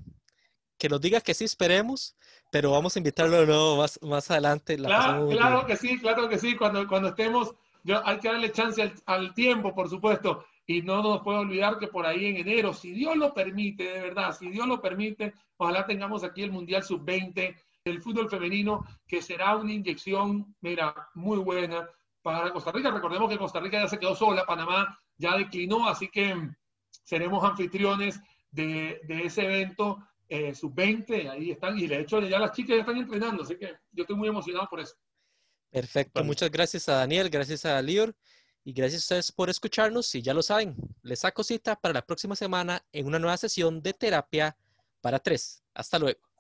Que 0.82 0.90
nos 0.90 1.00
diga 1.00 1.22
que 1.22 1.36
sí, 1.36 1.44
esperemos, 1.44 2.16
pero 2.52 2.72
vamos 2.72 2.96
a 2.96 3.00
invitarlo 3.00 3.40
de 3.40 3.46
nuevo 3.46 3.78
más, 3.78 4.00
más 4.02 4.32
adelante. 4.32 4.78
claro, 4.78 5.30
claro 5.30 5.64
que 5.68 5.76
sí, 5.76 6.00
claro 6.00 6.28
que 6.28 6.40
sí. 6.40 6.56
Cuando, 6.56 6.88
cuando 6.88 7.10
estemos, 7.10 7.54
yo, 7.84 8.02
hay 8.04 8.18
que 8.18 8.30
darle 8.30 8.52
chance 8.52 8.92
al, 9.06 9.34
tiempo, 9.36 9.76
por 9.76 9.90
supuesto. 9.90 10.44
Y 10.66 10.82
no 10.82 11.04
nos 11.04 11.22
puede 11.22 11.38
olvidar 11.38 11.78
que 11.78 11.86
por 11.86 12.08
ahí 12.08 12.26
en 12.26 12.38
enero, 12.38 12.74
si 12.74 12.94
Dios 12.94 13.16
lo 13.16 13.32
permite, 13.32 13.84
de 13.84 14.02
verdad, 14.02 14.36
si 14.36 14.50
Dios 14.50 14.68
lo 14.68 14.82
permite, 14.82 15.36
ojalá 15.58 15.86
tengamos 15.86 16.24
aquí 16.24 16.42
el 16.42 16.52
Mundial 16.52 16.84
Sub-20 16.84 17.56
del 17.86 18.02
fútbol 18.02 18.28
femenino, 18.28 18.84
que 19.06 19.22
será 19.22 19.58
una 19.58 19.74
inyección, 19.74 20.56
mira, 20.62 20.96
muy 21.14 21.38
buena 21.38 21.88
para 22.24 22.52
Costa 22.52 22.72
Rica. 22.72 22.90
Recordemos 22.90 23.30
que 23.30 23.38
Costa 23.38 23.60
Rica 23.60 23.84
ya 23.84 23.88
se 23.88 24.00
quedó 24.00 24.16
sola, 24.16 24.48
Panamá 24.48 25.00
ya 25.16 25.38
declinó, 25.38 25.88
así 25.88 26.08
que 26.08 26.36
seremos 27.04 27.44
anfitriones 27.44 28.20
de, 28.52 29.02
ese 29.08 29.46
evento 29.46 30.00
eh, 30.32 30.56
sub-20, 30.56 31.30
ahí 31.30 31.52
están, 31.52 31.78
y 31.78 31.88
de 31.88 32.00
hecho 32.00 32.22
ya 32.22 32.40
las 32.40 32.54
chicas 32.54 32.76
ya 32.78 32.80
están 32.80 32.96
entrenando, 32.96 33.44
así 33.44 33.58
que 33.58 33.76
yo 33.92 34.04
estoy 34.04 34.16
muy 34.16 34.30
emocionado 34.30 34.66
por 34.70 34.80
eso. 34.80 34.96
Perfecto, 35.70 36.24
muchas 36.24 36.50
gracias 36.50 36.88
a 36.88 36.94
Daniel, 36.94 37.30
gracias 37.30 37.66
a 37.66 37.82
Lior, 37.82 38.16
Y 38.64 38.72
gracias 38.72 39.02
a 39.02 39.04
ustedes 39.04 39.32
por 39.34 39.50
escucharnos 39.50 40.16
y 40.16 40.22
ya 40.22 40.34
lo 40.34 40.42
saben, 40.42 40.78
les 41.02 41.20
saco 41.20 41.44
cita 41.44 41.76
para 41.76 41.94
la 41.94 42.06
próxima 42.06 42.38
semana 42.38 42.82
en 42.94 43.08
una 43.08 43.20
nueva 43.20 43.36
sesión 43.36 43.82
de 43.82 43.92
terapia 43.92 44.56
para 45.02 45.20
tres. 45.20 45.64
Hasta 45.74 46.00
luego. 46.00 46.31